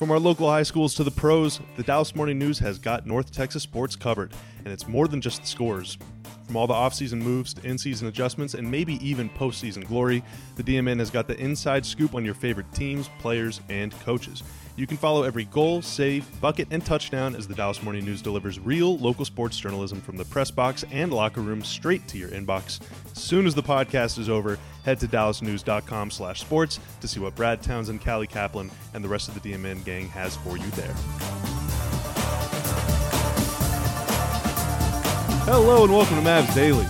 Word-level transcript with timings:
From 0.00 0.10
our 0.10 0.18
local 0.18 0.48
high 0.48 0.62
schools 0.62 0.94
to 0.94 1.04
the 1.04 1.10
pros, 1.10 1.60
the 1.76 1.82
Dallas 1.82 2.16
Morning 2.16 2.38
News 2.38 2.58
has 2.60 2.78
got 2.78 3.06
North 3.06 3.32
Texas 3.32 3.62
sports 3.62 3.96
covered, 3.96 4.32
and 4.64 4.68
it's 4.68 4.88
more 4.88 5.06
than 5.06 5.20
just 5.20 5.42
the 5.42 5.46
scores. 5.46 5.98
From 6.50 6.56
all 6.56 6.66
the 6.66 6.74
offseason 6.74 7.22
moves 7.22 7.54
to 7.54 7.64
in 7.64 7.78
season 7.78 8.08
adjustments 8.08 8.54
and 8.54 8.68
maybe 8.68 8.94
even 8.94 9.30
postseason 9.30 9.86
glory, 9.86 10.24
the 10.56 10.64
DMN 10.64 10.98
has 10.98 11.08
got 11.08 11.28
the 11.28 11.38
inside 11.38 11.86
scoop 11.86 12.12
on 12.12 12.24
your 12.24 12.34
favorite 12.34 12.66
teams, 12.72 13.08
players, 13.20 13.60
and 13.68 13.92
coaches. 14.00 14.42
You 14.74 14.84
can 14.88 14.96
follow 14.96 15.22
every 15.22 15.44
goal, 15.44 15.80
save, 15.80 16.26
bucket, 16.40 16.66
and 16.72 16.84
touchdown 16.84 17.36
as 17.36 17.46
the 17.46 17.54
Dallas 17.54 17.84
Morning 17.84 18.04
News 18.04 18.20
delivers 18.20 18.58
real 18.58 18.98
local 18.98 19.24
sports 19.24 19.60
journalism 19.60 20.00
from 20.00 20.16
the 20.16 20.24
press 20.24 20.50
box 20.50 20.84
and 20.90 21.12
locker 21.12 21.40
room 21.40 21.62
straight 21.62 22.08
to 22.08 22.18
your 22.18 22.30
inbox. 22.30 22.80
As 23.12 23.22
soon 23.22 23.46
as 23.46 23.54
the 23.54 23.62
podcast 23.62 24.18
is 24.18 24.28
over, 24.28 24.58
head 24.84 24.98
to 24.98 25.06
dallasnews.com 25.06 26.10
slash 26.10 26.40
sports 26.40 26.80
to 27.00 27.06
see 27.06 27.20
what 27.20 27.36
Brad 27.36 27.62
Townsend, 27.62 28.04
Callie 28.04 28.26
Caplan, 28.26 28.72
and 28.92 29.04
the 29.04 29.08
rest 29.08 29.28
of 29.28 29.40
the 29.40 29.52
DMN 29.52 29.84
gang 29.84 30.08
has 30.08 30.34
for 30.38 30.58
you 30.58 30.68
there. 30.70 31.59
Hello 35.52 35.82
and 35.82 35.92
welcome 35.92 36.14
to 36.14 36.22
Mavs 36.22 36.54
Daily, 36.54 36.84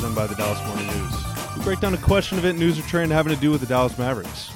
done 0.00 0.14
by 0.14 0.28
the 0.28 0.36
Dallas 0.36 0.64
Morning 0.68 0.86
News. 0.86 1.56
We 1.56 1.64
break 1.64 1.80
down 1.80 1.94
a 1.94 1.98
question 1.98 2.38
event 2.38 2.56
news 2.56 2.78
or 2.78 2.82
trend 2.82 3.10
having 3.10 3.34
to 3.34 3.40
do 3.40 3.50
with 3.50 3.60
the 3.60 3.66
Dallas 3.66 3.98
Mavericks. 3.98 4.52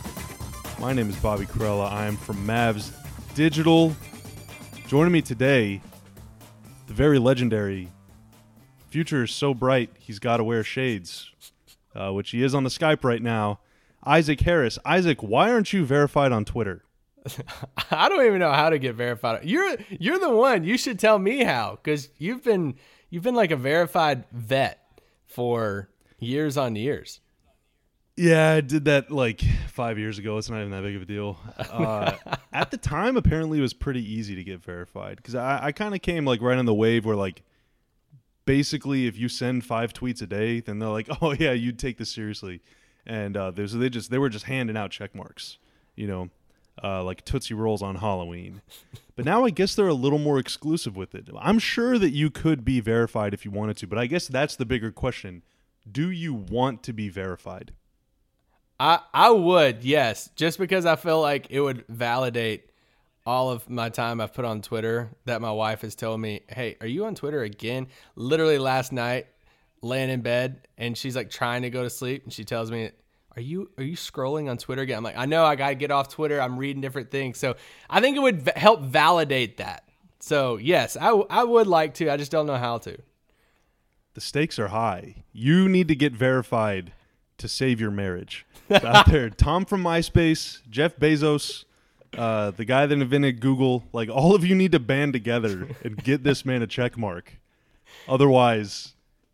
My 0.79 0.93
name 0.93 1.11
is 1.11 1.17
Bobby 1.17 1.45
Karalla. 1.45 1.91
I 1.91 2.07
am 2.07 2.17
from 2.17 2.47
Mavs 2.47 2.93
Digital. 3.35 3.97
Joining 4.87 5.13
me 5.13 5.23
today, 5.23 5.81
the 6.87 6.95
very 6.95 7.19
legendary 7.19 7.89
Future 8.91 9.25
is 9.25 9.33
so 9.33 9.55
bright, 9.55 9.91
he's 9.99 10.21
got 10.21 10.37
to 10.37 10.45
wear 10.45 10.63
shades, 10.63 11.29
uh, 11.97 12.13
which 12.13 12.31
he 12.31 12.45
is 12.45 12.55
on 12.55 12.63
the 12.63 12.71
Skype 12.71 13.03
right 13.03 13.23
now. 13.23 13.59
Isaac 14.05 14.39
Harris. 14.39 14.79
Isaac, 14.85 15.21
why 15.21 15.51
aren't 15.51 15.73
you 15.73 15.85
verified 15.85 16.31
on 16.31 16.45
Twitter? 16.45 16.85
I 17.91 18.09
don't 18.09 18.25
even 18.25 18.39
know 18.39 18.53
how 18.53 18.71
to 18.71 18.79
get 18.79 18.95
verified. 18.95 19.45
You're 19.45 19.79
you're 19.91 20.21
the 20.21 20.31
one. 20.31 20.63
You 20.63 20.79
should 20.79 21.01
tell 21.01 21.19
me 21.19 21.43
how 21.43 21.81
because 21.83 22.09
you've 22.19 22.45
been 22.45 22.77
you've 23.13 23.23
been 23.23 23.35
like 23.35 23.51
a 23.51 23.57
verified 23.57 24.25
vet 24.33 24.81
for 25.27 25.91
years 26.19 26.57
on 26.57 26.75
years. 26.75 27.21
Yeah, 28.17 28.53
I 28.53 28.61
did 28.63 28.87
that 28.87 29.11
like 29.11 29.43
five 29.69 29.99
years 29.99 30.19
ago. 30.19 30.39
It's 30.39 30.51
not 30.51 30.61
even 30.61 30.71
that 30.71 30.83
big 30.83 30.97
of 30.97 31.03
a 31.03 31.05
deal. 31.05 31.39
Uh, 31.59 32.17
at 32.53 32.71
the 32.71 32.77
time, 32.79 33.17
apparently, 33.17 33.59
it 33.59 33.63
was 33.63 33.75
pretty 33.75 34.03
easy 34.03 34.35
to 34.35 34.43
get 34.43 34.63
verified 34.63 35.17
because 35.17 35.35
I, 35.35 35.67
I 35.67 35.73
kind 35.73 35.95
of 35.95 36.01
came 36.01 36.25
like 36.25 36.41
right 36.41 36.59
on 36.59 36.65
the 36.65 36.75
wave 36.75 37.05
where 37.05 37.17
like 37.17 37.43
basically 38.47 39.07
if 39.07 39.17
you 39.17 39.29
send 39.29 39.65
five 39.65 39.93
tweets 39.93 40.23
a 40.23 40.27
day, 40.27 40.61
then 40.61 40.79
they're 40.79 40.89
like, 40.89 41.09
oh 41.23 41.33
yeah, 41.33 41.53
you'd 41.53 41.79
take 41.79 41.99
this 41.99 42.11
seriously, 42.11 42.61
and 43.07 43.37
uh, 43.37 43.53
so 43.67 43.77
they 43.77 43.91
just 43.91 44.11
they 44.11 44.19
were 44.19 44.31
just 44.31 44.47
handing 44.47 44.77
out 44.77 44.91
check 44.91 45.15
marks, 45.15 45.59
you 45.97 46.07
know, 46.07 46.31
uh, 46.83 47.03
like 47.03 47.25
Tootsie 47.25 47.55
Rolls 47.55 47.83
on 47.83 47.97
Halloween. 47.97 48.63
But 49.15 49.25
now 49.25 49.45
I 49.45 49.51
guess 49.51 49.75
they're 49.75 49.89
a 49.89 49.95
little 49.95 50.19
more 50.19 50.39
exclusive 50.39 50.97
with 50.97 51.15
it. 51.15 51.29
I'm 51.39 51.59
sure 51.59 51.99
that 51.99 52.11
you 52.11 52.31
could 52.31 52.65
be 52.65 52.81
verified 52.81 53.35
if 53.35 53.45
you 53.45 53.51
wanted 53.51 53.77
to, 53.79 53.87
but 53.87 53.99
I 53.99 54.07
guess 54.07 54.27
that's 54.27 54.57
the 54.57 54.65
bigger 54.65 54.91
question: 54.91 55.43
Do 55.91 56.11
you 56.11 56.33
want 56.33 56.83
to 56.85 56.93
be 56.93 57.09
verified? 57.09 57.73
I 58.81 59.01
I 59.13 59.31
would 59.31 59.85
yes, 59.85 60.31
just 60.35 60.59
because 60.59 60.87
I 60.87 60.97
feel 60.97 61.21
like 61.21 61.51
it 61.51 61.61
would 61.61 61.85
validate 61.89 62.71
all 63.25 63.51
of 63.51 63.69
my 63.69 63.89
time 63.89 64.21
I've 64.21 64.33
put 64.33 64.45
on 64.45 64.63
Twitter 64.63 65.11
that 65.27 65.41
my 65.41 65.53
wife 65.53 65.83
has 65.83 65.95
told 65.95 66.21
me, 66.21 66.41
"Hey, 66.49 66.77
are 66.81 66.87
you 66.87 67.05
on 67.05 67.15
Twitter 67.15 67.43
again?" 67.43 67.89
Literally 68.17 68.59
last 68.59 68.93
night, 68.93 69.27
laying 69.83 70.11
in 70.11 70.23
bed, 70.23 70.67
and 70.79 70.97
she's 70.97 71.15
like 71.15 71.31
trying 71.31 71.63
to 71.63 71.71
go 71.71 71.83
to 71.83 71.91
sleep, 71.91 72.25
and 72.25 72.33
she 72.33 72.45
tells 72.45 72.71
me, 72.71 72.91
"Are 73.37 73.43
you 73.43 73.71
are 73.79 73.85
you 73.85 73.97
scrolling 73.97 74.51
on 74.51 74.59
Twitter 74.59 74.83
again?" 74.83 74.99
I'm 74.99 75.05
like, 75.05 75.17
"I 75.17 75.27
know, 75.27 75.45
I 75.45 75.57
gotta 75.57 75.75
get 75.75 75.91
off 75.91 76.09
Twitter. 76.09 76.41
I'm 76.41 76.59
reading 76.59 76.81
different 76.81 77.11
things." 77.11 77.39
So 77.39 77.57
I 77.89 78.01
think 78.01 78.17
it 78.17 78.21
would 78.21 78.43
v- 78.43 78.53
help 78.57 78.83
validate 78.83 79.57
that. 79.59 79.85
So 80.21 80.57
yes, 80.57 80.97
I 80.97 81.07
w- 81.07 81.27
I 81.31 81.45
would 81.45 81.67
like 81.67 81.95
to. 81.95 82.11
I 82.11 82.17
just 82.17 82.31
don't 82.33 82.47
know 82.47 82.57
how 82.57 82.79
to. 82.79 82.97
The 84.15 84.21
stakes 84.21 84.59
are 84.59 84.69
high. 84.69 85.25
You 85.33 85.69
need 85.69 85.89
to 85.89 85.95
get 85.97 86.13
verified 86.13 86.93
to 87.39 87.49
save 87.49 87.81
your 87.81 87.91
marriage. 87.91 88.47
It's 88.69 88.85
out 88.85 89.07
there, 89.07 89.29
Tom 89.29 89.67
from 89.67 89.83
MySpace, 89.83 90.61
Jeff 90.71 90.97
Bezos, 90.97 91.65
uh, 92.17 92.53
the 92.53 92.65
guy 92.65 92.87
that 92.87 92.99
invented 92.99 93.41
Google. 93.41 93.85
Like 93.93 94.09
all 94.09 94.35
of 94.35 94.47
you 94.47 94.55
need 94.55 94.73
to 94.73 94.81
band 94.81 95.13
together 95.13 95.69
and 95.85 96.03
get 96.03 96.23
this 96.25 96.45
man 96.47 96.63
a 96.63 96.67
check 96.67 96.97
mark. 96.97 97.39
Otherwise, 98.09 98.92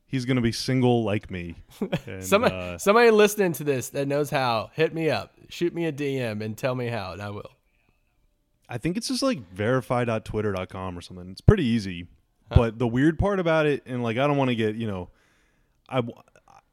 he's 0.09 0.25
gonna 0.25 0.41
be 0.41 0.53
single 0.53 1.05
like 1.05 1.31
me. 1.31 1.55
And, 2.07 2.25
Somebody 2.25 2.55
uh, 2.55 2.79
somebody 2.79 3.11
listening 3.11 3.53
to 3.55 3.65
this 3.65 3.91
that 3.91 4.09
knows 4.09 4.31
how, 4.31 4.71
hit 4.75 4.93
me 4.93 5.11
up, 5.11 5.35
shoot 5.49 5.75
me 5.75 5.85
a 5.87 5.93
DM, 5.93 6.43
and 6.43 6.57
tell 6.59 6.75
me 6.75 6.89
how, 6.89 7.13
and 7.13 7.23
I 7.23 7.31
will. 7.31 7.53
I 8.69 8.79
think 8.79 8.97
it's 8.97 9.09
just 9.09 9.23
like 9.23 9.51
verify.twitter.com 9.53 10.99
or 10.99 11.01
something. 11.01 11.31
It's 11.31 11.41
pretty 11.41 11.65
easy. 11.65 12.09
But 12.55 12.79
the 12.79 12.87
weird 12.87 13.19
part 13.19 13.41
about 13.41 13.67
it, 13.67 13.83
and 13.87 14.03
like 14.03 14.17
I 14.17 14.27
don't 14.27 14.37
want 14.37 14.49
to 14.49 14.55
get, 14.55 14.75
you 14.75 14.87
know, 14.87 15.11
I 15.89 16.03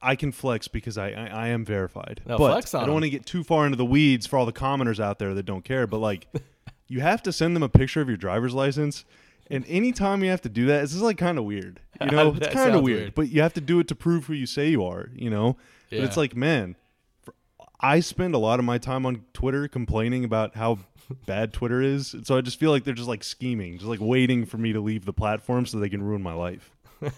I 0.01 0.15
can 0.15 0.31
flex 0.31 0.67
because 0.67 0.97
I 0.97 1.09
I, 1.09 1.25
I 1.27 1.47
am 1.49 1.65
verified. 1.65 2.21
No, 2.25 2.37
but 2.37 2.51
flex 2.53 2.73
on 2.73 2.83
I 2.83 2.85
don't 2.85 2.93
want 2.93 3.03
to 3.03 3.09
get 3.09 3.25
too 3.25 3.43
far 3.43 3.65
into 3.65 3.77
the 3.77 3.85
weeds 3.85 4.25
for 4.25 4.37
all 4.37 4.45
the 4.45 4.53
commenters 4.53 4.99
out 4.99 5.19
there 5.19 5.33
that 5.33 5.43
don't 5.43 5.63
care. 5.63 5.85
But 5.85 5.99
like, 5.99 6.27
you 6.87 7.01
have 7.01 7.21
to 7.23 7.33
send 7.33 7.55
them 7.55 7.63
a 7.63 7.69
picture 7.69 8.01
of 8.01 8.07
your 8.07 8.17
driver's 8.17 8.53
license. 8.53 9.03
And 9.49 9.63
anytime 9.67 10.23
you 10.23 10.31
have 10.31 10.41
to 10.41 10.49
do 10.49 10.65
that, 10.67 10.83
it's 10.83 10.93
just 10.93 11.03
like 11.03 11.17
kind 11.17 11.37
of 11.37 11.45
weird. 11.45 11.79
You 12.01 12.07
know, 12.11 12.33
it's 12.33 12.47
kind 12.47 12.75
of 12.75 12.81
weird, 12.81 12.99
weird. 12.99 13.15
But 13.15 13.29
you 13.29 13.41
have 13.41 13.53
to 13.53 13.61
do 13.61 13.79
it 13.79 13.87
to 13.89 13.95
prove 13.95 14.25
who 14.25 14.33
you 14.33 14.45
say 14.45 14.69
you 14.69 14.83
are. 14.83 15.09
You 15.13 15.29
know, 15.29 15.57
but 15.89 15.99
it's 15.99 16.17
like, 16.17 16.35
man, 16.35 16.75
for, 17.23 17.33
I 17.79 17.99
spend 17.99 18.33
a 18.33 18.39
lot 18.39 18.59
of 18.59 18.65
my 18.65 18.77
time 18.77 19.05
on 19.05 19.23
Twitter 19.33 19.67
complaining 19.67 20.23
about 20.23 20.55
how 20.55 20.79
bad 21.25 21.53
Twitter 21.53 21.81
is. 21.81 22.15
So 22.23 22.37
I 22.37 22.41
just 22.41 22.59
feel 22.59 22.71
like 22.71 22.83
they're 22.83 22.93
just 22.93 23.07
like 23.07 23.23
scheming, 23.23 23.77
just 23.77 23.87
like 23.87 23.99
waiting 24.01 24.45
for 24.45 24.57
me 24.57 24.73
to 24.73 24.81
leave 24.81 25.05
the 25.05 25.13
platform 25.13 25.65
so 25.65 25.79
they 25.79 25.89
can 25.89 26.01
ruin 26.03 26.21
my 26.21 26.33
life. 26.33 26.71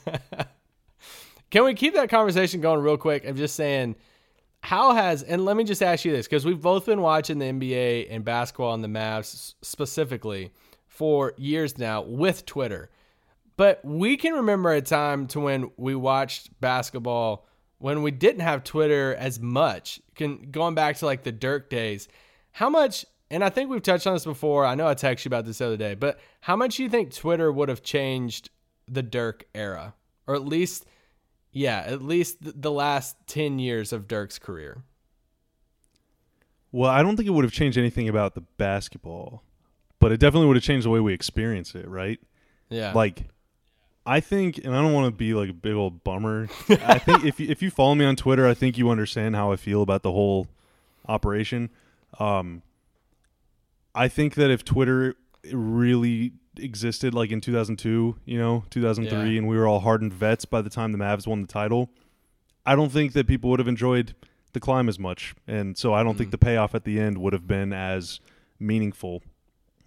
Can 1.49 1.63
we 1.63 1.75
keep 1.75 1.93
that 1.93 2.09
conversation 2.09 2.59
going 2.59 2.81
real 2.81 2.97
quick? 2.97 3.25
I'm 3.25 3.37
just 3.37 3.55
saying, 3.55 3.95
how 4.61 4.93
has 4.93 5.23
and 5.23 5.45
let 5.45 5.55
me 5.55 5.63
just 5.63 5.81
ask 5.81 6.03
you 6.03 6.11
this 6.11 6.27
because 6.27 6.45
we've 6.45 6.61
both 6.61 6.85
been 6.85 7.01
watching 7.01 7.39
the 7.39 7.45
NBA 7.45 8.07
and 8.09 8.25
basketball 8.25 8.73
and 8.73 8.83
the 8.83 8.89
Mavs 8.89 9.53
specifically 9.61 10.51
for 10.97 11.35
years 11.37 11.77
now 11.77 12.01
with 12.01 12.43
Twitter, 12.47 12.89
but 13.55 13.79
we 13.85 14.17
can 14.17 14.33
remember 14.33 14.73
a 14.73 14.81
time 14.81 15.27
to 15.27 15.39
when 15.39 15.69
we 15.77 15.93
watched 15.93 16.59
basketball 16.59 17.45
when 17.77 18.01
we 18.01 18.09
didn't 18.09 18.41
have 18.41 18.63
Twitter 18.63 19.13
as 19.13 19.39
much. 19.39 20.01
Can 20.15 20.49
going 20.49 20.73
back 20.73 20.97
to 20.97 21.05
like 21.05 21.21
the 21.21 21.31
Dirk 21.31 21.69
days, 21.69 22.07
how 22.51 22.67
much? 22.67 23.05
And 23.29 23.43
I 23.43 23.49
think 23.49 23.69
we've 23.69 23.83
touched 23.83 24.07
on 24.07 24.13
this 24.13 24.25
before. 24.25 24.65
I 24.65 24.73
know 24.73 24.87
I 24.87 24.95
texted 24.95 25.25
you 25.25 25.29
about 25.29 25.45
this 25.45 25.59
the 25.59 25.67
other 25.67 25.77
day, 25.77 25.93
but 25.93 26.19
how 26.41 26.55
much 26.55 26.77
do 26.77 26.83
you 26.83 26.89
think 26.89 27.13
Twitter 27.13 27.51
would 27.51 27.69
have 27.69 27.83
changed 27.83 28.49
the 28.87 29.03
Dirk 29.03 29.45
era, 29.53 29.93
or 30.25 30.33
at 30.33 30.45
least? 30.45 30.87
Yeah, 31.51 31.83
at 31.85 32.01
least 32.01 32.37
the 32.41 32.71
last 32.71 33.17
10 33.27 33.59
years 33.59 33.93
of 33.93 34.07
Dirk's 34.07 34.39
career. 34.39 34.83
Well, 36.71 36.89
I 36.89 37.03
don't 37.03 37.15
think 37.15 37.27
it 37.27 37.31
would 37.31 37.45
have 37.45 37.53
changed 37.53 37.77
anything 37.77 38.09
about 38.09 38.33
the 38.33 38.41
basketball, 38.41 39.43
but 39.99 40.11
it 40.11 40.19
definitely 40.19 40.47
would 40.47 40.55
have 40.57 40.63
changed 40.63 40.85
the 40.85 40.89
way 40.89 40.99
we 40.99 41.13
experience 41.13 41.75
it, 41.75 41.87
right? 41.87 42.19
Yeah. 42.69 42.91
Like, 42.93 43.23
I 44.05 44.19
think, 44.19 44.57
and 44.59 44.75
I 44.75 44.81
don't 44.81 44.93
want 44.93 45.07
to 45.07 45.11
be 45.17 45.33
like 45.33 45.49
a 45.49 45.53
big 45.53 45.73
old 45.73 46.03
bummer. 46.03 46.47
I 46.69 46.97
think 46.99 47.25
if 47.25 47.39
you, 47.39 47.47
if 47.49 47.61
you 47.61 47.69
follow 47.69 47.95
me 47.95 48.05
on 48.05 48.15
Twitter, 48.15 48.47
I 48.47 48.53
think 48.53 48.77
you 48.77 48.89
understand 48.89 49.35
how 49.35 49.51
I 49.51 49.55
feel 49.55 49.81
about 49.81 50.03
the 50.03 50.11
whole 50.11 50.47
operation. 51.07 51.69
Um, 52.19 52.61
I 53.95 54.07
think 54.07 54.35
that 54.35 54.49
if 54.51 54.63
Twitter 54.63 55.15
really 55.51 56.33
existed 56.57 57.13
like 57.13 57.31
in 57.31 57.41
2002, 57.41 58.15
you 58.25 58.37
know, 58.37 58.63
2003, 58.69 59.29
Yeah. 59.31 59.37
and 59.39 59.47
we 59.47 59.57
were 59.57 59.67
all 59.67 59.79
hardened 59.81 60.13
vets 60.13 60.45
by 60.45 60.61
the 60.61 60.69
time 60.69 60.91
the 60.91 60.97
Mavs 60.97 61.27
won 61.27 61.41
the 61.41 61.47
title, 61.47 61.89
I 62.65 62.75
don't 62.75 62.91
think 62.91 63.13
that 63.13 63.27
people 63.27 63.49
would 63.49 63.59
have 63.59 63.67
enjoyed 63.67 64.13
the 64.53 64.59
climb 64.59 64.89
as 64.89 64.97
much, 64.97 65.35
and 65.47 65.77
so 65.77 65.93
I 65.93 66.03
don't 66.03 66.17
think 66.17 66.31
the 66.31 66.37
payoff 66.37 66.73
at 66.73 66.83
the 66.83 66.99
end 66.99 67.17
would 67.19 67.33
have 67.33 67.47
been 67.47 67.73
as 67.73 68.19
meaningful. 68.59 69.21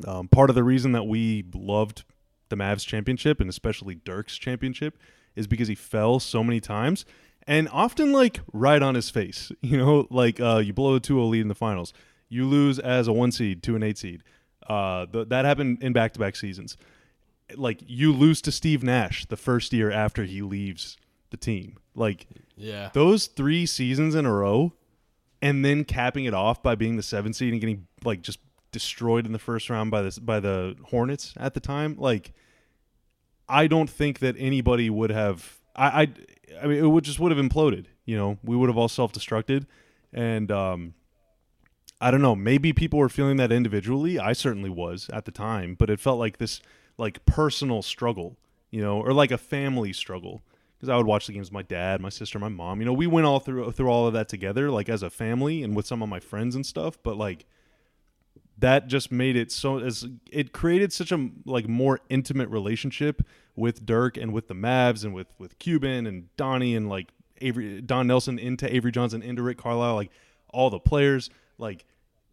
Um, 0.06 0.28
part 0.28 0.50
of 0.50 0.56
the 0.56 0.65
reason 0.65 0.92
that 0.92 1.04
we 1.04 1.45
loved 1.54 2.04
the 2.48 2.57
Mavs 2.57 2.86
championship 2.86 3.41
and 3.41 3.48
especially 3.48 3.95
Dirk's 3.95 4.36
championship 4.36 4.98
is 5.36 5.47
because 5.47 5.69
he 5.69 5.74
fell 5.74 6.21
so 6.21 6.42
many 6.42 6.60
times 6.60 7.04
and 7.47 7.69
often 7.72 8.13
like 8.13 8.41
right 8.53 8.83
on 8.83 8.95
his 8.95 9.10
face. 9.10 9.53
You 9.63 9.78
know, 9.78 10.07
like 10.10 10.41
uh, 10.41 10.59
you 10.59 10.72
blow 10.72 10.97
a 10.97 11.01
2 11.01 11.15
0 11.15 11.24
lead 11.27 11.41
in 11.42 11.48
the 11.48 11.54
finals, 11.54 11.92
you 12.28 12.47
lose 12.47 12.78
as 12.78 13.09
a 13.09 13.13
one 13.13 13.33
seed 13.33 13.63
to 13.65 13.77
an 13.77 13.83
eight 13.83 13.98
seed. 13.98 14.22
Uh, 14.66 15.07
th- 15.07 15.28
that 15.28 15.45
happened 15.45 15.83
in 15.83 15.92
back 15.92 16.13
to 16.15 16.21
back 16.21 16.36
seasons. 16.36 16.77
Like 17.57 17.80
you 17.86 18.13
lose 18.13 18.41
to 18.42 18.53
Steve 18.53 18.83
Nash 18.83 19.27
the 19.27 19.36
first 19.36 19.72
year 19.72 19.91
after 19.91 20.24
he 20.24 20.42
leaves 20.42 20.97
the 21.30 21.36
team. 21.36 21.78
Like 21.95 22.27
yeah. 22.57 22.91
those 22.92 23.27
three 23.27 23.66
seasons 23.66 24.15
in 24.15 24.27
a 24.27 24.33
row 24.33 24.72
and 25.42 25.65
then 25.65 25.84
capping 25.84 26.24
it 26.24 26.34
off 26.34 26.63
by 26.63 26.74
being 26.74 26.97
the 26.97 27.03
seventh 27.03 27.36
seed 27.36 27.53
and 27.53 27.60
getting 27.60 27.86
like 28.04 28.22
just 28.22 28.39
destroyed 28.72 29.27
in 29.27 29.33
the 29.33 29.39
first 29.39 29.71
round 29.71 29.91
by 29.91 30.03
this 30.03 30.19
by 30.19 30.41
the 30.41 30.77
Hornets 30.87 31.34
at 31.37 31.55
the 31.55 31.61
time 31.61 31.97
like 31.99 32.33
I 33.49 33.67
don't 33.67 33.91
think 33.91 34.21
that 34.21 34.37
anybody 34.39 34.91
would 34.91 35.11
have 35.11 35.59
I 35.75 36.03
I, 36.03 36.09
I 36.63 36.67
mean 36.67 36.78
it 36.78 36.89
would 36.89 37.05
just 37.05 37.19
would 37.21 37.33
have 37.33 37.45
imploded 37.45 37.87
you 38.05 38.17
know 38.17 38.39
we 38.45 38.57
would 38.57 38.69
have 38.69 38.77
all 38.77 38.89
self-destructed 38.89 39.67
and 40.13 40.51
um 40.51 40.95
I 42.01 42.11
don't 42.11 42.22
know. 42.22 42.34
Maybe 42.34 42.72
people 42.72 42.99
were 42.99 43.11
feeling 43.11 43.37
that 43.37 43.53
individually. 43.53 44.19
I 44.19 44.33
certainly 44.33 44.71
was 44.71 45.11
at 45.13 45.27
the 45.27 45.31
time, 45.31 45.75
but 45.78 45.91
it 45.91 46.01
felt 46.01 46.19
like 46.19 46.39
this 46.39 46.63
like 46.97 47.25
personal 47.27 47.83
struggle, 47.83 48.39
you 48.71 48.81
know, 48.81 49.01
or 49.01 49.13
like 49.13 49.31
a 49.31 49.39
family 49.39 49.93
struggle. 49.93 50.43
Because 50.77 50.89
I 50.89 50.97
would 50.97 51.07
watch 51.07 51.27
the 51.27 51.34
games 51.34 51.49
with 51.49 51.53
my 51.53 51.63
dad, 51.63 52.01
my 52.01 52.09
sister, 52.09 52.39
my 52.39 52.49
mom. 52.49 52.81
You 52.81 52.87
know, 52.87 52.95
we 52.95 53.07
went 53.07 53.27
all 53.27 53.39
through 53.39 53.72
through 53.72 53.89
all 53.89 54.07
of 54.07 54.15
that 54.15 54.31
together, 54.31 54.71
like 54.71 54.89
as 54.89 55.03
a 55.03 55.11
family 55.11 55.63
and 55.63 55.77
with 55.77 55.87
some 55.87 56.03
of 56.03 56.09
my 56.09 56.21
friends 56.21 56.55
and 56.55 56.65
stuff. 56.65 56.97
But 57.03 57.19
like 57.19 57.45
that 58.60 58.86
just 58.86 59.10
made 59.10 59.36
it 59.36 59.51
so 59.51 59.78
as 59.78 60.07
it 60.30 60.53
created 60.53 60.92
such 60.92 61.12
a 61.12 61.30
like 61.45 61.68
more 61.68 62.01
intimate 62.09 62.48
relationship 62.48 63.22
with 63.57 63.84
Dirk 63.84 64.16
and 64.16 64.33
with 64.33 64.48
the 64.48 64.54
Mavs 64.54 65.04
and 65.04 65.12
with 65.15 65.28
with 65.39 65.59
Cuban 65.59 66.07
and 66.07 66.34
Donnie 66.36 66.74
and 66.74 66.89
like 66.89 67.09
Avery 67.41 67.80
Don 67.80 68.07
Nelson 68.07 68.39
into 68.39 68.72
Avery 68.74 68.92
Johnson 68.92 69.22
into 69.22 69.42
Rick 69.42 69.59
Carlisle, 69.59 69.95
like 69.95 70.10
all 70.53 70.71
the 70.71 70.78
players. 70.78 71.30
Like 71.59 71.84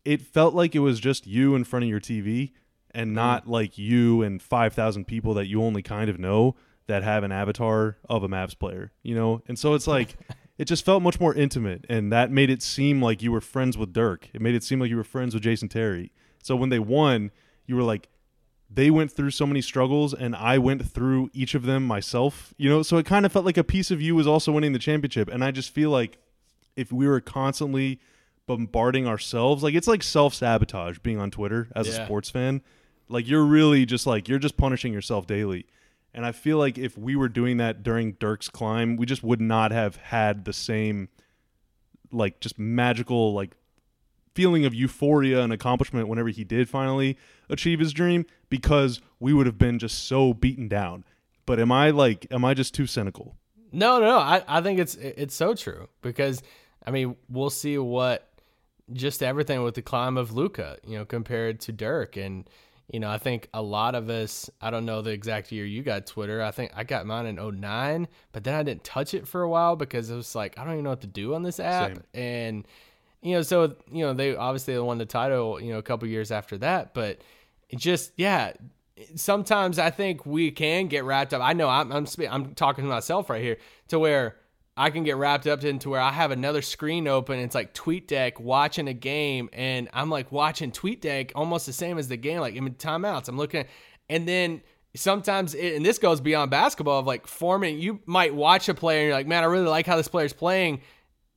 it 0.06 0.22
felt 0.22 0.54
like 0.54 0.76
it 0.76 0.80
was 0.80 1.00
just 1.00 1.28
you 1.28 1.56
in 1.56 1.64
front 1.64 1.84
of 1.84 1.90
your 1.90 2.00
TV 2.00 2.52
and 2.92 3.14
not 3.14 3.46
mm. 3.46 3.50
like 3.50 3.78
you 3.78 4.22
and 4.22 4.42
5,000 4.42 5.06
people 5.06 5.34
that 5.36 5.48
you 5.48 5.62
only 5.62 5.82
kind 5.82 6.10
of 6.10 6.18
know 6.18 6.56
that 6.88 7.04
have 7.04 7.24
an 7.24 7.32
avatar 7.32 7.98
of 8.10 8.24
a 8.24 8.30
Mavs 8.30 8.58
player, 8.58 8.94
you 9.04 9.14
know? 9.14 9.42
And 9.48 9.60
so 9.60 9.74
it's 9.74 9.86
like 9.88 10.16
it 10.58 10.66
just 10.66 10.86
felt 10.86 11.04
much 11.04 11.20
more 11.20 11.34
intimate 11.34 11.86
and 11.90 12.12
that 12.12 12.32
made 12.32 12.50
it 12.50 12.62
seem 12.62 13.02
like 13.02 13.22
you 13.22 13.32
were 13.32 13.42
friends 13.42 13.78
with 13.78 13.94
Dirk. 13.94 14.30
It 14.34 14.42
made 14.42 14.56
it 14.56 14.64
seem 14.64 14.80
like 14.80 14.90
you 14.90 14.98
were 14.98 15.04
friends 15.04 15.34
with 15.34 15.44
Jason 15.44 15.70
Terry. 15.70 16.12
So 16.42 16.56
when 16.56 16.70
they 16.70 16.80
won, 16.80 17.32
you 17.66 17.76
were 17.76 17.84
like 17.84 18.10
they 18.70 18.90
went 18.92 19.12
through 19.12 19.32
so 19.32 19.46
many 19.46 19.62
struggles 19.62 20.14
and 20.14 20.36
I 20.36 20.58
went 20.58 20.86
through 20.86 21.30
each 21.34 21.56
of 21.56 21.64
them 21.64 21.86
myself, 21.86 22.54
you 22.58 22.70
know? 22.70 22.84
So 22.84 22.98
it 22.98 23.06
kind 23.06 23.26
of 23.26 23.32
felt 23.32 23.46
like 23.46 23.58
a 23.58 23.64
piece 23.64 23.92
of 23.92 24.02
you 24.02 24.16
was 24.16 24.28
also 24.28 24.52
winning 24.52 24.74
the 24.74 24.80
championship 24.80 25.30
and 25.30 25.44
I 25.44 25.52
just 25.52 25.74
feel 25.74 25.90
like 25.90 26.18
if 26.76 26.92
we 26.92 27.08
were 27.08 27.22
constantly 27.22 28.00
bombarding 28.48 29.06
ourselves. 29.06 29.62
Like 29.62 29.76
it's 29.76 29.88
like 29.88 30.02
self 30.02 30.34
sabotage 30.34 30.98
being 31.00 31.20
on 31.20 31.30
Twitter 31.30 31.68
as 31.76 31.88
yeah. 31.88 32.02
a 32.02 32.06
sports 32.06 32.32
fan. 32.32 32.62
Like 33.10 33.28
you're 33.28 33.46
really 33.46 33.86
just 33.86 34.08
like 34.08 34.28
you're 34.28 34.40
just 34.40 34.58
punishing 34.58 34.92
yourself 34.92 35.28
daily. 35.28 35.68
And 36.14 36.26
I 36.26 36.32
feel 36.32 36.58
like 36.58 36.78
if 36.78 36.98
we 36.98 37.16
were 37.16 37.30
doing 37.30 37.58
that 37.58 37.84
during 37.84 38.14
Dirk's 38.14 38.50
climb, 38.50 38.98
we 38.98 39.06
just 39.06 39.24
would 39.24 39.42
not 39.42 39.72
have 39.72 39.98
had 39.98 40.46
the 40.46 40.54
same 40.54 41.10
like 42.12 42.40
just 42.40 42.58
magical 42.58 43.34
like 43.34 43.52
feeling 44.34 44.66
of 44.66 44.74
euphoria 44.74 45.42
and 45.42 45.52
accomplishment 45.52 46.08
whenever 46.08 46.30
he 46.30 46.44
did 46.44 46.70
finally 46.70 47.18
achieve 47.50 47.80
his 47.80 47.92
dream 47.92 48.26
because 48.50 49.02
we 49.20 49.34
would 49.34 49.46
have 49.46 49.58
been 49.58 49.78
just 49.80 50.06
so 50.06 50.34
beaten 50.34 50.68
down. 50.68 51.04
But 51.46 51.60
am 51.60 51.72
I 51.72 51.90
like 51.92 52.28
am 52.32 52.46
I 52.46 52.54
just 52.54 52.74
too 52.74 52.88
cynical? 52.88 53.36
No, 53.72 54.00
no, 54.00 54.06
no. 54.06 54.18
I, 54.18 54.44
I 54.48 54.62
think 54.62 54.80
it's 54.80 54.96
it's 54.96 55.36
so 55.36 55.54
true 55.54 55.90
because 56.02 56.42
I 56.86 56.92
mean, 56.92 57.18
we'll 57.28 57.50
see 57.50 57.78
what 57.78 58.28
just 58.94 59.22
everything 59.22 59.62
with 59.64 59.76
the 59.76 59.82
climb 59.82 60.18
of 60.18 60.34
Luka, 60.34 60.78
you 60.86 60.98
know, 60.98 61.06
compared 61.06 61.60
to 61.62 61.74
Dirk. 61.74 62.16
And, 62.16 62.50
you 62.90 63.00
know, 63.02 63.10
I 63.10 63.18
think 63.18 63.50
a 63.54 63.62
lot 63.62 63.96
of 63.96 64.10
us, 64.10 64.50
I 64.62 64.70
don't 64.70 64.86
know 64.86 65.02
the 65.02 65.12
exact 65.12 65.52
year 65.52 65.66
you 65.66 65.84
got 65.84 66.06
Twitter. 66.06 66.42
I 66.42 66.52
think 66.52 66.72
I 66.76 66.84
got 66.84 67.06
mine 67.06 67.26
in 67.26 67.36
09, 67.36 68.08
but 68.32 68.44
then 68.44 68.54
I 68.54 68.64
didn't 68.64 68.86
touch 68.86 69.14
it 69.14 69.28
for 69.28 69.42
a 69.42 69.50
while 69.50 69.76
because 69.76 70.10
it 70.10 70.16
was 70.16 70.34
like, 70.36 70.58
I 70.58 70.64
don't 70.64 70.74
even 70.74 70.84
know 70.86 70.92
what 70.92 71.02
to 71.02 71.08
do 71.08 71.36
on 71.36 71.44
this 71.44 71.60
app. 71.60 71.96
Same. 71.96 72.04
And, 72.14 72.68
you 73.22 73.34
know, 73.34 73.42
so, 73.42 73.76
you 73.92 74.06
know, 74.06 74.14
they 74.14 74.36
obviously 74.36 74.78
won 74.80 75.00
the 75.00 75.06
title, 75.06 75.62
you 75.62 75.74
know, 75.74 75.80
a 75.80 75.84
couple 75.84 76.08
years 76.08 76.32
after 76.32 76.58
that, 76.60 76.94
but 76.94 77.20
it 77.70 77.80
just, 77.80 78.14
yeah, 78.16 78.54
sometimes 79.16 79.80
I 79.80 79.90
think 79.90 80.26
we 80.26 80.50
can 80.52 80.88
get 80.88 81.04
wrapped 81.04 81.34
up. 81.34 81.42
I 81.42 81.52
know 81.54 81.68
I'm, 81.68 81.92
I'm, 81.92 82.08
I'm 82.30 82.56
talking 82.56 82.86
to 82.86 82.90
myself 82.90 83.30
right 83.30 83.42
here 83.42 83.58
to 83.90 84.00
where, 84.00 84.38
I 84.78 84.92
can 84.92 85.04
get 85.04 85.18
wrapped 85.18 85.48
up 85.48 85.64
into 85.64 85.90
where 85.90 86.00
I 86.00 86.12
have 86.12 86.30
another 86.30 86.62
screen 86.62 87.08
open. 87.08 87.40
It's 87.40 87.56
like 87.56 87.74
TweetDeck 87.74 88.40
watching 88.40 88.88
a 88.88 88.94
game, 88.94 89.50
and 89.52 89.90
I'm 89.92 90.12
like 90.12 90.32
watching 90.32 90.72
TweetDeck 90.72 91.32
almost 91.34 91.66
the 91.66 91.74
same 91.74 91.98
as 91.98 92.08
the 92.08 92.16
game, 92.16 92.40
like 92.40 92.56
in 92.56 92.70
timeouts. 92.76 93.28
I'm 93.28 93.38
looking, 93.38 93.66
and 94.08 94.28
then 94.28 94.62
sometimes, 94.96 95.56
it, 95.56 95.76
and 95.76 95.84
this 95.84 95.98
goes 95.98 96.22
beyond 96.22 96.52
basketball, 96.52 97.00
of 97.00 97.08
like 97.08 97.26
forming. 97.26 97.80
You 97.80 98.02
might 98.06 98.36
watch 98.36 98.70
a 98.70 98.76
player, 98.76 99.00
and 99.00 99.08
you're 99.08 99.16
like, 99.16 99.26
man, 99.26 99.44
I 99.44 99.48
really 99.48 99.68
like 99.68 99.88
how 99.88 99.98
this 99.98 100.08
player's 100.08 100.34
playing. 100.34 100.82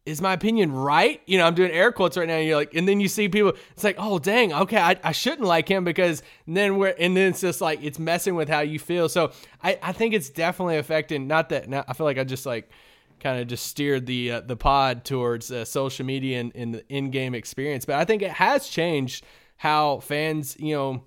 Is 0.05 0.21
my 0.21 0.35
opinion 0.35 0.73
right? 0.73 1.21
You 1.27 1.39
know, 1.39 1.47
I'm 1.47 1.55
doing 1.55 1.71
air 1.71 1.93
quotes 1.93 2.17
right 2.17 2.27
now. 2.29 2.37
And 2.37 2.47
you're 2.47 2.57
like, 2.57 2.75
and 2.75 2.87
then 2.87 3.01
you 3.01 3.09
see 3.09 3.29
people. 3.29 3.53
It's 3.73 3.85
like, 3.85 3.97
oh 3.99 4.19
dang, 4.19 4.53
okay, 4.53 4.79
I, 4.79 4.97
I 5.05 5.13
shouldn't 5.13 5.47
like 5.47 5.69
him 5.69 5.85
because 5.85 6.23
then 6.47 6.79
we're, 6.79 6.95
and 6.99 7.17
then 7.17 7.31
it's 7.31 7.41
just 7.41 7.61
like 7.61 7.83
it's 7.83 7.99
messing 7.99 8.35
with 8.35 8.49
how 8.49 8.61
you 8.61 8.79
feel. 8.79 9.09
So 9.09 9.33
I, 9.63 9.79
I 9.83 9.93
think 9.93 10.15
it's 10.15 10.29
definitely 10.31 10.79
affecting. 10.79 11.27
Not 11.27 11.51
that 11.51 11.69
now 11.69 11.85
I 11.87 11.93
feel 11.93 12.07
like 12.07 12.19
I 12.19 12.25
just 12.25 12.45
like 12.45 12.71
kind 13.21 13.41
of 13.41 13.47
just 13.47 13.67
steered 13.67 14.07
the 14.07 14.33
uh, 14.33 14.41
the 14.41 14.57
pod 14.57 15.05
towards 15.05 15.51
uh, 15.53 15.65
social 15.65 16.05
media 16.05 16.41
and, 16.55 16.75
the 16.75 16.85
in-game 16.89 17.35
experience. 17.35 17.85
But 17.85 17.97
I 17.97 18.05
think 18.05 18.23
it 18.23 18.33
has 18.33 18.69
changed 18.69 19.25
how 19.57 20.01
fans, 20.01 20.57
you 20.59 20.75
know, 20.75 21.05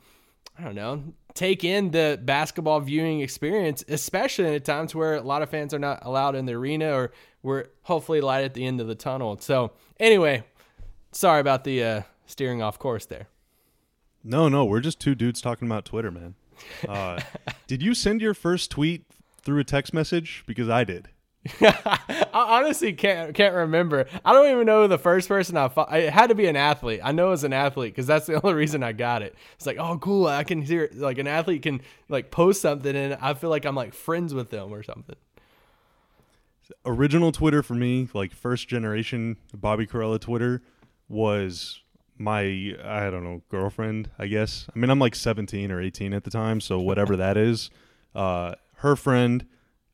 I 0.57 0.63
don't 0.63 0.75
know, 0.75 1.03
take 1.33 1.63
in 1.63 1.91
the 1.91 2.19
basketball 2.21 2.79
viewing 2.79 3.21
experience, 3.21 3.83
especially 3.87 4.55
at 4.55 4.65
times 4.65 4.93
where 4.93 5.15
a 5.15 5.21
lot 5.21 5.41
of 5.41 5.49
fans 5.49 5.73
are 5.73 5.79
not 5.79 6.05
allowed 6.05 6.35
in 6.35 6.45
the 6.45 6.53
arena 6.53 6.93
or 6.93 7.11
we're 7.41 7.65
hopefully 7.81 8.21
light 8.21 8.43
at 8.45 8.53
the 8.53 8.65
end 8.65 8.79
of 8.79 8.87
the 8.87 8.95
tunnel. 8.95 9.37
So 9.39 9.71
anyway, 9.99 10.43
sorry 11.11 11.41
about 11.41 11.63
the 11.63 11.83
uh, 11.83 12.01
steering 12.25 12.61
off 12.61 12.79
course 12.79 13.05
there. 13.05 13.27
No, 14.23 14.47
no, 14.47 14.63
we're 14.63 14.79
just 14.79 14.99
two 14.99 15.15
dudes 15.15 15.41
talking 15.41 15.67
about 15.67 15.85
Twitter, 15.85 16.11
man. 16.11 16.35
Uh, 16.87 17.19
did 17.67 17.81
you 17.81 17.93
send 17.93 18.21
your 18.21 18.33
first 18.33 18.71
tweet 18.71 19.05
through 19.41 19.59
a 19.59 19.63
text 19.65 19.93
message? 19.93 20.43
Because 20.45 20.69
I 20.69 20.83
did. 20.83 21.09
I 21.61 22.27
honestly 22.33 22.93
can't 22.93 23.35
can't 23.35 23.53
remember. 23.53 24.05
I 24.23 24.31
don't 24.31 24.49
even 24.49 24.65
know 24.65 24.87
the 24.87 24.97
first 24.97 25.27
person 25.27 25.57
I 25.57 25.67
fought. 25.67 25.93
It 25.93 26.11
had 26.11 26.27
to 26.27 26.35
be 26.35 26.45
an 26.45 26.55
athlete. 26.55 27.01
I 27.03 27.11
know 27.11 27.33
it's 27.33 27.43
an 27.43 27.51
athlete 27.51 27.93
because 27.93 28.07
that's 28.07 28.27
the 28.27 28.35
only 28.43 28.55
reason 28.55 28.81
I 28.81 28.93
got 28.93 29.21
it. 29.21 29.35
It's 29.55 29.65
like, 29.65 29.77
oh, 29.77 29.97
cool. 29.97 30.27
I 30.27 30.45
can 30.45 30.61
hear 30.61 30.89
like 30.93 31.17
an 31.17 31.27
athlete 31.27 31.63
can 31.63 31.81
like 32.07 32.31
post 32.31 32.61
something 32.61 32.95
and 32.95 33.17
I 33.19 33.33
feel 33.33 33.49
like 33.49 33.65
I'm 33.65 33.75
like 33.75 33.93
friends 33.93 34.33
with 34.33 34.51
them 34.51 34.73
or 34.73 34.83
something. 34.83 35.17
Original 36.85 37.33
Twitter 37.33 37.61
for 37.61 37.75
me, 37.75 38.07
like 38.13 38.33
first 38.33 38.69
generation 38.69 39.35
Bobby 39.53 39.85
Karalla 39.85 40.21
Twitter, 40.21 40.61
was 41.09 41.81
my 42.17 42.73
I 42.81 43.09
don't 43.09 43.25
know 43.25 43.41
girlfriend. 43.49 44.09
I 44.17 44.27
guess. 44.27 44.67
I 44.73 44.79
mean, 44.79 44.89
I'm 44.89 44.99
like 44.99 45.13
17 45.13 45.71
or 45.71 45.81
18 45.81 46.13
at 46.13 46.23
the 46.23 46.31
time, 46.31 46.61
so 46.61 46.79
whatever 46.79 47.17
that 47.17 47.35
is. 47.35 47.69
Uh, 48.15 48.55
her 48.75 48.95
friend 48.95 49.45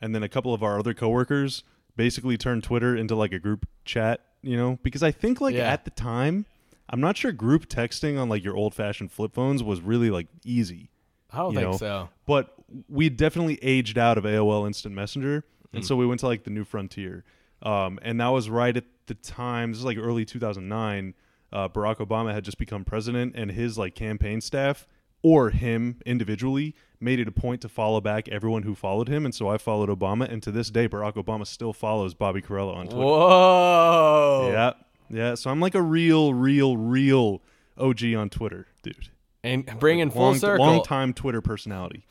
and 0.02 0.14
then 0.14 0.24
a 0.24 0.30
couple 0.30 0.54
of 0.54 0.64
our 0.64 0.80
other 0.80 0.94
coworkers 0.94 1.64
basically 1.96 2.38
turned 2.38 2.64
Twitter 2.64 2.96
into 2.96 3.16
like 3.16 3.34
a 3.34 3.40
group 3.40 3.68
chat, 3.86 4.22
you 4.42 4.56
know, 4.56 4.80
because 4.84 5.04
I 5.04 5.12
think 5.12 5.42
like 5.42 5.56
yeah. 5.56 5.72
at 5.72 5.86
the 5.86 5.92
time, 5.92 6.46
I'm 6.90 7.02
not 7.02 7.18
sure 7.18 7.32
group 7.32 7.68
texting 7.68 8.20
on 8.20 8.30
like 8.30 8.44
your 8.44 8.56
old 8.56 8.74
fashioned 8.74 9.12
flip 9.12 9.34
phones 9.34 9.62
was 9.62 9.82
really 9.82 10.10
like 10.10 10.28
easy. 10.44 10.90
I 11.32 11.38
don't 11.40 11.54
think 11.54 11.72
know? 11.72 11.78
so. 11.78 12.10
But 12.26 12.54
we 12.88 13.10
definitely 13.10 13.60
aged 13.62 13.98
out 13.98 14.18
of 14.18 14.24
AOL 14.24 14.66
Instant 14.66 14.96
Messenger, 14.96 15.44
and 15.74 15.84
mm. 15.84 15.88
so 15.88 15.96
we 15.96 16.06
went 16.06 16.22
to 16.22 16.28
like 16.28 16.44
the 16.44 16.50
new 16.50 16.64
frontier. 16.64 17.24
Um, 17.62 18.00
and 18.02 18.20
that 18.22 18.30
was 18.30 18.50
right 18.50 18.76
at 18.76 18.86
the 19.08 19.16
time. 19.16 19.72
This 19.72 19.80
is 19.80 19.86
like 19.86 19.98
early 19.98 20.26
2009. 20.26 21.14
Uh, 21.52 21.68
Barack 21.68 21.98
Obama 21.98 22.34
had 22.34 22.44
just 22.44 22.58
become 22.58 22.86
president, 22.86 23.34
and 23.36 23.52
his 23.52 23.78
like 23.78 23.94
campaign 23.96 24.42
staff 24.42 24.88
or 25.22 25.50
him 25.50 26.00
individually 26.06 26.76
made 27.02 27.20
it 27.20 27.28
a 27.28 27.32
point 27.32 27.62
to 27.62 27.70
follow 27.70 28.02
back 28.02 28.28
everyone 28.30 28.64
who 28.64 28.76
followed 28.76 29.08
him, 29.08 29.26
and 29.26 29.34
so 29.34 29.48
I 29.50 29.58
followed 29.58 29.90
Obama, 29.90 30.30
and 30.30 30.44
to 30.44 30.52
this 30.52 30.70
day, 30.70 30.88
Barack 30.88 31.14
Obama 31.14 31.46
still 31.48 31.74
follows 31.74 32.14
Bobby 32.14 32.42
Karalla 32.42 32.76
on 32.76 32.88
Twitter. 32.88 33.04
Whoa! 33.04 34.50
Yeah, 34.52 34.74
yeah. 35.10 35.36
So 35.36 35.50
I'm 35.50 35.60
like 35.60 35.76
a 35.76 35.82
real, 35.82 36.34
real, 36.34 36.78
real 36.78 37.42
OG 37.78 38.04
on 38.16 38.30
Twitter, 38.30 38.68
dude. 38.84 39.10
And 39.44 39.66
bringing 39.80 40.08
like 40.08 40.14
full 40.14 40.24
long, 40.24 40.40
circle, 40.40 40.66
long 40.66 40.84
time 40.84 41.14
Twitter 41.14 41.42
personality. 41.42 42.06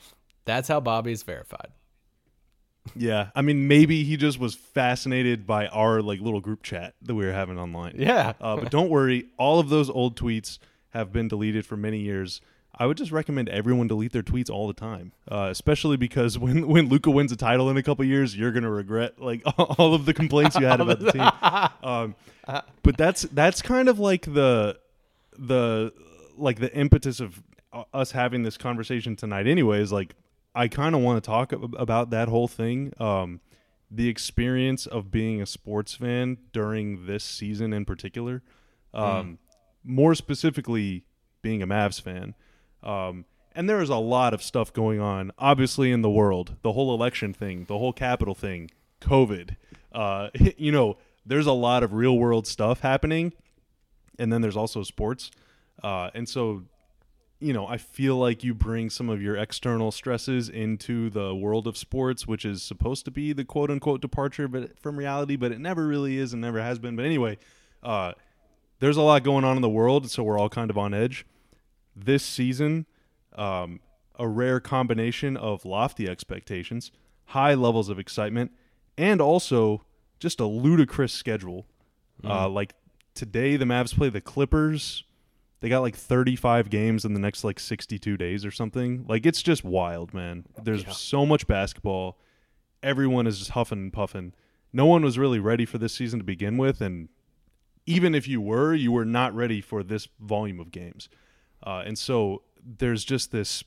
That's 0.44 0.68
how 0.68 0.80
Bobby's 0.80 1.22
verified. 1.22 1.68
Yeah, 2.96 3.28
I 3.34 3.42
mean, 3.42 3.68
maybe 3.68 4.02
he 4.04 4.16
just 4.16 4.38
was 4.38 4.54
fascinated 4.54 5.46
by 5.46 5.66
our 5.66 6.00
like 6.00 6.20
little 6.20 6.40
group 6.40 6.62
chat 6.62 6.94
that 7.02 7.14
we 7.14 7.26
were 7.26 7.32
having 7.32 7.58
online. 7.58 7.96
Yeah, 7.98 8.32
uh, 8.40 8.56
but 8.56 8.70
don't 8.70 8.88
worry, 8.88 9.26
all 9.36 9.60
of 9.60 9.68
those 9.68 9.90
old 9.90 10.18
tweets 10.18 10.58
have 10.90 11.12
been 11.12 11.28
deleted 11.28 11.66
for 11.66 11.76
many 11.76 12.00
years. 12.00 12.40
I 12.80 12.86
would 12.86 12.96
just 12.96 13.10
recommend 13.10 13.48
everyone 13.48 13.88
delete 13.88 14.12
their 14.12 14.22
tweets 14.22 14.48
all 14.48 14.68
the 14.68 14.74
time, 14.74 15.12
uh, 15.30 15.48
especially 15.50 15.96
because 15.96 16.38
when 16.38 16.68
when 16.68 16.88
Luka 16.88 17.10
wins 17.10 17.32
a 17.32 17.36
title 17.36 17.70
in 17.70 17.76
a 17.76 17.82
couple 17.82 18.04
years, 18.04 18.36
you're 18.36 18.52
gonna 18.52 18.70
regret 18.70 19.20
like 19.20 19.42
all 19.58 19.94
of 19.94 20.06
the 20.06 20.14
complaints 20.14 20.56
you 20.56 20.66
had 20.66 20.80
about 20.80 21.00
the 21.00 21.12
team. 21.12 21.28
Um, 21.82 22.14
but 22.82 22.96
that's 22.96 23.22
that's 23.22 23.62
kind 23.62 23.88
of 23.88 23.98
like 23.98 24.22
the 24.22 24.78
the 25.38 25.92
like 26.36 26.58
the 26.58 26.74
impetus 26.74 27.20
of 27.20 27.42
uh, 27.72 27.84
us 27.92 28.12
having 28.12 28.42
this 28.42 28.56
conversation 28.56 29.16
tonight. 29.16 29.46
Anyways, 29.46 29.92
like 29.92 30.14
I 30.54 30.68
kind 30.68 30.94
of 30.94 31.00
want 31.02 31.22
to 31.22 31.26
talk 31.26 31.52
about 31.52 32.10
that 32.10 32.28
whole 32.28 32.48
thing. 32.48 32.92
Um, 32.98 33.40
the 33.90 34.08
experience 34.08 34.86
of 34.86 35.10
being 35.10 35.40
a 35.40 35.46
sports 35.46 35.94
fan 35.94 36.38
during 36.52 37.06
this 37.06 37.24
season 37.24 37.72
in 37.72 37.84
particular. 37.84 38.42
Um, 38.92 39.04
mm. 39.04 39.38
More 39.84 40.14
specifically, 40.14 41.04
being 41.42 41.62
a 41.62 41.66
Mavs 41.66 42.00
fan. 42.00 42.34
Um, 42.82 43.24
and 43.54 43.68
there 43.68 43.80
is 43.80 43.88
a 43.88 43.96
lot 43.96 44.34
of 44.34 44.42
stuff 44.42 44.72
going 44.72 45.00
on, 45.00 45.32
obviously, 45.38 45.90
in 45.90 46.02
the 46.02 46.10
world. 46.10 46.56
The 46.62 46.72
whole 46.72 46.94
election 46.94 47.34
thing, 47.34 47.64
the 47.64 47.78
whole 47.78 47.92
Capitol 47.92 48.34
thing, 48.34 48.70
COVID. 49.00 49.56
Uh, 49.92 50.28
you 50.56 50.70
know, 50.70 50.96
there's 51.26 51.46
a 51.46 51.52
lot 51.52 51.82
of 51.82 51.92
real 51.92 52.16
world 52.18 52.46
stuff 52.46 52.80
happening. 52.80 53.32
and 54.18 54.32
then 54.32 54.40
there's 54.40 54.56
also 54.56 54.82
sports. 54.82 55.30
Uh, 55.82 56.10
and 56.14 56.28
so, 56.28 56.64
you 57.40 57.52
know, 57.52 57.66
I 57.66 57.76
feel 57.76 58.16
like 58.16 58.42
you 58.42 58.52
bring 58.54 58.90
some 58.90 59.08
of 59.08 59.22
your 59.22 59.36
external 59.36 59.92
stresses 59.92 60.48
into 60.48 61.08
the 61.10 61.34
world 61.34 61.68
of 61.68 61.76
sports, 61.76 62.26
which 62.26 62.44
is 62.44 62.62
supposed 62.62 63.04
to 63.04 63.10
be 63.12 63.32
the 63.32 63.44
quote 63.44 63.70
unquote 63.70 64.00
departure, 64.00 64.48
but 64.48 64.78
from 64.80 64.96
reality, 64.96 65.36
but 65.36 65.52
it 65.52 65.60
never 65.60 65.86
really 65.86 66.18
is 66.18 66.32
and 66.32 66.42
never 66.42 66.60
has 66.60 66.78
been. 66.78 66.96
But 66.96 67.04
anyway, 67.04 67.38
uh, 67.82 68.12
there's 68.80 68.96
a 68.96 69.02
lot 69.02 69.22
going 69.22 69.44
on 69.44 69.56
in 69.56 69.62
the 69.62 69.68
world, 69.68 70.10
so 70.10 70.22
we're 70.22 70.38
all 70.38 70.48
kind 70.48 70.70
of 70.70 70.78
on 70.78 70.94
edge. 70.94 71.24
This 72.04 72.24
season, 72.24 72.86
um, 73.36 73.80
a 74.18 74.28
rare 74.28 74.60
combination 74.60 75.36
of 75.36 75.64
lofty 75.64 76.08
expectations, 76.08 76.92
high 77.26 77.54
levels 77.54 77.88
of 77.88 77.98
excitement, 77.98 78.52
and 78.96 79.20
also 79.20 79.84
just 80.20 80.40
a 80.40 80.46
ludicrous 80.46 81.12
schedule. 81.12 81.66
Uh, 82.24 82.48
like 82.48 82.74
today, 83.14 83.56
the 83.56 83.64
Mavs 83.64 83.94
play 83.94 84.08
the 84.10 84.20
Clippers. 84.20 85.04
They 85.60 85.68
got 85.68 85.80
like 85.80 85.96
35 85.96 86.70
games 86.70 87.04
in 87.04 87.14
the 87.14 87.20
next 87.20 87.42
like 87.44 87.58
62 87.60 88.16
days 88.16 88.44
or 88.44 88.50
something. 88.50 89.04
Like 89.08 89.26
it's 89.26 89.42
just 89.42 89.64
wild, 89.64 90.14
man. 90.14 90.44
There's 90.62 90.84
Yeah. 90.84 90.90
so 90.90 91.26
much 91.26 91.46
basketball. 91.46 92.18
Everyone 92.82 93.26
is 93.26 93.38
just 93.38 93.50
huffing 93.52 93.78
and 93.78 93.92
puffing. 93.92 94.34
No 94.72 94.86
one 94.86 95.02
was 95.02 95.18
really 95.18 95.38
ready 95.40 95.64
for 95.64 95.78
this 95.78 95.94
season 95.94 96.20
to 96.20 96.24
begin 96.24 96.58
with, 96.58 96.80
and 96.80 97.08
even 97.86 98.14
if 98.14 98.28
you 98.28 98.40
were, 98.40 98.74
you 98.74 98.92
were 98.92 99.04
not 99.04 99.34
ready 99.34 99.60
for 99.60 99.82
this 99.82 100.06
volume 100.20 100.60
of 100.60 100.70
games. 100.70 101.08
Uh, 101.62 101.82
and 101.84 101.98
so 101.98 102.42
there's 102.64 103.04
just 103.04 103.32
this. 103.32 103.64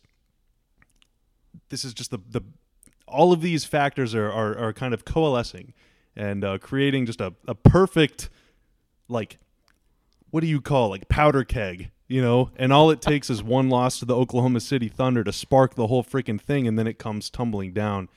This 1.69 1.83
is 1.83 1.93
just 1.93 2.12
the 2.12 2.19
the 2.29 2.41
all 3.07 3.33
of 3.33 3.41
these 3.41 3.65
factors 3.65 4.15
are 4.15 4.31
are, 4.31 4.57
are 4.57 4.74
kind 4.74 4.93
of 4.93 5.05
coalescing 5.05 5.74
and 6.15 6.43
uh, 6.43 6.57
creating 6.57 7.05
just 7.05 7.21
a, 7.21 7.33
a 7.48 7.55
perfect 7.55 8.29
like 9.07 9.38
what 10.29 10.41
do 10.41 10.48
you 10.48 10.62
call 10.62 10.89
like 10.89 11.07
powder 11.10 11.43
keg 11.43 11.91
you 12.07 12.21
know 12.21 12.50
and 12.55 12.74
all 12.74 12.89
it 12.89 13.01
takes 13.01 13.29
is 13.29 13.43
one 13.43 13.69
loss 13.69 14.00
to 14.00 14.05
the 14.05 14.15
oklahoma 14.15 14.60
city 14.60 14.88
thunder 14.88 15.24
to 15.24 15.31
spark 15.31 15.75
the 15.75 15.88
whole 15.88 16.03
freaking 16.03 16.39
thing 16.39 16.67
and 16.67 16.77
then 16.77 16.88
it 16.88 16.98
comes 16.98 17.29
tumbling 17.29 17.74
down 17.74 18.10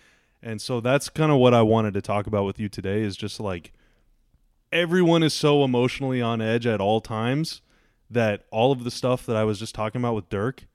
and 0.42 0.60
so 0.60 0.80
that's 0.80 1.08
kind 1.08 1.32
of 1.32 1.38
what 1.38 1.54
i 1.54 1.62
wanted 1.62 1.94
to 1.94 2.02
talk 2.02 2.26
about 2.26 2.44
with 2.44 2.58
you 2.58 2.68
today 2.68 3.02
is 3.02 3.16
just 3.16 3.40
like 3.40 3.72
everyone 4.72 5.22
is 5.22 5.34
so 5.34 5.64
emotionally 5.64 6.20
on 6.20 6.40
edge 6.40 6.66
at 6.66 6.80
all 6.80 7.00
times 7.00 7.60
that 8.14 8.47
all 8.50 8.73
of 8.73 8.85
the 8.85 8.90
stuff 8.90 9.26
that 9.26 9.37
i 9.37 9.44
was 9.44 9.59
just 9.59 9.75
talking 9.75 10.00
about 10.00 10.14
with 10.14 10.28
dirk 10.28 10.66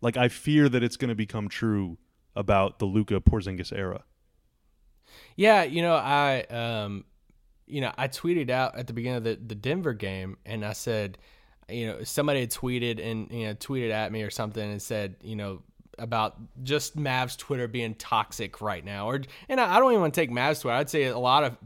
like 0.00 0.16
i 0.16 0.28
fear 0.28 0.68
that 0.68 0.82
it's 0.82 0.96
going 0.96 1.08
to 1.08 1.14
become 1.14 1.48
true 1.48 1.98
about 2.34 2.78
the 2.78 2.84
luka 2.84 3.20
porzingis 3.20 3.72
era. 3.72 4.04
Yeah, 5.36 5.64
you 5.64 5.82
know, 5.82 5.94
I 5.94 6.42
um 6.42 7.04
you 7.66 7.80
know, 7.80 7.92
I 7.98 8.06
tweeted 8.06 8.48
out 8.48 8.78
at 8.78 8.86
the 8.86 8.92
beginning 8.92 9.16
of 9.16 9.24
the, 9.24 9.38
the 9.44 9.56
Denver 9.56 9.92
game 9.92 10.36
and 10.46 10.64
I 10.64 10.72
said, 10.72 11.18
you 11.68 11.88
know, 11.88 12.04
somebody 12.04 12.40
had 12.40 12.50
tweeted 12.50 13.04
and 13.04 13.30
you 13.30 13.46
know, 13.46 13.54
tweeted 13.54 13.90
at 13.90 14.12
me 14.12 14.22
or 14.22 14.30
something 14.30 14.70
and 14.70 14.80
said, 14.80 15.16
you 15.22 15.34
know, 15.34 15.62
about 15.98 16.36
just 16.62 16.96
Mavs 16.96 17.36
Twitter 17.36 17.66
being 17.68 17.94
toxic 17.94 18.60
right 18.60 18.84
now. 18.84 19.08
Or 19.08 19.20
and 19.48 19.60
I 19.60 19.78
don't 19.78 19.92
even 19.92 20.02
want 20.02 20.14
to 20.14 20.20
take 20.20 20.30
Mavs 20.30 20.60
Twitter. 20.60 20.76
I'd 20.76 20.90
say 20.90 21.04
a 21.04 21.18
lot 21.18 21.44
of 21.44 21.56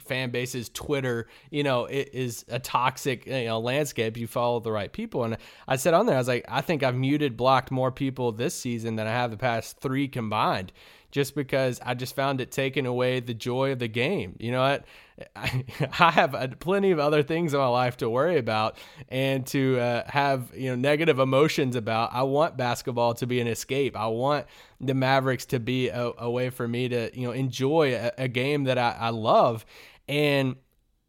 fan 0.00 0.30
bases 0.30 0.68
Twitter, 0.68 1.26
you 1.50 1.62
know, 1.62 1.86
i- 1.86 2.06
is 2.12 2.44
a 2.48 2.58
toxic 2.58 3.26
you 3.26 3.44
know 3.46 3.58
landscape. 3.60 4.16
You 4.16 4.26
follow 4.26 4.60
the 4.60 4.72
right 4.72 4.92
people. 4.92 5.24
And 5.24 5.36
I 5.66 5.76
said 5.76 5.94
on 5.94 6.06
there, 6.06 6.16
I 6.16 6.18
was 6.18 6.28
like, 6.28 6.44
I 6.48 6.60
think 6.60 6.82
I've 6.82 6.94
muted, 6.96 7.36
blocked 7.36 7.70
more 7.70 7.90
people 7.90 8.32
this 8.32 8.54
season 8.54 8.96
than 8.96 9.06
I 9.06 9.10
have 9.12 9.30
the 9.30 9.36
past 9.36 9.78
three 9.80 10.08
combined 10.08 10.72
just 11.10 11.34
because 11.34 11.80
I 11.84 11.94
just 11.94 12.14
found 12.14 12.40
it 12.40 12.50
taking 12.50 12.86
away 12.86 13.20
the 13.20 13.34
joy 13.34 13.72
of 13.72 13.78
the 13.78 13.88
game. 13.88 14.36
You 14.38 14.52
know 14.52 14.60
what? 14.60 14.84
I, 15.36 16.10
have 16.10 16.34
uh, 16.34 16.48
plenty 16.60 16.92
of 16.92 16.98
other 16.98 17.22
things 17.22 17.52
in 17.52 17.60
my 17.60 17.66
life 17.66 17.98
to 17.98 18.08
worry 18.08 18.38
about 18.38 18.78
and 19.08 19.46
to 19.48 19.78
uh, 19.78 20.02
have 20.08 20.50
you 20.54 20.70
know 20.70 20.76
negative 20.76 21.18
emotions 21.18 21.76
about. 21.76 22.10
I 22.12 22.22
want 22.22 22.56
basketball 22.56 23.14
to 23.14 23.26
be 23.26 23.40
an 23.40 23.46
escape. 23.46 23.96
I 23.96 24.06
want 24.06 24.46
the 24.80 24.94
Mavericks 24.94 25.46
to 25.46 25.60
be 25.60 25.88
a, 25.88 26.12
a 26.18 26.30
way 26.30 26.50
for 26.50 26.66
me 26.66 26.88
to 26.88 27.10
you 27.12 27.26
know 27.26 27.32
enjoy 27.32 27.94
a, 27.94 28.12
a 28.18 28.28
game 28.28 28.64
that 28.64 28.78
I, 28.78 28.96
I 28.98 29.10
love, 29.10 29.66
and 30.08 30.56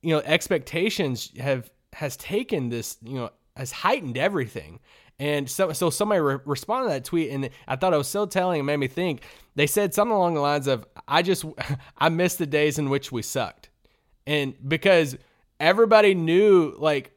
you 0.01 0.13
know 0.13 0.22
expectations 0.25 1.31
have 1.39 1.70
has 1.93 2.17
taken 2.17 2.70
this 2.70 2.98
you 3.03 3.15
know 3.15 3.29
has 3.55 3.72
heightened 3.72 4.17
everything. 4.17 4.79
And 5.22 5.48
so, 5.48 5.72
so 5.72 5.92
somebody 5.92 6.20
re- 6.20 6.40
responded 6.46 6.88
to 6.88 6.94
that 6.96 7.06
tweet, 7.06 7.30
and 7.30 7.51
I 7.68 7.75
thought 7.75 7.94
it 7.94 7.98
was 7.98 8.08
so 8.08 8.25
telling. 8.25 8.60
It 8.60 8.63
made 8.63 8.78
me 8.78 8.88
think. 8.88 9.22
They 9.54 9.68
said 9.68 9.94
something 9.94 10.16
along 10.16 10.34
the 10.34 10.42
lines 10.42 10.66
of, 10.66 10.84
"I 11.08 11.22
just, 11.22 11.46
I 12.00 12.10
miss 12.10 12.38
the 12.38 12.48
days 12.48 12.80
in 12.80 12.90
which 12.90 13.12
we 13.12 13.22
sucked," 13.22 13.70
and 14.25 14.56
because 14.68 15.16
everybody 15.60 16.16
knew, 16.16 16.74
like, 16.80 17.12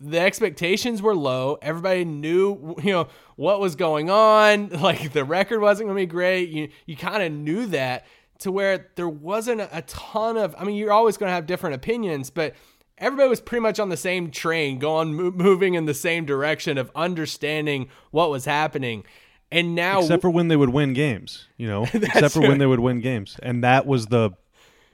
the 0.00 0.18
expectations 0.18 1.00
were 1.00 1.14
low. 1.14 1.56
Everybody 1.62 2.04
knew, 2.04 2.74
you 2.82 2.90
know, 2.90 3.06
what 3.36 3.60
was 3.60 3.76
going 3.76 4.10
on. 4.10 4.70
Like, 4.84 5.12
the 5.12 5.24
record 5.24 5.60
wasn't 5.60 5.86
going 5.86 5.96
to 5.96 6.02
be 6.02 6.10
great. 6.10 6.48
You, 6.48 6.70
you 6.86 6.96
kind 6.96 7.22
of 7.22 7.30
knew 7.30 7.66
that 7.66 8.04
to 8.40 8.50
where 8.50 8.90
there 8.96 9.08
wasn't 9.08 9.60
a 9.60 9.82
ton 9.82 10.36
of. 10.36 10.56
I 10.58 10.64
mean, 10.64 10.74
you're 10.74 10.92
always 10.92 11.16
going 11.16 11.28
to 11.28 11.34
have 11.34 11.46
different 11.46 11.76
opinions, 11.76 12.30
but 12.30 12.54
everybody 12.98 13.28
was 13.28 13.40
pretty 13.40 13.62
much 13.62 13.78
on 13.78 13.88
the 13.88 13.96
same 13.96 14.30
train, 14.30 14.78
going 14.78 15.14
mo- 15.14 15.30
moving 15.30 15.74
in 15.74 15.86
the 15.86 15.94
same 15.94 16.24
direction 16.24 16.78
of 16.78 16.90
understanding 16.94 17.88
what 18.10 18.30
was 18.30 18.44
happening. 18.44 19.04
And 19.50 19.74
now, 19.74 20.00
except 20.00 20.22
for 20.22 20.30
when 20.30 20.48
they 20.48 20.56
would 20.56 20.70
win 20.70 20.94
games, 20.94 21.46
you 21.56 21.68
know, 21.68 21.82
except 21.92 22.34
for 22.34 22.40
when 22.40 22.58
they 22.58 22.66
would 22.66 22.80
win 22.80 23.00
games, 23.00 23.36
and 23.42 23.62
that 23.62 23.86
was 23.86 24.06
the 24.06 24.30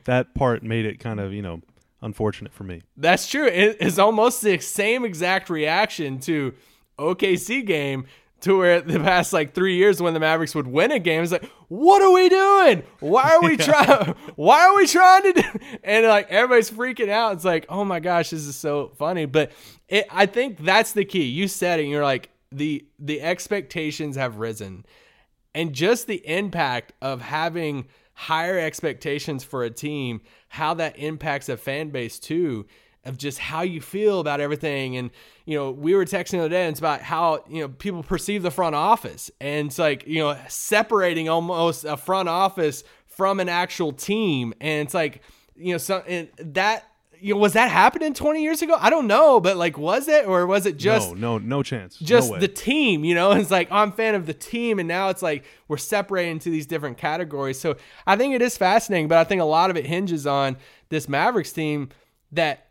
that 0.05 0.35
part 0.35 0.63
made 0.63 0.85
it 0.85 0.99
kind 0.99 1.21
of 1.21 1.33
you 1.33 1.43
know 1.43 1.63
unfortunate 2.03 2.53
for 2.53 2.65
me. 2.65 2.83
that's 2.97 3.29
true. 3.29 3.47
It 3.47 3.79
is 3.81 3.99
almost 3.99 4.43
the 4.43 4.59
same 4.59 5.05
exact 5.05 5.51
reaction 5.51 6.19
to 6.21 6.55
OKC 6.99 7.65
game. 7.65 8.07
To 8.41 8.59
where 8.59 8.81
the 8.81 8.99
past 8.99 9.33
like 9.35 9.53
three 9.53 9.77
years 9.77 10.01
when 10.01 10.15
the 10.15 10.21
Mavericks 10.21 10.55
would 10.55 10.67
win 10.67 10.93
a 10.93 10.99
game, 10.99 11.23
it's 11.23 11.31
like, 11.31 11.51
what 11.69 12.01
are 12.01 12.11
we 12.11 12.29
doing? 12.29 12.83
Why 13.01 13.35
are 13.35 13.43
we 13.43 13.57
trying? 13.59 14.15
Why 14.37 14.67
are 14.67 14.77
we 14.77 14.87
trying 14.87 15.23
to 15.25 15.43
do? 15.43 15.49
And 15.85 16.07
like 16.07 16.29
everybody's 16.31 16.71
freaking 16.71 17.11
out. 17.11 17.35
It's 17.35 17.45
like, 17.45 17.67
oh 17.69 17.85
my 17.85 18.01
gosh, 18.01 18.31
this 18.31 18.47
is 18.47 18.57
so 18.57 18.93
funny. 18.97 19.27
But 19.27 19.53
it, 19.89 20.07
I 20.11 20.27
think 20.27 20.65
that's 20.65 20.93
the 20.93 21.05
key. 21.05 21.25
You 21.25 21.49
said 21.49 21.81
it. 21.81 21.85
You're 21.85 22.05
like 22.05 22.31
the 22.51 22.87
the 22.99 23.21
expectations 23.21 24.17
have 24.17 24.37
risen, 24.37 24.87
and 25.55 25.73
just 25.73 26.07
the 26.07 26.27
impact 26.27 26.93
of 27.03 27.21
having 27.21 27.89
higher 28.15 28.59
expectations 28.59 29.45
for 29.45 29.65
a 29.65 29.71
team, 29.71 30.21
how 30.49 30.75
that 30.75 30.99
impacts 30.99 31.49
a 31.49 31.57
fan 31.57 31.89
base 31.91 32.19
too, 32.19 32.67
of 33.05 33.17
just 33.17 33.39
how 33.39 33.63
you 33.63 33.81
feel 33.81 34.21
about 34.21 34.41
everything. 34.41 34.97
And, 34.97 35.11
you 35.47 35.57
know, 35.57 35.71
we 35.71 35.95
were 35.95 36.05
texting 36.05 36.33
the 36.33 36.41
other 36.41 36.49
day 36.49 36.65
and 36.65 36.71
it's 36.71 36.81
about 36.81 37.01
how, 37.01 37.45
you 37.49 37.63
know, 37.63 37.69
people 37.69 38.03
perceive 38.03 38.43
the 38.43 38.51
front 38.51 38.75
office. 38.75 39.31
And 39.41 39.69
it's 39.69 39.79
like, 39.79 40.07
you 40.07 40.19
know, 40.19 40.37
separating 40.49 41.29
almost 41.29 41.85
a 41.85 41.97
front 41.97 42.29
office 42.29 42.85
from 43.07 43.41
an 43.41 43.49
actual 43.49 43.93
team. 43.93 44.53
And 44.61 44.87
it's 44.87 44.95
like, 44.95 45.23
you 45.57 45.73
know, 45.73 45.79
so 45.79 46.03
and 46.07 46.29
that 46.39 46.87
you 47.23 47.35
know, 47.35 47.41
was 47.41 47.53
that 47.53 47.71
happening 47.71 48.15
20 48.15 48.43
years 48.43 48.63
ago? 48.63 48.77
I 48.79 48.91
don't 48.91 49.07
know, 49.07 49.41
but 49.41 49.57
like, 49.57 49.77
was 49.77 50.09
it, 50.09 50.27
or 50.27 50.47
was 50.47 50.67
it 50.67 50.77
just 50.79 51.11
no, 51.15 51.37
no, 51.37 51.39
no 51.39 51.63
chance. 51.63 51.99
just 51.99 52.33
no 52.33 52.39
the 52.39 52.49
team, 52.49 53.05
you 53.05 53.15
know. 53.15 53.33
It's 53.41 53.51
like 53.51 53.71
I'm 53.71 53.91
a 53.91 53.93
fan 53.93 54.15
of 54.15 54.27
the 54.27 54.35
team, 54.35 54.79
and 54.79 54.89
now 54.89 55.09
it's 55.09 55.23
like 55.23 55.45
we're 55.69 55.77
separated 55.77 56.31
into 56.31 56.51
these 56.51 56.67
different 56.67 56.99
categories. 56.99 57.61
So 57.61 57.77
I 58.07 58.17
think 58.17 58.35
it 58.35 58.43
is 58.43 58.57
fascinating, 58.57 59.09
but 59.09 59.19
I 59.19 59.25
think 59.25 59.41
a 59.41 59.45
lot 59.45 59.71
of 59.71 59.77
it 59.77 59.87
hinges 59.87 60.27
on 60.27 60.57
this 60.89 61.09
Mavericks 61.09 61.53
team 61.53 61.91
that 62.33 62.70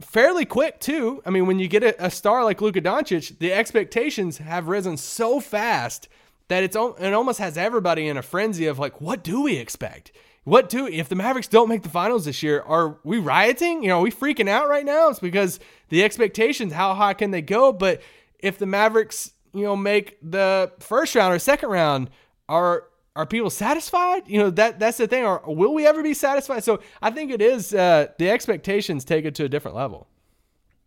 fairly 0.00 0.44
quick 0.44 0.80
too. 0.80 1.22
I 1.26 1.30
mean, 1.30 1.46
when 1.46 1.58
you 1.58 1.68
get 1.68 1.82
a, 1.82 2.06
a 2.06 2.10
star 2.10 2.44
like 2.44 2.60
Luka 2.60 2.80
Doncic, 2.80 3.38
the 3.38 3.52
expectations 3.52 4.38
have 4.38 4.68
risen 4.68 4.96
so 4.96 5.40
fast 5.40 6.08
that 6.48 6.62
it's 6.62 6.76
it 6.76 7.12
almost 7.12 7.38
has 7.38 7.56
everybody 7.58 8.08
in 8.08 8.16
a 8.16 8.22
frenzy 8.22 8.66
of 8.66 8.78
like, 8.78 9.00
what 9.00 9.22
do 9.22 9.42
we 9.42 9.56
expect? 9.56 10.12
What 10.44 10.70
do 10.70 10.86
if 10.86 11.10
the 11.10 11.14
Mavericks 11.14 11.48
don't 11.48 11.68
make 11.68 11.82
the 11.82 11.90
finals 11.90 12.24
this 12.24 12.42
year? 12.42 12.62
Are 12.62 12.98
we 13.04 13.18
rioting? 13.18 13.82
You 13.82 13.90
know, 13.90 13.98
are 13.98 14.02
we 14.02 14.10
freaking 14.10 14.48
out 14.48 14.68
right 14.68 14.84
now? 14.84 15.10
It's 15.10 15.18
because 15.18 15.60
the 15.90 16.02
expectations, 16.02 16.72
how 16.72 16.94
high 16.94 17.12
can 17.12 17.32
they 17.32 17.42
go? 17.42 17.72
But 17.72 18.00
if 18.38 18.56
the 18.56 18.64
Mavericks, 18.64 19.32
you 19.52 19.64
know, 19.64 19.76
make 19.76 20.16
the 20.22 20.72
first 20.78 21.14
round 21.14 21.34
or 21.34 21.38
second 21.38 21.68
round, 21.68 22.08
are 22.48 22.84
are 23.18 23.26
people 23.26 23.50
satisfied? 23.50 24.22
You 24.28 24.38
know, 24.38 24.50
that 24.50 24.78
that's 24.78 24.96
the 24.96 25.08
thing. 25.08 25.24
Or 25.24 25.42
will 25.44 25.74
we 25.74 25.84
ever 25.88 26.04
be 26.04 26.14
satisfied? 26.14 26.62
So 26.62 26.80
I 27.02 27.10
think 27.10 27.32
it 27.32 27.42
is 27.42 27.74
uh, 27.74 28.06
the 28.16 28.30
expectations 28.30 29.04
take 29.04 29.24
it 29.24 29.34
to 29.34 29.44
a 29.44 29.48
different 29.48 29.76
level. 29.76 30.06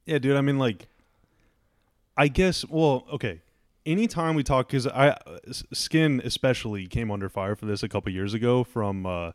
Yeah, 0.05 0.17
dude. 0.17 0.37
I 0.37 0.41
mean, 0.41 0.57
like, 0.57 0.87
I 2.15 2.29
guess. 2.29 2.65
Well, 2.65 3.05
okay. 3.11 3.41
Anytime 3.85 4.35
we 4.35 4.43
talk, 4.43 4.69
because 4.69 4.87
I 4.87 5.17
skin 5.51 6.21
especially 6.23 6.87
came 6.87 7.11
under 7.11 7.27
fire 7.27 7.57
for 7.57 7.65
this 7.65 7.83
a 7.83 7.89
couple 7.89 8.13
years 8.13 8.33
ago 8.33 8.63
from 8.63 9.05
uh, 9.05 9.31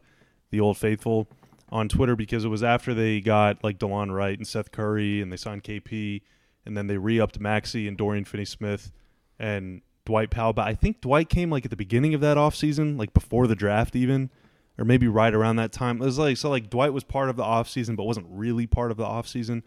the 0.50 0.60
old 0.60 0.78
faithful 0.78 1.28
on 1.68 1.90
Twitter 1.90 2.16
because 2.16 2.46
it 2.46 2.48
was 2.48 2.62
after 2.62 2.94
they 2.94 3.20
got 3.20 3.62
like 3.62 3.78
Delon 3.78 4.10
Wright 4.10 4.38
and 4.38 4.46
Seth 4.46 4.72
Curry 4.72 5.20
and 5.20 5.30
they 5.30 5.36
signed 5.36 5.64
KP 5.64 6.22
and 6.64 6.76
then 6.76 6.86
they 6.86 6.96
re-upped 6.96 7.40
Maxi 7.40 7.88
and 7.88 7.96
Dorian 7.96 8.24
Finney-Smith 8.24 8.92
and 9.38 9.82
Dwight 10.06 10.30
Powell. 10.30 10.54
But 10.54 10.66
I 10.66 10.74
think 10.74 11.02
Dwight 11.02 11.28
came 11.28 11.50
like 11.50 11.64
at 11.66 11.70
the 11.70 11.76
beginning 11.76 12.14
of 12.14 12.22
that 12.22 12.38
offseason, 12.38 12.98
like 12.98 13.12
before 13.12 13.46
the 13.46 13.54
draft 13.54 13.94
even, 13.94 14.30
or 14.78 14.84
maybe 14.84 15.06
right 15.06 15.34
around 15.34 15.56
that 15.56 15.72
time. 15.72 16.00
It 16.00 16.06
was 16.06 16.18
like 16.18 16.38
so 16.38 16.48
like 16.48 16.70
Dwight 16.70 16.94
was 16.94 17.04
part 17.04 17.28
of 17.28 17.36
the 17.36 17.44
offseason 17.44 17.96
but 17.96 18.04
wasn't 18.04 18.26
really 18.30 18.66
part 18.66 18.90
of 18.90 18.96
the 18.96 19.04
offseason. 19.04 19.62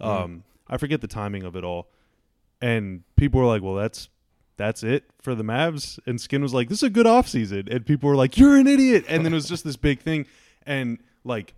Um, 0.00 0.44
I 0.68 0.76
forget 0.76 1.00
the 1.00 1.08
timing 1.08 1.44
of 1.44 1.56
it 1.56 1.64
all. 1.64 1.88
And 2.60 3.04
people 3.16 3.40
were 3.40 3.46
like, 3.46 3.62
"Well, 3.62 3.74
that's 3.74 4.08
that's 4.56 4.82
it 4.82 5.04
for 5.22 5.34
the 5.34 5.42
Mavs." 5.42 5.98
And 6.06 6.20
Skin 6.20 6.42
was 6.42 6.52
like, 6.52 6.68
"This 6.68 6.78
is 6.78 6.84
a 6.84 6.90
good 6.90 7.06
offseason." 7.06 7.74
And 7.74 7.86
people 7.86 8.08
were 8.08 8.16
like, 8.16 8.36
"You're 8.36 8.56
an 8.56 8.66
idiot." 8.66 9.04
And 9.08 9.24
then 9.24 9.32
it 9.32 9.36
was 9.36 9.48
just 9.48 9.64
this 9.64 9.76
big 9.76 10.00
thing 10.00 10.26
and 10.66 10.98
like 11.24 11.54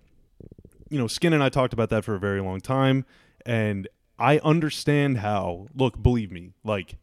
you 0.88 0.99
know, 0.99 1.09
Skin 1.09 1.33
and 1.33 1.43
I 1.43 1.49
talked 1.49 1.73
about 1.73 1.90
that 1.90 2.05
for 2.05 2.14
a 2.14 2.19
very 2.19 2.40
long 2.40 2.61
time 2.61 3.05
and 3.45 3.88
I 4.19 4.38
understand 4.38 5.19
how, 5.19 5.69
look, 5.75 6.02
believe 6.02 6.31
me, 6.31 6.52
like 6.64 6.97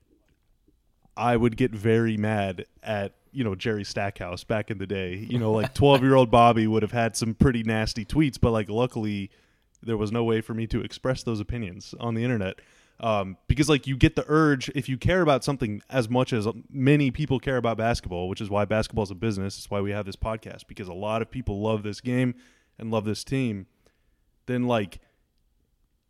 I 1.15 1.37
would 1.37 1.57
get 1.57 1.71
very 1.71 2.17
mad 2.17 2.65
at 2.81 3.13
you 3.31 3.43
know 3.43 3.55
Jerry 3.55 3.83
Stackhouse 3.83 4.43
back 4.43 4.71
in 4.71 4.77
the 4.77 4.87
day. 4.87 5.15
You 5.15 5.39
know, 5.39 5.51
like 5.51 5.73
twelve 5.73 6.01
year 6.01 6.15
old 6.15 6.31
Bobby 6.31 6.67
would 6.67 6.83
have 6.83 6.91
had 6.91 7.15
some 7.15 7.33
pretty 7.33 7.63
nasty 7.63 8.05
tweets, 8.05 8.39
but 8.39 8.51
like 8.51 8.69
luckily 8.69 9.29
there 9.81 9.97
was 9.97 10.11
no 10.11 10.23
way 10.23 10.41
for 10.41 10.53
me 10.53 10.65
to 10.67 10.81
express 10.81 11.23
those 11.23 11.39
opinions 11.39 11.93
on 11.99 12.13
the 12.13 12.23
internet. 12.23 12.59
Um, 12.99 13.37
because 13.47 13.67
like 13.67 13.85
you 13.85 13.97
get 13.97 14.15
the 14.15 14.23
urge 14.27 14.69
if 14.75 14.87
you 14.87 14.97
care 14.97 15.21
about 15.21 15.43
something 15.43 15.81
as 15.89 16.09
much 16.09 16.31
as 16.31 16.47
many 16.69 17.11
people 17.11 17.39
care 17.39 17.57
about 17.57 17.77
basketball, 17.77 18.29
which 18.29 18.39
is 18.39 18.49
why 18.49 18.65
basketball 18.65 19.03
is 19.03 19.11
a 19.11 19.15
business. 19.15 19.57
It's 19.57 19.69
why 19.69 19.81
we 19.81 19.91
have 19.91 20.05
this 20.05 20.15
podcast 20.15 20.67
because 20.67 20.87
a 20.87 20.93
lot 20.93 21.21
of 21.21 21.29
people 21.29 21.59
love 21.59 21.83
this 21.83 21.99
game 21.99 22.35
and 22.77 22.91
love 22.91 23.03
this 23.03 23.23
team. 23.23 23.67
Then 24.45 24.67
like 24.67 24.99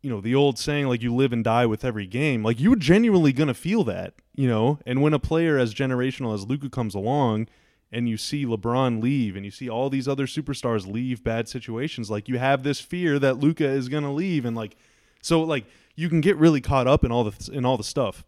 you 0.04 0.10
know 0.10 0.20
the 0.20 0.34
old 0.34 0.58
saying 0.58 0.86
like 0.86 1.02
you 1.02 1.14
live 1.14 1.32
and 1.32 1.42
die 1.42 1.64
with 1.66 1.84
every 1.84 2.06
game 2.06 2.42
like 2.44 2.60
you're 2.60 2.76
genuinely 2.76 3.32
gonna 3.32 3.54
feel 3.54 3.82
that 3.84 4.14
you 4.34 4.46
know 4.46 4.78
and 4.86 5.00
when 5.00 5.14
a 5.14 5.18
player 5.18 5.56
as 5.58 5.72
generational 5.74 6.34
as 6.34 6.44
luka 6.46 6.68
comes 6.68 6.94
along 6.94 7.48
and 7.90 8.08
you 8.08 8.16
see 8.16 8.44
LeBron 8.44 9.00
leave 9.02 9.34
and 9.36 9.44
you 9.44 9.50
see 9.50 9.68
all 9.68 9.88
these 9.88 10.06
other 10.08 10.26
superstars 10.26 10.86
leave 10.86 11.24
bad 11.24 11.48
situations 11.48 12.10
like 12.10 12.28
you 12.28 12.38
have 12.38 12.62
this 12.64 12.80
fear 12.80 13.18
that 13.18 13.38
luka 13.38 13.66
is 13.66 13.88
gonna 13.88 14.12
leave 14.12 14.44
and 14.44 14.54
like 14.56 14.76
so 15.22 15.42
like 15.42 15.64
you 15.96 16.08
can 16.10 16.20
get 16.20 16.36
really 16.36 16.60
caught 16.60 16.86
up 16.86 17.02
in 17.02 17.10
all 17.10 17.24
the 17.24 17.50
in 17.52 17.64
all 17.64 17.76
the 17.78 17.84
stuff 17.84 18.24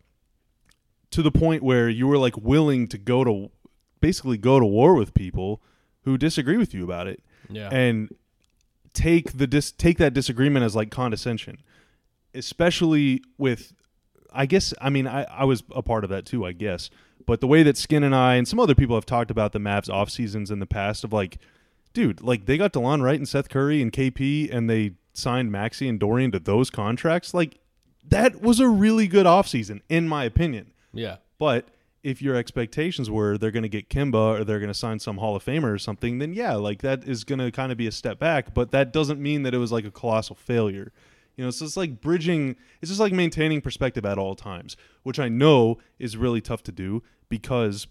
to 1.11 1.23
the 1.23 1.31
point 1.31 1.63
where 1.63 1.89
you 1.89 2.07
were 2.07 2.19
like 2.19 2.37
willing 2.39 2.89
to 2.89 2.99
go 2.99 3.23
to 3.23 3.51
basically 4.01 4.39
go 4.39 4.59
to 4.59 4.67
war 4.67 4.95
with 4.95 5.13
people 5.15 5.61
who 6.05 6.17
disagree 6.17 6.57
with 6.57 6.73
you 6.73 6.85
about 6.85 7.07
it 7.07 7.23
Yeah. 7.51 7.69
and 7.71 8.09
take 8.97 9.37
the 9.37 9.47
dis- 9.47 9.73
take 9.73 9.99
that 9.99 10.15
disagreement 10.15 10.65
as 10.65 10.75
like 10.75 10.91
condescension 10.91 11.59
especially 12.35 13.23
with 13.37 13.75
i 14.33 14.47
guess 14.47 14.73
i 14.81 14.89
mean 14.89 15.07
I, 15.07 15.25
I 15.25 15.45
was 15.45 15.63
a 15.75 15.83
part 15.83 16.03
of 16.03 16.09
that 16.11 16.25
too 16.25 16.47
i 16.47 16.53
guess 16.53 16.89
but 17.27 17.43
the 17.43 17.47
way 17.47 17.63
that 17.63 17.77
skin 17.77 18.03
and 18.03 18.15
i 18.15 18.37
and 18.37 18.49
some 18.49 18.59
other 18.59 18.75
people 18.75 18.97
have 18.97 19.05
talked 19.05 19.31
about 19.31 19.53
the 19.53 19.59
Mavs 19.59 19.91
off 19.91 20.09
seasons 20.09 20.51
in 20.51 20.61
the 20.61 20.67
past 20.67 21.05
of 21.05 21.13
like 21.13 21.37
dude 21.93 22.23
like 22.23 22.47
they 22.47 22.57
got 22.57 22.73
delon 22.73 23.03
wright 23.03 23.19
and 23.19 23.29
seth 23.29 23.51
curry 23.51 23.83
and 23.83 23.93
kp 23.93 24.49
and 24.51 24.71
they 24.71 24.93
signed 25.13 25.53
maxi 25.53 25.87
and 25.89 26.01
dorian 26.01 26.33
to 26.33 26.39
those 26.39 26.71
contracts 26.71 27.35
like 27.35 27.59
that 28.03 28.41
was 28.41 28.61
a 28.61 28.69
really 28.69 29.07
good 29.07 29.27
offseason 29.27 29.83
in 29.91 30.09
my 30.09 30.25
opinion 30.25 30.73
yeah. 30.95 31.17
but 31.39 31.69
if 32.07 32.23
your 32.23 32.37
expectations 32.37 33.11
were 33.11 33.37
they're 33.37 33.51
going 33.51 33.65
to 33.65 33.69
get 33.69 33.89
Kemba 33.89 34.39
or 34.41 34.45
they're 34.45 34.61
going 34.61 34.69
to 34.69 34.75
sign 34.87 34.99
some 35.01 35.19
Hall 35.19 35.35
of 35.35 35.45
Famer 35.45 35.73
or 35.75 35.79
something, 35.79 36.19
then 36.19 36.33
yeah, 36.33 36.55
like 36.55 36.81
that 36.83 37.03
is 37.05 37.25
going 37.25 37.41
to 37.41 37.51
kind 37.51 37.73
of 37.73 37.79
be 37.79 37.87
a 37.89 37.93
step 37.93 38.19
back. 38.19 38.55
But 38.55 38.71
that 38.71 38.93
doesn't 38.93 39.21
mean 39.21 39.43
that 39.43 39.55
it 39.55 39.59
was 39.59 39.73
like 39.73 39.85
a 39.85 39.91
colossal 39.91 40.37
failure. 40.37 40.93
You 41.37 41.45
know, 41.45 41.51
so 41.51 41.65
it's 41.65 41.77
like 41.77 42.01
bridging, 42.01 42.55
it's 42.81 42.91
just 42.91 43.01
like 43.01 43.13
maintaining 43.13 43.61
perspective 43.61 44.07
at 44.07 44.19
all 44.19 44.37
times, 44.37 44.77
which 45.03 45.19
I 45.19 45.29
know 45.29 45.79
is 45.99 46.17
really 46.17 46.41
tough 46.41 46.63
to 46.65 46.73
do 46.73 47.03
because 47.29 47.89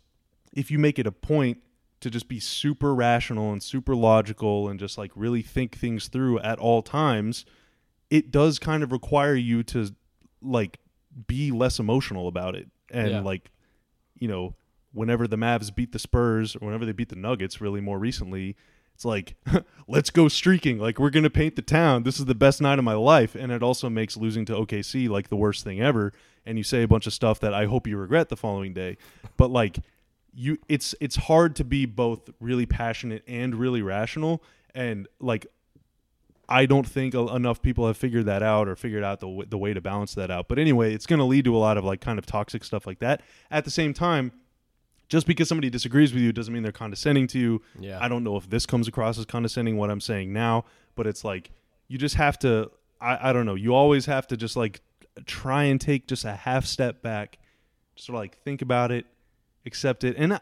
if 0.54 0.72
you 0.72 0.80
make 0.80 0.98
it 0.98 1.06
a 1.06 1.12
point 1.12 1.58
to 2.00 2.10
just 2.10 2.28
be 2.30 2.40
super 2.40 2.96
rational 2.96 3.52
and 3.52 3.62
super 3.62 3.96
logical 3.96 4.70
and 4.70 4.80
just 4.80 4.98
like 4.98 5.12
really 5.16 5.42
think 5.42 5.78
things 5.78 6.08
through 6.08 6.40
at 6.40 6.58
all 6.58 6.82
times, 6.82 7.46
it 8.10 8.32
does 8.32 8.60
kind 8.60 8.82
of 8.82 8.92
require 8.94 9.36
you 9.36 9.62
to 9.64 9.90
like 10.42 10.80
be 11.28 11.52
less 11.52 11.80
emotional 11.80 12.28
about 12.30 12.56
it 12.56 12.68
and 12.90 13.10
Yeah. 13.12 13.20
like 13.22 13.52
you 14.18 14.28
know 14.28 14.56
whenever 14.94 15.28
the 15.28 15.36
Mavs 15.36 15.74
beat 15.74 15.92
the 15.92 16.00
Spurs 16.00 16.56
or 16.56 16.66
whenever 16.66 16.86
they 16.86 16.92
beat 16.92 17.10
the 17.10 17.16
Nuggets 17.16 17.60
really 17.60 17.82
more 17.82 18.00
recently 18.00 18.56
it's 18.96 19.06
like 19.06 19.36
let's 19.88 20.10
go 20.10 20.28
streaking. 20.28 20.80
Like 20.80 20.98
we're 20.98 21.12
going 21.12 21.24
to 21.24 21.30
paint 21.30 21.56
the 21.56 21.62
town. 21.62 22.04
This 22.04 22.18
is 22.18 22.26
the 22.26 22.34
best 22.34 22.62
night 22.62 22.80
of 22.80 22.86
my 22.86 22.94
life. 22.94 23.36
And 23.36 23.52
it 23.52 23.62
also 23.62 23.90
makes 23.90 24.18
losing 24.18 24.46
to 24.46 24.54
OKC 24.54 25.08
like 25.10 25.28
the 25.28 25.36
worst 25.36 25.64
thing 25.64 25.82
ever. 25.82 26.14
And 26.46 26.58
you 26.58 26.64
say 26.64 26.82
a 26.82 26.88
bunch 26.88 27.06
of 27.06 27.14
stuff 27.14 27.40
that 27.42 27.54
I 27.54 27.66
hope 27.66 27.88
you 27.88 27.98
regret 27.98 28.30
the 28.30 28.38
following 28.38 28.74
day. 28.74 28.98
But 29.38 29.52
like 29.52 29.80
you 30.34 30.58
it's 30.68 30.96
it's 31.00 31.18
hard 31.18 31.56
to 31.58 31.64
be 31.64 31.86
both 31.86 32.30
really 32.40 32.66
passionate 32.66 33.24
and 33.28 33.56
really 33.56 33.82
rational. 33.82 34.42
And 34.74 35.08
like 35.20 35.46
I 36.48 36.66
don't 36.66 36.88
think 36.88 37.14
enough 37.14 37.62
people 37.62 37.88
have 37.88 37.98
figured 37.98 38.26
that 38.26 38.44
out 38.44 38.68
or 38.68 38.76
figured 38.76 39.04
out 39.04 39.20
the 39.20 39.28
w- 39.28 39.46
the 39.48 39.58
way 39.58 39.74
to 39.74 39.82
balance 39.82 40.14
that 40.16 40.30
out. 40.30 40.48
But 40.48 40.60
anyway, 40.60 40.94
it's 40.94 41.06
going 41.06 41.20
to 41.20 41.26
lead 41.26 41.46
to 41.46 41.56
a 41.56 41.60
lot 41.60 41.78
of 41.78 41.84
like 41.84 42.02
kind 42.02 42.20
of 42.20 42.26
toxic 42.26 42.64
stuff 42.64 42.86
like 42.86 43.00
that. 43.00 43.22
At 43.50 43.66
the 43.66 43.72
same 43.72 43.94
time, 43.94 44.32
just 45.08 45.28
because 45.28 45.48
somebody 45.48 45.70
disagrees 45.70 46.14
with 46.14 46.24
you 46.24 46.32
doesn't 46.32 46.54
mean 46.54 46.64
they're 46.64 46.72
condescending 46.72 47.28
to 47.28 47.40
you. 47.40 47.62
Yeah. 47.80 48.00
I 48.02 48.08
don't 48.08 48.24
know 48.24 48.38
if 48.38 48.50
this 48.50 48.66
comes 48.66 48.88
across 48.88 49.18
as 49.18 49.26
condescending 49.26 49.78
what 49.78 49.90
I'm 49.90 50.02
saying 50.02 50.34
now, 50.34 50.66
but 50.96 51.08
it's 51.08 51.24
like 51.24 51.52
you 51.88 51.98
just 51.98 52.16
have 52.16 52.40
to 52.40 52.72
I, 53.02 53.30
I 53.30 53.34
don't 53.34 53.46
know, 53.46 53.56
you 53.56 53.74
always 53.74 54.06
have 54.06 54.28
to 54.28 54.38
just 54.38 54.56
like 54.56 54.82
try 55.26 55.64
and 55.64 55.80
take 55.80 56.08
just 56.08 56.26
a 56.26 56.34
half 56.34 56.66
step 56.66 57.02
back, 57.02 57.38
just 57.96 58.08
sort 58.08 58.16
of 58.16 58.22
like 58.22 58.38
think 58.40 58.62
about 58.62 58.92
it, 58.92 59.06
accept 59.66 60.04
it. 60.04 60.16
And 60.18 60.34
I, 60.34 60.40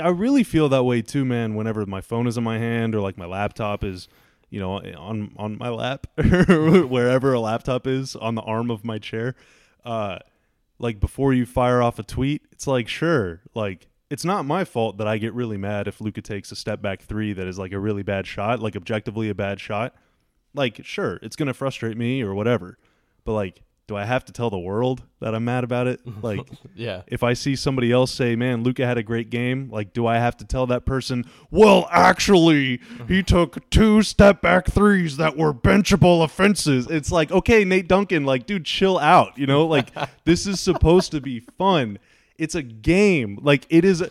I 0.00 0.08
really 0.08 0.42
feel 0.42 0.68
that 0.70 0.84
way 0.84 1.02
too, 1.02 1.24
man, 1.24 1.54
whenever 1.54 1.86
my 1.86 2.00
phone 2.00 2.26
is 2.26 2.36
in 2.36 2.44
my 2.44 2.58
hand 2.58 2.94
or 2.94 3.00
like 3.00 3.16
my 3.16 3.26
laptop 3.26 3.84
is 3.84 4.08
you 4.50 4.60
know, 4.60 4.80
on 4.98 5.32
on 5.36 5.56
my 5.58 5.68
lap 5.68 6.06
wherever 6.16 7.32
a 7.32 7.40
laptop 7.40 7.86
is 7.86 8.16
on 8.16 8.34
the 8.34 8.42
arm 8.42 8.70
of 8.70 8.84
my 8.84 8.98
chair. 8.98 9.34
Uh, 9.84 10.18
like 10.78 10.98
before 10.98 11.32
you 11.32 11.46
fire 11.46 11.80
off 11.80 11.98
a 11.98 12.02
tweet, 12.02 12.42
it's 12.52 12.66
like 12.66 12.88
sure, 12.88 13.40
like 13.54 13.86
it's 14.10 14.24
not 14.24 14.44
my 14.44 14.64
fault 14.64 14.98
that 14.98 15.06
I 15.06 15.18
get 15.18 15.32
really 15.34 15.56
mad 15.56 15.86
if 15.86 16.00
Luka 16.00 16.20
takes 16.20 16.50
a 16.50 16.56
step 16.56 16.82
back 16.82 17.02
three 17.02 17.32
that 17.32 17.46
is 17.46 17.58
like 17.58 17.72
a 17.72 17.78
really 17.78 18.02
bad 18.02 18.26
shot, 18.26 18.60
like 18.60 18.76
objectively 18.76 19.28
a 19.28 19.34
bad 19.34 19.60
shot. 19.60 19.94
Like 20.52 20.84
sure, 20.84 21.18
it's 21.22 21.36
gonna 21.36 21.54
frustrate 21.54 21.96
me 21.96 22.22
or 22.22 22.34
whatever, 22.34 22.76
but 23.24 23.34
like, 23.34 23.62
do 23.90 23.96
I 23.96 24.04
have 24.04 24.24
to 24.26 24.32
tell 24.32 24.50
the 24.50 24.58
world 24.58 25.02
that 25.18 25.34
I'm 25.34 25.44
mad 25.44 25.64
about 25.64 25.88
it? 25.88 25.98
Like, 26.22 26.48
Yeah. 26.76 27.02
if 27.08 27.24
I 27.24 27.32
see 27.32 27.56
somebody 27.56 27.90
else 27.90 28.12
say, 28.12 28.36
"Man, 28.36 28.62
Luka 28.62 28.86
had 28.86 28.96
a 28.98 29.02
great 29.02 29.30
game," 29.30 29.68
like, 29.68 29.92
do 29.92 30.06
I 30.06 30.18
have 30.18 30.36
to 30.36 30.44
tell 30.44 30.64
that 30.68 30.86
person, 30.86 31.24
"Well, 31.50 31.88
actually, 31.90 32.80
he 33.08 33.22
took 33.34 33.68
two 33.70 34.02
step 34.02 34.40
back 34.40 34.66
threes 34.70 35.16
that 35.16 35.36
were 35.36 35.52
benchable 35.52 36.22
offenses"? 36.22 36.86
It's 36.88 37.10
like, 37.10 37.32
okay, 37.32 37.64
Nate 37.64 37.88
Duncan, 37.88 38.24
like, 38.24 38.46
dude, 38.46 38.64
chill 38.64 38.96
out. 38.98 39.36
You 39.36 39.46
know, 39.48 39.66
like 39.66 39.88
this 40.24 40.46
is 40.46 40.60
supposed 40.60 41.10
to 41.10 41.20
be 41.20 41.40
fun. 41.40 41.98
It's 42.38 42.54
a 42.54 42.62
game. 42.62 43.38
Like 43.42 43.66
it 43.70 43.84
is. 43.84 44.04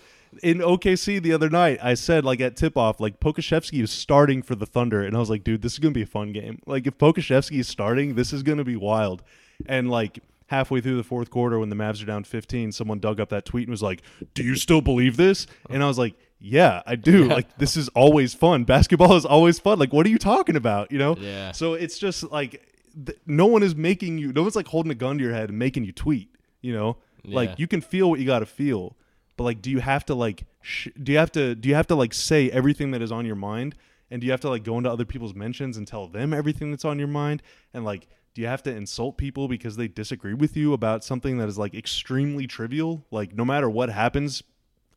In 0.43 0.59
OKC 0.59 1.19
the 1.21 1.33
other 1.33 1.49
night, 1.49 1.79
I 1.81 1.95
said 1.95 2.23
like 2.23 2.39
at 2.39 2.55
tip 2.55 2.77
off, 2.77 2.99
like 2.99 3.19
Pokusevski 3.19 3.81
is 3.81 3.89
starting 3.91 4.43
for 4.43 4.53
the 4.55 4.67
Thunder, 4.67 5.01
and 5.03 5.15
I 5.15 5.19
was 5.19 5.29
like, 5.29 5.43
dude, 5.43 5.63
this 5.63 5.73
is 5.73 5.79
gonna 5.79 5.91
be 5.93 6.03
a 6.03 6.05
fun 6.05 6.31
game. 6.33 6.59
Like 6.67 6.85
if 6.85 6.97
Pokusevski 6.99 7.59
is 7.59 7.67
starting, 7.67 8.13
this 8.13 8.31
is 8.31 8.43
gonna 8.43 8.63
be 8.63 8.75
wild. 8.75 9.23
And 9.65 9.89
like 9.89 10.19
halfway 10.47 10.81
through 10.81 10.97
the 10.97 11.03
fourth 11.03 11.29
quarter, 11.29 11.59
when 11.59 11.69
the 11.69 11.75
Mavs 11.75 12.01
are 12.01 12.05
down 12.05 12.23
15, 12.23 12.71
someone 12.71 12.99
dug 12.99 13.19
up 13.19 13.29
that 13.29 13.45
tweet 13.45 13.67
and 13.67 13.71
was 13.71 13.83
like, 13.83 14.01
"Do 14.33 14.43
you 14.43 14.55
still 14.55 14.81
believe 14.81 15.17
this?" 15.17 15.47
And 15.69 15.83
I 15.83 15.87
was 15.87 15.97
like, 15.99 16.15
"Yeah, 16.39 16.81
I 16.87 16.95
do. 16.95 17.25
Like 17.25 17.57
this 17.57 17.75
is 17.77 17.89
always 17.89 18.33
fun. 18.33 18.63
Basketball 18.63 19.15
is 19.15 19.25
always 19.25 19.59
fun. 19.59 19.77
Like 19.79 19.93
what 19.93 20.05
are 20.05 20.09
you 20.09 20.17
talking 20.17 20.55
about? 20.55 20.91
You 20.91 20.97
know?" 20.97 21.15
Yeah. 21.19 21.51
So 21.51 21.73
it's 21.73 21.99
just 21.99 22.23
like 22.31 22.65
th- 23.05 23.17
no 23.27 23.45
one 23.45 23.63
is 23.63 23.75
making 23.75 24.17
you. 24.17 24.31
No 24.33 24.41
one's 24.43 24.55
like 24.55 24.67
holding 24.67 24.91
a 24.91 24.95
gun 24.95 25.17
to 25.17 25.23
your 25.23 25.33
head 25.33 25.49
and 25.49 25.59
making 25.59 25.83
you 25.83 25.91
tweet. 25.91 26.29
You 26.61 26.73
know, 26.73 26.97
Yeah. 27.23 27.35
like 27.35 27.59
you 27.59 27.67
can 27.67 27.81
feel 27.81 28.09
what 28.09 28.19
you 28.19 28.25
got 28.25 28.39
to 28.39 28.45
feel, 28.45 28.95
but 29.37 29.43
like, 29.45 29.61
do 29.61 29.69
you 29.69 29.79
have 29.79 30.05
to 30.07 30.15
like? 30.15 30.45
Sh- 30.61 30.89
do 31.01 31.11
you 31.11 31.17
have 31.17 31.31
to? 31.33 31.53
Do 31.55 31.69
you 31.69 31.75
have 31.75 31.87
to 31.87 31.95
like 31.95 32.13
say 32.13 32.49
everything 32.51 32.91
that 32.91 33.01
is 33.01 33.11
on 33.11 33.25
your 33.25 33.35
mind? 33.37 33.75
And 34.11 34.19
do 34.21 34.25
you 34.25 34.31
have 34.31 34.41
to 34.41 34.49
like 34.49 34.63
go 34.63 34.77
into 34.77 34.91
other 34.91 35.05
people's 35.05 35.35
mentions 35.35 35.77
and 35.77 35.87
tell 35.87 36.07
them 36.07 36.33
everything 36.33 36.71
that's 36.71 36.83
on 36.83 36.97
your 36.97 37.07
mind? 37.07 37.43
And 37.75 37.85
like, 37.85 38.07
do 38.39 38.43
you 38.43 38.47
have 38.47 38.63
to 38.63 38.73
insult 38.73 39.17
people 39.17 39.49
because 39.49 39.75
they 39.75 39.89
disagree 39.89 40.33
with 40.33 40.55
you 40.55 40.71
about 40.71 41.03
something 41.03 41.39
that 41.39 41.49
is 41.49 41.57
like 41.57 41.75
extremely 41.75 42.47
trivial? 42.47 43.05
Like, 43.11 43.35
no 43.35 43.43
matter 43.43 43.69
what 43.69 43.89
happens, 43.89 44.43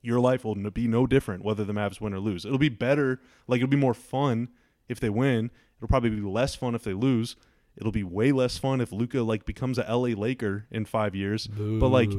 your 0.01 0.21
life 0.21 0.45
will 0.45 0.55
be 0.71 0.87
no 0.87 1.09
different 1.09 1.45
whether 1.45 1.65
the 1.65 1.73
Mavs 1.73 2.01
win 2.01 2.15
or 2.15 2.21
lose. 2.21 2.45
It'll 2.45 2.57
be 2.57 2.69
better, 2.69 3.21
like 3.49 3.59
it'll 3.59 3.69
be 3.69 3.77
more 3.77 3.95
fun 3.95 4.49
if 4.89 5.01
they 5.01 5.11
win. 5.11 5.51
It'll 5.77 5.89
probably 5.89 6.11
be 6.11 6.21
less 6.21 6.55
fun 6.55 6.77
if 6.77 6.85
they 6.85 6.93
lose. 6.93 7.35
It'll 7.77 7.91
be 7.91 8.05
way 8.05 8.31
less 8.31 8.59
fun 8.59 8.81
if 8.81 8.93
Luka 8.93 9.23
like 9.23 9.45
becomes 9.45 9.77
a 9.77 9.93
LA 9.93 10.15
Laker 10.15 10.67
in 10.71 10.85
five 10.85 11.17
years. 11.17 11.49
But 11.49 11.89
like, 11.89 12.11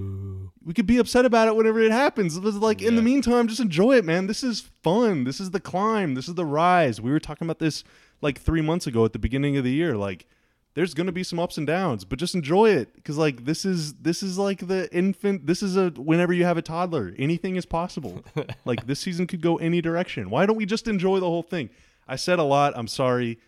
we 0.62 0.74
could 0.74 0.88
be 0.88 0.98
upset 0.98 1.24
about 1.24 1.48
it 1.48 1.56
whenever 1.56 1.80
it 1.80 1.94
happens. 1.94 2.36
It's 2.36 2.58
like 2.58 2.82
in 2.82 2.98
the 2.98 3.02
meantime, 3.02 3.48
just 3.48 3.62
enjoy 3.62 3.96
it, 3.96 4.04
man. 4.04 4.28
This 4.28 4.44
is 4.44 4.60
fun. 4.82 5.24
This 5.24 5.40
is 5.40 5.52
the 5.52 5.62
climb. 5.62 6.16
This 6.16 6.28
is 6.28 6.36
the 6.36 6.46
rise. 6.46 7.00
We 7.00 7.12
were 7.12 7.20
talking 7.22 7.46
about 7.46 7.60
this 7.60 7.86
like 8.20 8.42
three 8.42 8.62
months 8.62 8.88
ago 8.88 9.06
at 9.06 9.14
the 9.14 9.20
beginning 9.20 9.56
of 9.56 9.64
the 9.64 9.72
year. 9.72 9.96
Like, 9.96 10.28
there's 10.76 10.94
gonna 10.94 11.12
be 11.12 11.24
some 11.24 11.40
ups 11.40 11.58
and 11.58 11.68
downs, 11.68 12.04
but 12.04 12.18
just 12.18 12.34
enjoy 12.34 12.70
it 12.72 12.96
because 12.96 13.18
like 13.18 13.46
this 13.46 13.64
is 13.66 13.94
this 13.96 14.24
is 14.24 14.38
like 14.38 14.68
the 14.68 14.92
infant. 14.94 15.46
This 15.46 15.62
is 15.62 15.78
a 15.78 15.90
whenever 15.92 16.34
you 16.34 16.46
have 16.46 16.58
a 16.58 16.62
toddler, 16.62 17.14
anything 17.18 17.56
is 17.56 17.66
possible. 17.66 18.24
like 18.66 18.88
this 18.88 19.00
season 19.00 19.28
could 19.28 19.42
go 19.42 19.58
any 19.58 19.82
direction. 19.82 20.30
Why 20.30 20.46
don't 20.46 20.58
we 20.58 20.66
just 20.66 20.88
enjoy 20.88 21.20
the 21.20 21.28
whole 21.28 21.44
thing? 21.44 21.70
I 22.08 22.16
said 22.16 22.40
a 22.40 22.44
lot. 22.44 22.74
I'm 22.76 22.88
sorry. 22.88 23.40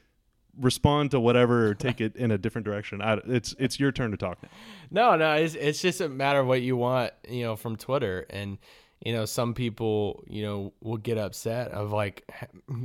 respond 0.57 1.11
to 1.11 1.19
whatever 1.19 1.67
or 1.67 1.73
take 1.73 1.99
it 1.99 2.15
in 2.15 2.31
a 2.31 2.38
different 2.38 2.65
direction. 2.65 3.01
I, 3.01 3.19
it's 3.25 3.55
it's 3.57 3.79
your 3.79 3.91
turn 3.91 4.11
to 4.11 4.17
talk. 4.17 4.38
No, 4.91 5.15
no, 5.15 5.33
it's 5.33 5.55
it's 5.55 5.81
just 5.81 6.01
a 6.01 6.09
matter 6.09 6.39
of 6.39 6.47
what 6.47 6.61
you 6.61 6.77
want, 6.77 7.11
you 7.27 7.43
know, 7.43 7.55
from 7.55 7.75
Twitter 7.75 8.25
and 8.29 8.57
you 9.03 9.13
know, 9.13 9.25
some 9.25 9.53
people, 9.53 10.23
you 10.27 10.41
know, 10.41 10.73
will 10.81 10.97
get 10.97 11.17
upset 11.17 11.71
of 11.71 11.91
like, 11.91 12.29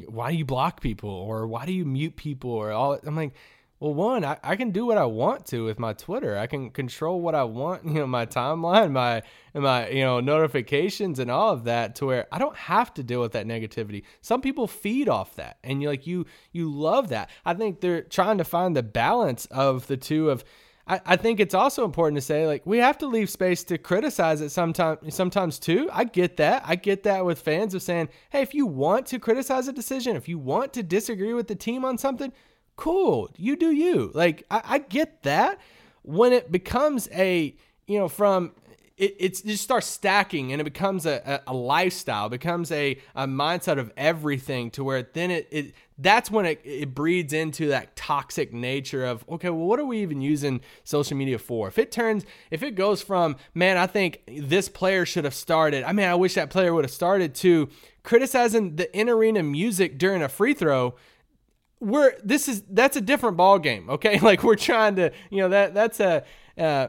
why 0.06 0.30
do 0.32 0.36
you 0.36 0.44
block 0.44 0.80
people 0.80 1.10
or 1.10 1.46
why 1.46 1.64
do 1.66 1.72
you 1.72 1.84
mute 1.84 2.16
people 2.16 2.50
or 2.50 2.72
all? 2.72 2.98
I'm 3.04 3.16
like, 3.16 3.32
well, 3.80 3.94
one, 3.94 4.26
I, 4.26 4.36
I 4.44 4.56
can 4.56 4.72
do 4.72 4.84
what 4.84 4.98
I 4.98 5.06
want 5.06 5.46
to 5.46 5.64
with 5.64 5.78
my 5.78 5.94
Twitter. 5.94 6.36
I 6.36 6.46
can 6.46 6.68
control 6.68 7.22
what 7.22 7.34
I 7.34 7.44
want, 7.44 7.84
you 7.86 7.94
know, 7.94 8.06
my 8.06 8.26
timeline, 8.26 8.92
my 8.92 9.22
my 9.54 9.88
you 9.88 10.04
know 10.04 10.20
notifications 10.20 11.18
and 11.18 11.30
all 11.30 11.50
of 11.52 11.64
that 11.64 11.96
to 11.96 12.06
where 12.06 12.26
I 12.30 12.38
don't 12.38 12.56
have 12.56 12.92
to 12.94 13.02
deal 13.02 13.22
with 13.22 13.32
that 13.32 13.46
negativity. 13.46 14.02
Some 14.20 14.42
people 14.42 14.66
feed 14.66 15.08
off 15.08 15.34
that, 15.36 15.56
and 15.64 15.80
you 15.80 15.88
like 15.88 16.06
you 16.06 16.26
you 16.52 16.70
love 16.70 17.08
that. 17.08 17.30
I 17.44 17.54
think 17.54 17.80
they're 17.80 18.02
trying 18.02 18.38
to 18.38 18.44
find 18.44 18.76
the 18.76 18.82
balance 18.82 19.46
of 19.46 19.86
the 19.86 19.96
two 19.96 20.28
of 20.28 20.44
I, 20.86 21.00
I 21.06 21.16
think 21.16 21.40
it's 21.40 21.54
also 21.54 21.84
important 21.84 22.16
to 22.16 22.22
say 22.22 22.46
like 22.46 22.66
we 22.66 22.78
have 22.78 22.98
to 22.98 23.06
leave 23.06 23.30
space 23.30 23.64
to 23.64 23.78
criticize 23.78 24.42
it 24.42 24.50
sometimes 24.50 25.14
sometimes 25.14 25.58
too. 25.58 25.88
I 25.90 26.04
get 26.04 26.36
that. 26.36 26.64
I 26.66 26.76
get 26.76 27.04
that 27.04 27.24
with 27.24 27.40
fans 27.40 27.74
of 27.74 27.82
saying, 27.82 28.10
hey, 28.28 28.42
if 28.42 28.52
you 28.52 28.66
want 28.66 29.06
to 29.06 29.18
criticize 29.18 29.68
a 29.68 29.72
decision, 29.72 30.16
if 30.16 30.28
you 30.28 30.38
want 30.38 30.74
to 30.74 30.82
disagree 30.82 31.32
with 31.32 31.48
the 31.48 31.54
team 31.54 31.84
on 31.84 31.96
something, 31.96 32.32
cool. 32.80 33.30
You 33.36 33.56
do 33.56 33.70
you. 33.70 34.10
Like 34.14 34.44
I, 34.50 34.62
I 34.64 34.78
get 34.78 35.22
that. 35.22 35.60
When 36.02 36.32
it 36.32 36.50
becomes 36.50 37.08
a 37.12 37.54
you 37.86 37.98
know, 37.98 38.08
from 38.08 38.52
it, 38.96 39.16
it 39.18 39.42
just 39.44 39.64
starts 39.64 39.86
stacking 39.86 40.52
and 40.52 40.60
it 40.60 40.64
becomes 40.64 41.04
a, 41.04 41.40
a, 41.46 41.52
a 41.52 41.54
lifestyle, 41.54 42.28
becomes 42.28 42.70
a, 42.70 42.98
a 43.16 43.26
mindset 43.26 43.78
of 43.78 43.90
everything 43.96 44.70
to 44.72 44.84
where 44.84 45.02
then 45.02 45.30
it, 45.30 45.48
it 45.50 45.74
that's 45.98 46.30
when 46.30 46.46
it, 46.46 46.60
it 46.64 46.94
breeds 46.94 47.32
into 47.32 47.68
that 47.68 47.96
toxic 47.96 48.52
nature 48.52 49.04
of 49.04 49.24
okay 49.28 49.50
well 49.50 49.66
what 49.66 49.80
are 49.80 49.84
we 49.84 50.00
even 50.00 50.20
using 50.20 50.60
social 50.84 51.16
media 51.16 51.38
for 51.38 51.68
if 51.68 51.78
it 51.78 51.90
turns 51.90 52.24
if 52.50 52.62
it 52.62 52.74
goes 52.74 53.02
from 53.02 53.36
man 53.52 53.76
i 53.76 53.86
think 53.86 54.22
this 54.26 54.68
player 54.68 55.04
should 55.04 55.24
have 55.24 55.34
started 55.34 55.84
i 55.84 55.92
mean 55.92 56.06
i 56.06 56.14
wish 56.14 56.34
that 56.34 56.48
player 56.48 56.72
would 56.72 56.84
have 56.84 56.90
started 56.90 57.34
to 57.34 57.68
criticizing 58.02 58.76
the 58.76 58.98
in 58.98 59.10
arena 59.10 59.42
music 59.42 59.98
during 59.98 60.22
a 60.22 60.28
free 60.28 60.54
throw 60.54 60.94
we're 61.80 62.14
this 62.22 62.46
is 62.48 62.62
that's 62.70 62.96
a 62.96 63.00
different 63.00 63.36
ball 63.36 63.58
game 63.58 63.88
okay 63.90 64.18
like 64.22 64.42
we're 64.42 64.54
trying 64.54 64.96
to 64.96 65.10
you 65.30 65.38
know 65.38 65.48
that 65.48 65.74
that's 65.74 65.98
a 66.00 66.22
uh, 66.58 66.88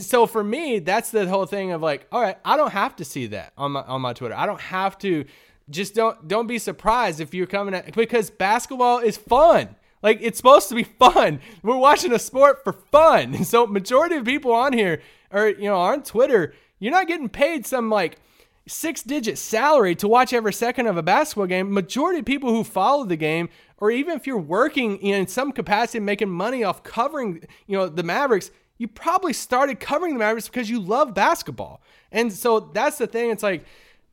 so 0.00 0.26
for 0.26 0.42
me, 0.42 0.78
that's 0.78 1.10
the 1.10 1.28
whole 1.28 1.46
thing 1.46 1.72
of 1.72 1.82
like, 1.82 2.06
all 2.12 2.20
right, 2.20 2.38
I 2.44 2.56
don't 2.56 2.72
have 2.72 2.96
to 2.96 3.04
see 3.04 3.26
that 3.26 3.52
on 3.56 3.72
my 3.72 3.82
on 3.82 4.00
my 4.00 4.12
Twitter. 4.12 4.34
I 4.34 4.46
don't 4.46 4.60
have 4.60 4.98
to. 4.98 5.24
Just 5.70 5.94
don't 5.94 6.26
don't 6.28 6.46
be 6.46 6.58
surprised 6.58 7.20
if 7.20 7.32
you're 7.32 7.46
coming 7.46 7.74
at 7.74 7.94
because 7.94 8.30
basketball 8.30 8.98
is 8.98 9.16
fun. 9.16 9.76
Like 10.02 10.18
it's 10.20 10.36
supposed 10.36 10.68
to 10.70 10.74
be 10.74 10.82
fun. 10.82 11.40
We're 11.62 11.76
watching 11.76 12.12
a 12.12 12.18
sport 12.18 12.64
for 12.64 12.72
fun. 12.72 13.44
So 13.44 13.66
majority 13.66 14.16
of 14.16 14.24
people 14.24 14.52
on 14.52 14.72
here 14.72 15.00
or 15.30 15.48
you 15.48 15.64
know 15.64 15.76
on 15.76 16.02
Twitter, 16.02 16.52
you're 16.78 16.92
not 16.92 17.06
getting 17.06 17.28
paid 17.28 17.64
some 17.64 17.90
like 17.90 18.18
six 18.66 19.02
digit 19.02 19.38
salary 19.38 19.94
to 19.96 20.08
watch 20.08 20.32
every 20.32 20.52
second 20.52 20.86
of 20.86 20.96
a 20.96 21.02
basketball 21.02 21.46
game. 21.46 21.72
Majority 21.72 22.20
of 22.20 22.24
people 22.24 22.50
who 22.50 22.64
follow 22.64 23.04
the 23.04 23.16
game, 23.16 23.48
or 23.78 23.90
even 23.90 24.16
if 24.16 24.26
you're 24.26 24.38
working 24.38 24.98
in 24.98 25.26
some 25.26 25.52
capacity 25.52 26.00
making 26.00 26.30
money 26.30 26.62
off 26.64 26.82
covering, 26.82 27.44
you 27.66 27.76
know, 27.76 27.88
the 27.88 28.02
Mavericks, 28.02 28.50
you 28.78 28.88
probably 28.88 29.32
started 29.32 29.80
covering 29.80 30.14
the 30.14 30.18
Mavericks 30.18 30.48
because 30.48 30.70
you 30.70 30.80
love 30.80 31.14
basketball. 31.14 31.82
And 32.10 32.32
so 32.32 32.60
that's 32.60 32.98
the 32.98 33.06
thing. 33.06 33.30
It's 33.30 33.42
like 33.42 33.64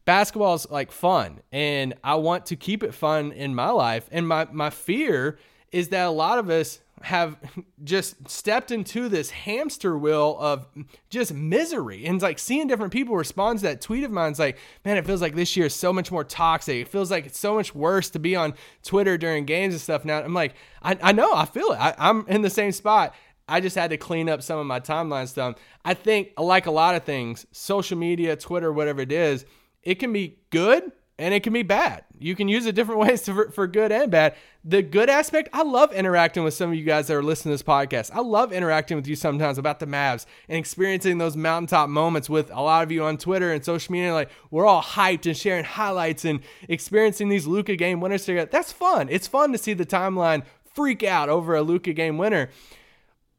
basketball 0.06 0.56
is 0.56 0.70
like 0.70 0.92
fun, 0.92 1.42
and 1.52 1.94
I 2.04 2.16
want 2.16 2.48
to 2.48 2.56
keep 2.56 2.84
it 2.84 2.94
fun 2.94 3.32
in 3.32 3.54
my 3.54 3.70
life. 3.70 4.10
And 4.12 4.28
my 4.28 4.48
my 4.52 4.70
fear 4.70 5.38
is 5.72 5.90
that 5.90 6.08
a 6.08 6.12
lot 6.12 6.40
of 6.40 6.50
us 6.50 6.80
have 7.04 7.38
just 7.84 8.30
stepped 8.30 8.72
into 8.72 9.10
this 9.10 9.30
hamster 9.30 9.98
wheel 9.98 10.38
of 10.40 10.68
just 11.10 11.34
misery. 11.34 12.06
And 12.06 12.22
like 12.22 12.40
seeing 12.40 12.68
different 12.68 12.94
people 12.94 13.16
respond 13.16 13.60
to 13.60 13.64
that 13.64 13.82
tweet 13.82 14.04
of 14.04 14.12
mine 14.12 14.32
it's 14.32 14.40
like 14.40 14.58
man 14.86 14.98
it 14.98 15.06
feels 15.06 15.22
like 15.22 15.36
this 15.36 15.56
year 15.56 15.68
is 15.68 15.76
so 15.76 15.94
much 15.94 16.12
more 16.12 16.24
toxic. 16.24 16.82
It 16.82 16.88
feels 16.88 17.12
like 17.12 17.26
it's 17.26 17.40
so 17.40 17.56
much 17.56 17.74
worse 17.74 18.10
to 18.12 18.20
be 18.20 18.36
on 18.36 18.54
twitter 18.84 19.18
during 19.18 19.46
games 19.46 19.74
and 19.74 19.82
stuff 19.82 20.06
now. 20.06 20.20
I'm 20.20 20.34
like 20.34 20.56
i, 20.82 20.98
I 21.02 21.12
know 21.12 21.34
i 21.34 21.46
feel 21.46 21.72
it. 21.72 21.78
I, 21.78 21.96
i'm 21.98 22.26
in 22.28 22.42
the 22.42 22.50
same 22.50 22.72
spot. 22.72 23.16
I 23.48 23.62
just 23.62 23.76
had 23.76 23.90
to 23.90 23.98
clean 23.98 24.30
up 24.30 24.44
some 24.44 24.60
of 24.60 24.68
my 24.68 24.80
timeline 24.80 25.28
stuff. 25.28 25.56
I 25.84 25.96
think, 25.96 26.34
like 26.38 26.68
a 26.68 26.72
lot 26.72 26.94
of 26.94 27.04
things, 27.04 27.48
social 27.52 27.98
media, 27.98 28.36
Twitter, 28.36 28.72
whatever 28.72 29.02
it 29.02 29.12
is, 29.12 29.44
it 29.82 29.96
can 29.96 30.14
be 30.14 30.38
good 30.52 30.92
and 31.20 31.34
it 31.34 31.44
can 31.44 31.54
be 31.54 31.64
bad. 31.64 32.06
You 32.18 32.34
can 32.34 32.48
use 32.48 32.66
it 32.66 32.74
different 32.74 33.02
ways 33.08 33.26
for, 33.26 33.52
for 33.52 33.68
good 33.68 33.92
and 33.92 34.10
bad. 34.10 34.36
The 34.64 34.82
good 34.82 35.10
aspect, 35.10 35.50
I 35.54 35.64
love 35.64 35.94
interacting 35.94 36.44
with 36.44 36.54
some 36.54 36.70
of 36.70 36.76
you 36.76 36.84
guys 36.84 37.08
that 37.08 37.16
are 37.16 37.24
listening 37.24 37.52
to 37.52 37.64
this 37.64 37.68
podcast. 37.68 38.12
I 38.14 38.22
love 38.22 38.52
interacting 38.52 38.98
with 38.98 39.08
you 39.08 39.16
sometimes 39.16 39.58
about 39.58 39.80
the 39.80 39.86
Mavs 39.86 40.26
and 40.48 40.58
experiencing 40.58 41.18
those 41.18 41.36
mountaintop 41.36 41.90
moments 41.90 42.30
with 42.30 42.50
a 42.52 42.62
lot 42.62 42.84
of 42.84 42.92
you 42.92 43.04
on 43.04 43.18
Twitter 43.18 43.52
and 43.52 43.64
social 43.64 43.92
media. 43.92 44.14
Like 44.14 44.32
we're 44.50 44.66
all 44.66 44.82
hyped 44.82 45.26
and 45.26 45.38
sharing 45.38 45.66
highlights 45.66 46.26
and 46.26 46.40
experiencing 46.68 47.30
these 47.30 47.46
Luka 47.46 47.76
game 47.76 48.00
winners 48.00 48.26
together. 48.26 48.50
That's 48.52 48.72
fun. 48.72 49.08
It's 49.10 49.28
fun 49.28 49.52
to 49.52 49.58
see 49.58 49.74
the 49.74 49.86
timeline 49.86 50.44
freak 50.74 51.04
out 51.04 51.30
over 51.30 51.56
a 51.56 51.62
Luka 51.62 51.94
game 51.94 52.18
winner. 52.18 52.50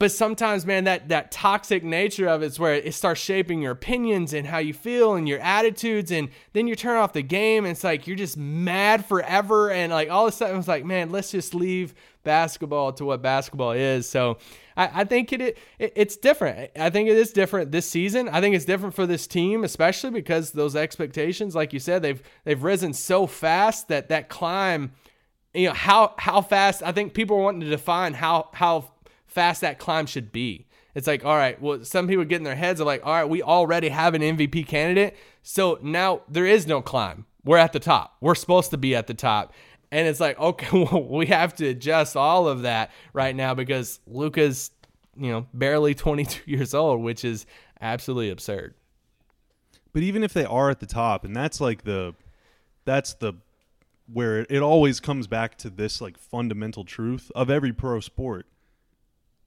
But 0.00 0.10
sometimes, 0.10 0.64
man, 0.64 0.84
that 0.84 1.10
that 1.10 1.30
toxic 1.30 1.84
nature 1.84 2.26
of 2.26 2.42
it's 2.42 2.58
where 2.58 2.72
it 2.72 2.94
starts 2.94 3.20
shaping 3.20 3.60
your 3.60 3.72
opinions 3.72 4.32
and 4.32 4.46
how 4.46 4.56
you 4.56 4.72
feel 4.72 5.14
and 5.14 5.28
your 5.28 5.40
attitudes, 5.40 6.10
and 6.10 6.30
then 6.54 6.66
you 6.66 6.74
turn 6.74 6.96
off 6.96 7.12
the 7.12 7.20
game, 7.20 7.66
and 7.66 7.72
it's 7.72 7.84
like 7.84 8.06
you're 8.06 8.16
just 8.16 8.38
mad 8.38 9.04
forever, 9.04 9.70
and 9.70 9.92
like 9.92 10.08
all 10.08 10.26
of 10.26 10.32
a 10.32 10.34
sudden 10.34 10.58
it's 10.58 10.66
like, 10.66 10.86
man, 10.86 11.10
let's 11.10 11.30
just 11.30 11.54
leave 11.54 11.92
basketball 12.22 12.94
to 12.94 13.04
what 13.04 13.20
basketball 13.20 13.72
is. 13.72 14.08
So 14.08 14.38
I, 14.74 15.02
I 15.02 15.04
think 15.04 15.34
it, 15.34 15.42
it 15.42 15.58
it's 15.78 16.16
different. 16.16 16.70
I 16.76 16.88
think 16.88 17.10
it 17.10 17.18
is 17.18 17.30
different 17.30 17.70
this 17.70 17.84
season. 17.86 18.30
I 18.30 18.40
think 18.40 18.54
it's 18.56 18.64
different 18.64 18.94
for 18.94 19.06
this 19.06 19.26
team, 19.26 19.64
especially 19.64 20.12
because 20.12 20.52
those 20.52 20.76
expectations, 20.76 21.54
like 21.54 21.74
you 21.74 21.78
said, 21.78 22.00
they've 22.00 22.22
they've 22.44 22.62
risen 22.62 22.94
so 22.94 23.26
fast 23.26 23.88
that 23.88 24.08
that 24.08 24.30
climb 24.30 24.92
you 25.52 25.68
know 25.68 25.74
how 25.74 26.14
how 26.16 26.40
fast 26.40 26.82
I 26.82 26.92
think 26.92 27.12
people 27.12 27.36
are 27.36 27.42
wanting 27.42 27.60
to 27.60 27.68
define 27.68 28.14
how 28.14 28.48
how 28.54 28.92
fast 29.30 29.60
that 29.60 29.78
climb 29.78 30.06
should 30.06 30.32
be. 30.32 30.66
It's 30.94 31.06
like, 31.06 31.24
all 31.24 31.36
right, 31.36 31.60
well, 31.62 31.84
some 31.84 32.08
people 32.08 32.24
get 32.24 32.38
in 32.38 32.42
their 32.42 32.56
heads 32.56 32.80
of 32.80 32.86
like, 32.86 33.06
all 33.06 33.12
right, 33.12 33.24
we 33.24 33.42
already 33.42 33.88
have 33.88 34.14
an 34.14 34.22
MVP 34.22 34.66
candidate. 34.66 35.16
So 35.42 35.78
now 35.82 36.22
there 36.28 36.46
is 36.46 36.66
no 36.66 36.82
climb. 36.82 37.26
We're 37.44 37.58
at 37.58 37.72
the 37.72 37.78
top. 37.78 38.16
We're 38.20 38.34
supposed 38.34 38.70
to 38.72 38.76
be 38.76 38.94
at 38.94 39.06
the 39.06 39.14
top. 39.14 39.54
And 39.92 40.08
it's 40.08 40.20
like, 40.20 40.38
okay, 40.40 40.84
well, 40.84 41.04
we 41.04 41.26
have 41.26 41.54
to 41.56 41.68
adjust 41.68 42.16
all 42.16 42.48
of 42.48 42.62
that 42.62 42.90
right 43.12 43.34
now 43.34 43.54
because 43.54 44.00
Luka's, 44.06 44.72
you 45.16 45.30
know, 45.30 45.46
barely 45.54 45.94
22 45.94 46.50
years 46.50 46.74
old, 46.74 47.00
which 47.02 47.24
is 47.24 47.46
absolutely 47.80 48.30
absurd. 48.30 48.74
But 49.92 50.02
even 50.02 50.22
if 50.22 50.32
they 50.32 50.44
are 50.44 50.70
at 50.70 50.80
the 50.80 50.86
top, 50.86 51.24
and 51.24 51.34
that's 51.34 51.60
like 51.60 51.84
the, 51.84 52.14
that's 52.84 53.14
the, 53.14 53.34
where 54.12 54.40
it 54.50 54.60
always 54.60 54.98
comes 54.98 55.28
back 55.28 55.56
to 55.58 55.70
this 55.70 56.00
like 56.00 56.18
fundamental 56.18 56.84
truth 56.84 57.30
of 57.36 57.48
every 57.48 57.72
pro 57.72 58.00
sport 58.00 58.46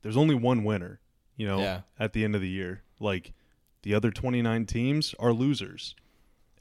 there's 0.04 0.18
only 0.18 0.36
one 0.36 0.64
winner, 0.64 1.00
you 1.36 1.48
know, 1.48 1.60
yeah. 1.60 1.82
at 1.98 2.14
the 2.14 2.24
end 2.24 2.36
of 2.36 2.42
the 2.42 2.50
year. 2.50 2.84
Like 3.00 3.34
the 3.82 3.96
other 3.96 4.12
29 4.12 4.66
teams 4.66 5.16
are 5.18 5.34
losers. 5.34 5.96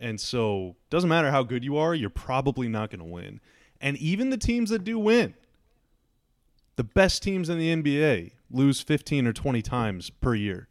And 0.01 0.21
so 0.21 0.77
doesn't 0.91 1.11
matter 1.11 1.31
how 1.31 1.43
good 1.43 1.63
you 1.63 1.77
are, 1.77 1.95
you're 1.95 2.11
probably 2.11 2.69
not 2.69 2.91
going 2.91 3.01
to 3.01 3.05
win. 3.05 3.41
And 3.81 3.97
even 3.99 4.31
the 4.31 4.39
teams 4.39 4.71
that 4.71 4.85
do 4.85 4.99
win, 4.99 5.35
the 6.77 6.85
best 6.85 7.23
teams 7.23 7.49
in 7.49 7.59
the 7.59 7.75
NBA 7.75 8.33
lose 8.51 8.81
15 8.81 9.27
or 9.27 9.33
20 9.33 9.61
times 9.63 10.11
per 10.11 10.35
year 10.35 10.69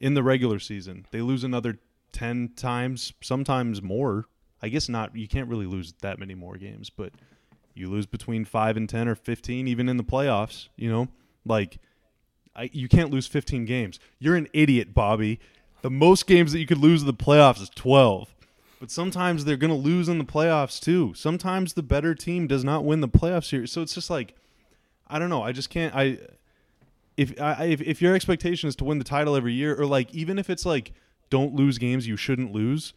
in 0.00 0.14
the 0.14 0.22
regular 0.22 0.58
season. 0.58 1.06
They 1.10 1.20
lose 1.20 1.44
another 1.44 1.78
10 2.12 2.52
times, 2.56 3.12
sometimes 3.22 3.82
more. 3.82 4.26
I 4.62 4.68
guess 4.68 4.88
not 4.88 5.14
you 5.16 5.28
can't 5.28 5.48
really 5.48 5.66
lose 5.66 5.94
that 6.00 6.18
many 6.18 6.34
more 6.34 6.56
games, 6.56 6.90
but 6.90 7.12
you 7.74 7.90
lose 7.90 8.06
between 8.06 8.44
5 8.44 8.76
and 8.76 8.88
10 8.88 9.08
or 9.08 9.14
15 9.14 9.68
even 9.68 9.88
in 9.88 9.96
the 9.96 10.04
playoffs, 10.04 10.68
you 10.76 10.90
know? 10.90 11.08
Like 11.44 11.78
I, 12.56 12.70
you 12.72 12.88
can't 12.88 13.10
lose 13.10 13.26
15 13.26 13.64
games. 13.64 13.98
You're 14.18 14.36
an 14.36 14.48
idiot, 14.52 14.94
Bobby. 14.94 15.40
The 15.82 15.90
most 15.90 16.26
games 16.26 16.52
that 16.52 16.60
you 16.60 16.66
could 16.66 16.78
lose 16.78 17.02
in 17.02 17.06
the 17.06 17.14
playoffs 17.14 17.60
is 17.60 17.70
12. 17.70 18.34
But 18.80 18.90
sometimes 18.90 19.44
they're 19.44 19.56
going 19.56 19.70
to 19.70 19.76
lose 19.76 20.08
in 20.08 20.18
the 20.18 20.24
playoffs 20.24 20.80
too. 20.80 21.14
Sometimes 21.14 21.72
the 21.72 21.82
better 21.82 22.14
team 22.14 22.46
does 22.46 22.64
not 22.64 22.84
win 22.84 23.00
the 23.00 23.08
playoff 23.08 23.44
series. 23.44 23.72
So 23.72 23.82
it's 23.82 23.94
just 23.94 24.10
like 24.10 24.34
I 25.06 25.18
don't 25.18 25.30
know. 25.30 25.42
I 25.42 25.52
just 25.52 25.70
can't 25.70 25.94
I 25.94 26.18
if 27.16 27.40
I 27.40 27.64
if, 27.64 27.80
if 27.80 28.02
your 28.02 28.14
expectation 28.14 28.68
is 28.68 28.76
to 28.76 28.84
win 28.84 28.98
the 28.98 29.04
title 29.04 29.36
every 29.36 29.52
year 29.52 29.74
or 29.78 29.86
like 29.86 30.12
even 30.14 30.38
if 30.38 30.50
it's 30.50 30.66
like 30.66 30.92
don't 31.30 31.54
lose 31.54 31.78
games 31.78 32.06
you 32.06 32.16
shouldn't 32.16 32.52
lose, 32.52 32.92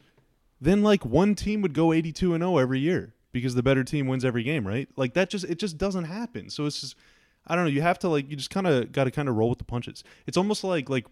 then 0.59 0.83
like 0.83 1.05
one 1.05 1.35
team 1.35 1.61
would 1.61 1.73
go 1.73 1.93
82 1.93 2.33
and 2.33 2.41
0 2.41 2.57
every 2.57 2.79
year 2.79 3.13
because 3.31 3.55
the 3.55 3.63
better 3.63 3.83
team 3.83 4.07
wins 4.07 4.25
every 4.25 4.43
game, 4.43 4.67
right? 4.67 4.89
Like 4.95 5.13
that 5.13 5.29
just 5.29 5.45
it 5.45 5.59
just 5.59 5.77
doesn't 5.77 6.05
happen. 6.05 6.49
So 6.49 6.65
it's 6.65 6.81
just 6.81 6.95
I 7.47 7.55
don't 7.55 7.63
know. 7.65 7.71
You 7.71 7.81
have 7.81 7.99
to 7.99 8.09
like 8.09 8.29
you 8.29 8.35
just 8.35 8.49
kind 8.49 8.67
of 8.67 8.91
got 8.91 9.05
to 9.05 9.11
kind 9.11 9.29
of 9.29 9.35
roll 9.35 9.49
with 9.49 9.59
the 9.59 9.65
punches. 9.65 10.03
It's 10.25 10.37
almost 10.37 10.63
like 10.63 10.89
like 10.89 11.05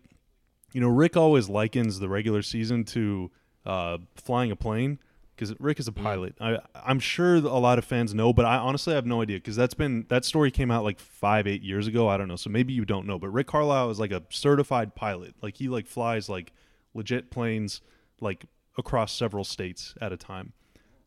you 0.73 0.81
know 0.81 0.89
Rick 0.89 1.15
always 1.17 1.49
likens 1.49 1.99
the 1.99 2.09
regular 2.09 2.41
season 2.41 2.83
to 2.85 3.31
uh, 3.65 3.97
flying 4.15 4.51
a 4.51 4.55
plane. 4.55 4.99
because 5.35 5.53
Rick 5.59 5.79
is 5.79 5.87
a 5.87 5.91
pilot. 5.91 6.35
I, 6.39 6.59
I'm 6.75 6.99
sure 6.99 7.35
a 7.35 7.39
lot 7.39 7.77
of 7.77 7.85
fans 7.85 8.13
know, 8.13 8.31
but 8.33 8.45
I 8.45 8.57
honestly 8.57 8.93
have 8.93 9.05
no 9.05 9.21
idea 9.21 9.37
because 9.37 9.55
that's 9.55 9.73
been 9.73 10.05
that 10.09 10.23
story 10.25 10.51
came 10.51 10.71
out 10.71 10.83
like 10.83 10.99
five, 10.99 11.47
eight 11.47 11.61
years 11.61 11.87
ago. 11.87 12.07
I 12.07 12.17
don't 12.17 12.27
know, 12.27 12.35
so 12.35 12.49
maybe 12.49 12.73
you 12.73 12.85
don't 12.85 13.05
know. 13.05 13.19
But 13.19 13.29
Rick 13.29 13.47
Carlisle 13.47 13.89
is 13.91 13.99
like 13.99 14.11
a 14.11 14.23
certified 14.29 14.95
pilot. 14.95 15.35
Like 15.41 15.57
he 15.57 15.67
like 15.67 15.87
flies 15.87 16.29
like 16.29 16.53
legit 16.93 17.29
planes 17.31 17.81
like 18.21 18.45
across 18.77 19.11
several 19.13 19.43
states 19.43 19.93
at 20.01 20.11
a 20.13 20.17
time. 20.17 20.53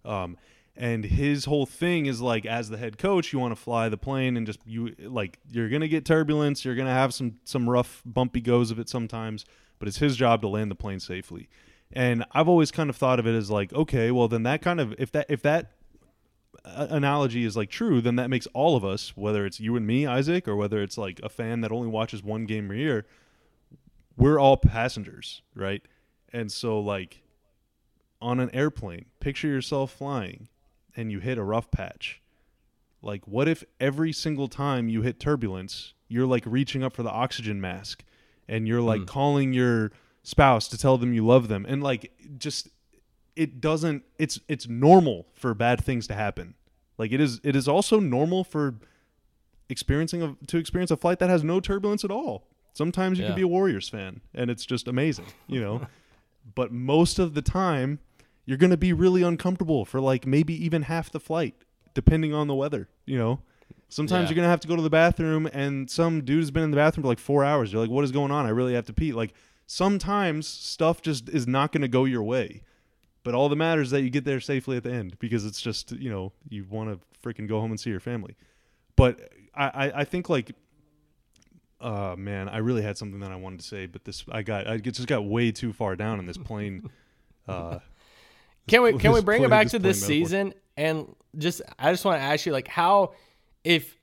Um, 0.04 0.36
and 0.78 1.04
his 1.04 1.44
whole 1.44 1.66
thing 1.66 2.06
is 2.06 2.20
like 2.20 2.46
as 2.46 2.70
the 2.70 2.78
head 2.78 2.96
coach 2.96 3.32
you 3.32 3.38
want 3.38 3.50
to 3.50 3.60
fly 3.60 3.88
the 3.88 3.96
plane 3.96 4.36
and 4.36 4.46
just 4.46 4.60
you 4.64 4.94
like 5.00 5.38
you're 5.50 5.68
gonna 5.68 5.88
get 5.88 6.04
turbulence 6.04 6.64
you're 6.64 6.76
gonna 6.76 6.88
have 6.88 7.12
some 7.12 7.34
some 7.44 7.68
rough 7.68 8.00
bumpy 8.06 8.40
goes 8.40 8.70
of 8.70 8.78
it 8.78 8.88
sometimes 8.88 9.44
but 9.78 9.88
it's 9.88 9.98
his 9.98 10.16
job 10.16 10.40
to 10.40 10.48
land 10.48 10.70
the 10.70 10.74
plane 10.74 11.00
safely. 11.00 11.48
And 11.92 12.24
i've 12.32 12.48
always 12.48 12.70
kind 12.70 12.88
of 12.88 12.96
thought 12.96 13.18
of 13.18 13.26
it 13.26 13.34
as 13.34 13.50
like 13.50 13.72
okay 13.72 14.10
well 14.10 14.28
then 14.28 14.44
that 14.44 14.62
kind 14.62 14.80
of 14.80 14.94
if 14.98 15.10
that 15.12 15.26
if 15.28 15.42
that 15.42 15.72
uh, 16.64 16.86
analogy 16.90 17.44
is 17.44 17.56
like 17.56 17.70
true 17.70 18.00
then 18.00 18.16
that 18.16 18.30
makes 18.30 18.46
all 18.48 18.76
of 18.76 18.84
us 18.84 19.16
whether 19.16 19.44
it's 19.44 19.58
you 19.58 19.74
and 19.74 19.86
me 19.86 20.06
isaac 20.06 20.46
or 20.46 20.54
whether 20.54 20.82
it's 20.82 20.96
like 20.96 21.20
a 21.22 21.28
fan 21.28 21.60
that 21.62 21.72
only 21.72 21.88
watches 21.88 22.22
one 22.22 22.46
game 22.46 22.70
a 22.70 22.74
year 22.74 23.04
we're 24.16 24.38
all 24.38 24.56
passengers 24.56 25.42
right? 25.54 25.82
And 26.32 26.52
so 26.52 26.78
like 26.78 27.22
on 28.20 28.38
an 28.38 28.50
airplane 28.52 29.06
picture 29.18 29.48
yourself 29.48 29.90
flying 29.92 30.48
and 30.98 31.12
you 31.12 31.20
hit 31.20 31.38
a 31.38 31.44
rough 31.44 31.70
patch. 31.70 32.20
Like, 33.00 33.26
what 33.28 33.46
if 33.46 33.62
every 33.78 34.12
single 34.12 34.48
time 34.48 34.88
you 34.88 35.02
hit 35.02 35.20
turbulence, 35.20 35.94
you're 36.08 36.26
like 36.26 36.42
reaching 36.44 36.82
up 36.82 36.92
for 36.92 37.04
the 37.04 37.10
oxygen 37.10 37.60
mask 37.60 38.02
and 38.48 38.66
you're 38.66 38.82
like 38.82 39.02
mm. 39.02 39.06
calling 39.06 39.52
your 39.52 39.92
spouse 40.24 40.66
to 40.68 40.76
tell 40.76 40.98
them 40.98 41.14
you 41.14 41.24
love 41.24 41.46
them? 41.46 41.64
And 41.68 41.84
like, 41.84 42.10
just, 42.36 42.70
it 43.36 43.60
doesn't, 43.60 44.02
it's, 44.18 44.40
it's 44.48 44.66
normal 44.66 45.28
for 45.34 45.54
bad 45.54 45.82
things 45.84 46.08
to 46.08 46.14
happen. 46.14 46.54
Like, 46.98 47.12
it 47.12 47.20
is, 47.20 47.40
it 47.44 47.54
is 47.54 47.68
also 47.68 48.00
normal 48.00 48.42
for 48.42 48.74
experiencing 49.68 50.20
a, 50.20 50.36
to 50.48 50.58
experience 50.58 50.90
a 50.90 50.96
flight 50.96 51.20
that 51.20 51.30
has 51.30 51.44
no 51.44 51.60
turbulence 51.60 52.04
at 52.04 52.10
all. 52.10 52.48
Sometimes 52.72 53.18
you 53.18 53.22
yeah. 53.22 53.30
can 53.30 53.36
be 53.36 53.42
a 53.42 53.48
Warriors 53.48 53.88
fan 53.88 54.20
and 54.34 54.50
it's 54.50 54.66
just 54.66 54.88
amazing, 54.88 55.26
you 55.46 55.60
know? 55.60 55.86
but 56.56 56.72
most 56.72 57.20
of 57.20 57.34
the 57.34 57.42
time, 57.42 58.00
you're 58.48 58.56
going 58.56 58.70
to 58.70 58.78
be 58.78 58.94
really 58.94 59.22
uncomfortable 59.22 59.84
for 59.84 60.00
like 60.00 60.26
maybe 60.26 60.54
even 60.64 60.80
half 60.80 61.10
the 61.10 61.20
flight, 61.20 61.54
depending 61.92 62.32
on 62.32 62.46
the 62.48 62.54
weather, 62.54 62.88
you 63.04 63.18
know? 63.18 63.40
Sometimes 63.90 64.22
yeah. 64.22 64.28
you're 64.30 64.36
going 64.36 64.46
to 64.46 64.50
have 64.50 64.60
to 64.60 64.68
go 64.68 64.74
to 64.74 64.80
the 64.80 64.88
bathroom 64.88 65.46
and 65.52 65.90
some 65.90 66.24
dude's 66.24 66.50
been 66.50 66.62
in 66.62 66.70
the 66.70 66.78
bathroom 66.78 67.02
for 67.02 67.08
like 67.08 67.18
four 67.18 67.44
hours. 67.44 67.70
You're 67.70 67.82
like, 67.82 67.90
what 67.90 68.04
is 68.04 68.10
going 68.10 68.30
on? 68.30 68.46
I 68.46 68.48
really 68.48 68.72
have 68.72 68.86
to 68.86 68.94
pee. 68.94 69.12
Like, 69.12 69.34
sometimes 69.66 70.46
stuff 70.46 71.02
just 71.02 71.28
is 71.28 71.46
not 71.46 71.72
going 71.72 71.82
to 71.82 71.88
go 71.88 72.06
your 72.06 72.22
way. 72.22 72.62
But 73.22 73.34
all 73.34 73.50
that 73.50 73.56
matters 73.56 73.88
is 73.88 73.90
that 73.90 74.00
you 74.00 74.08
get 74.08 74.24
there 74.24 74.40
safely 74.40 74.78
at 74.78 74.82
the 74.82 74.92
end 74.92 75.18
because 75.18 75.44
it's 75.44 75.60
just, 75.60 75.92
you 75.92 76.08
know, 76.08 76.32
you 76.48 76.64
want 76.70 76.88
to 76.88 77.00
freaking 77.22 77.48
go 77.48 77.60
home 77.60 77.70
and 77.70 77.78
see 77.78 77.90
your 77.90 78.00
family. 78.00 78.34
But 78.96 79.30
I, 79.54 79.66
I, 79.66 79.92
I 80.00 80.04
think 80.04 80.30
like 80.30 80.52
uh 81.82 82.16
man, 82.16 82.48
I 82.48 82.58
really 82.58 82.80
had 82.80 82.96
something 82.96 83.20
that 83.20 83.30
I 83.30 83.36
wanted 83.36 83.60
to 83.60 83.66
say, 83.66 83.84
but 83.84 84.06
this 84.06 84.24
I 84.32 84.40
got 84.40 84.66
I 84.66 84.78
just 84.78 85.06
got 85.06 85.26
way 85.26 85.52
too 85.52 85.74
far 85.74 85.96
down 85.96 86.18
in 86.18 86.24
this 86.24 86.38
plane 86.38 86.88
uh 87.46 87.80
can 88.68 88.82
we 88.82 88.98
can 88.98 89.12
we 89.12 89.20
bring 89.22 89.42
it 89.42 89.50
back 89.50 89.68
to 89.68 89.78
this 89.78 90.04
season 90.04 90.54
and 90.76 91.14
just 91.36 91.62
I 91.78 91.90
just 91.90 92.04
want 92.04 92.20
to 92.20 92.24
ask 92.24 92.46
you 92.46 92.52
like 92.52 92.68
how 92.68 93.12
if 93.64 93.98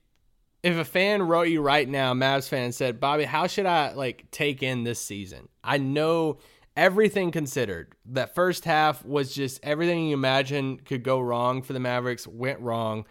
if 0.66 0.78
a 0.78 0.86
fan 0.86 1.22
wrote 1.22 1.44
you 1.44 1.62
right 1.62 1.88
now, 1.88 2.16
Mavs 2.16 2.50
fan 2.50 2.72
said, 2.72 3.00
Bobby, 3.00 3.24
how 3.24 3.46
should 3.46 3.68
I 3.68 3.94
like 3.94 4.32
take 4.32 4.64
in 4.64 4.84
this 4.84 5.00
season? 5.00 5.48
I 5.64 5.78
know 5.78 6.40
everything 6.76 7.30
considered. 7.30 7.94
That 8.08 8.34
first 8.34 8.66
half 8.66 9.06
was 9.06 9.34
just 9.34 9.60
everything 9.62 10.08
you 10.08 10.16
imagine 10.16 10.78
could 10.78 11.04
go 11.04 11.20
wrong 11.20 11.62
for 11.62 11.74
the 11.74 11.80
Mavericks 11.80 12.28
went 12.28 12.60
wrong. 12.62 13.06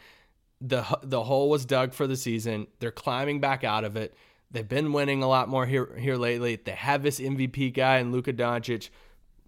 The 0.60 0.84
the 1.02 1.22
hole 1.22 1.48
was 1.48 1.64
dug 1.64 1.94
for 1.94 2.08
the 2.08 2.16
season. 2.16 2.66
They're 2.80 2.90
climbing 2.90 3.40
back 3.40 3.62
out 3.62 3.84
of 3.84 3.96
it. 3.96 4.16
They've 4.50 4.66
been 4.68 4.92
winning 4.92 5.22
a 5.22 5.28
lot 5.28 5.48
more 5.48 5.64
here 5.64 5.94
here 5.96 6.16
lately. 6.16 6.56
They 6.56 6.72
have 6.72 7.04
this 7.04 7.20
MVP 7.20 7.72
guy 7.74 7.98
and 7.98 8.12
Luka 8.12 8.32
Doncic 8.32 8.90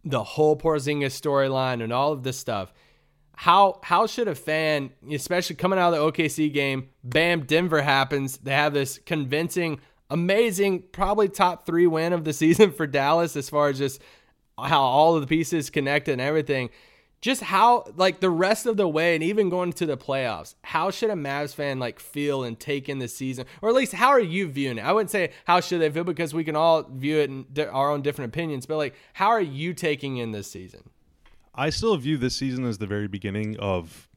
the 0.07 0.23
whole 0.23 0.57
Porzingis 0.57 1.21
storyline 1.21 1.83
and 1.83 1.93
all 1.93 2.13
of 2.13 2.23
this 2.23 2.39
stuff. 2.39 2.73
How 3.35 3.81
how 3.83 4.07
should 4.07 4.29
a 4.29 4.35
fan, 4.35 4.91
especially 5.11 5.57
coming 5.57 5.79
out 5.79 5.93
of 5.93 6.15
the 6.15 6.23
OKC 6.23 6.51
game, 6.51 6.89
bam, 7.05 7.45
Denver 7.45 7.83
happens. 7.83 8.39
They 8.39 8.53
have 8.53 8.73
this 8.73 8.99
convincing, 9.05 9.81
amazing, 10.09 10.85
probably 10.93 11.29
top 11.29 11.67
three 11.67 11.87
win 11.87 12.15
of 12.15 12.25
the 12.25 12.33
season 12.33 12.73
for 12.73 12.87
Dallas 12.87 13.37
as 13.37 13.51
far 13.51 13.69
as 13.69 13.79
just 13.79 14.01
how 14.57 14.81
all 14.81 15.17
of 15.17 15.21
the 15.21 15.27
pieces 15.27 15.69
connect 15.69 16.09
and 16.09 16.19
everything 16.19 16.71
just 17.27 17.43
how 17.43 17.85
like 17.97 18.21
the 18.21 18.31
rest 18.31 18.67
of 18.67 18.77
the 18.77 18.87
way 18.87 19.17
and 19.17 19.25
even 19.25 19.51
going 19.51 19.73
to 19.73 19.85
the 19.85 19.97
playoffs 19.97 20.55
how 20.63 20.93
should 20.93 21.11
a 21.11 21.15
Mavs 21.15 21.53
fan 21.53 21.81
like 21.81 21.99
feel 21.99 22.45
and 22.45 22.59
take 22.59 22.89
in 22.89 23.01
the 23.01 23.09
season? 23.09 23.47
Or 23.61 23.69
at 23.69 23.75
least 23.75 23.95
how 23.95 24.11
are 24.11 24.21
you 24.21 24.47
viewing 24.47 24.79
it? 24.79 24.83
I 24.83 24.93
wouldn't 24.93 25.11
say 25.11 25.33
how 25.45 25.59
should 25.59 25.81
they 25.81 25.91
feel 25.91 26.05
because 26.05 26.33
we 26.33 26.45
can 26.45 26.55
all 26.55 26.85
view 26.85 27.19
it 27.19 27.29
in 27.29 27.69
our 27.69 27.91
own 27.91 28.03
different 28.03 28.33
opinions 28.33 28.65
but 28.65 28.77
like 28.77 28.95
how 29.15 29.27
are 29.27 29.41
you 29.41 29.75
taking 29.75 30.19
in 30.19 30.31
this 30.31 30.49
season? 30.49 30.89
I 31.53 31.71
still 31.71 31.97
view 31.97 32.17
this 32.17 32.37
season 32.37 32.65
as 32.65 32.79
the 32.79 32.87
very 32.87 33.09
beginning 33.09 33.59
of 33.59 34.09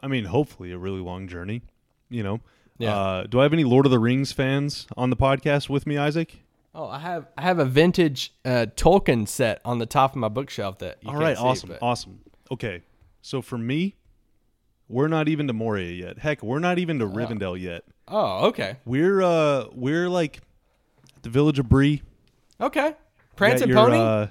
i 0.00 0.06
mean 0.06 0.26
hopefully 0.26 0.72
a 0.72 0.78
really 0.78 1.00
long 1.00 1.26
journey 1.26 1.62
you 2.10 2.22
know? 2.22 2.40
Yeah. 2.76 2.94
Uh, 2.94 3.22
do 3.24 3.40
i 3.40 3.44
have 3.44 3.54
any 3.54 3.64
lord 3.64 3.86
of 3.86 3.92
the 3.92 3.98
rings 3.98 4.30
fans 4.30 4.86
on 4.94 5.08
the 5.08 5.16
podcast 5.16 5.70
with 5.70 5.86
me 5.86 5.96
isaac 5.96 6.42
Oh, 6.74 6.86
I 6.86 6.98
have 7.00 7.26
I 7.36 7.42
have 7.42 7.58
a 7.58 7.64
vintage 7.64 8.32
uh, 8.44 8.66
Tolkien 8.76 9.26
set 9.26 9.60
on 9.64 9.78
the 9.78 9.86
top 9.86 10.12
of 10.12 10.16
my 10.16 10.28
bookshelf. 10.28 10.78
That 10.78 10.98
all 11.04 11.16
right, 11.16 11.36
see, 11.36 11.42
awesome, 11.42 11.68
but. 11.70 11.78
awesome. 11.82 12.20
Okay, 12.52 12.82
so 13.22 13.42
for 13.42 13.58
me, 13.58 13.96
we're 14.88 15.08
not 15.08 15.28
even 15.28 15.48
to 15.48 15.52
Moria 15.52 15.90
yet. 15.90 16.18
Heck, 16.18 16.42
we're 16.42 16.60
not 16.60 16.78
even 16.78 16.98
to 17.00 17.06
oh. 17.06 17.08
Rivendell 17.08 17.60
yet. 17.60 17.84
Oh, 18.06 18.46
okay. 18.48 18.76
We're 18.84 19.20
uh 19.20 19.66
we're 19.72 20.08
like 20.08 20.40
the 21.22 21.30
village 21.30 21.58
of 21.58 21.68
Bree. 21.68 22.02
Okay, 22.60 22.94
Prance 23.36 23.62
Prancing 23.62 23.72
Pony. 23.72 23.98
Uh, 23.98 24.26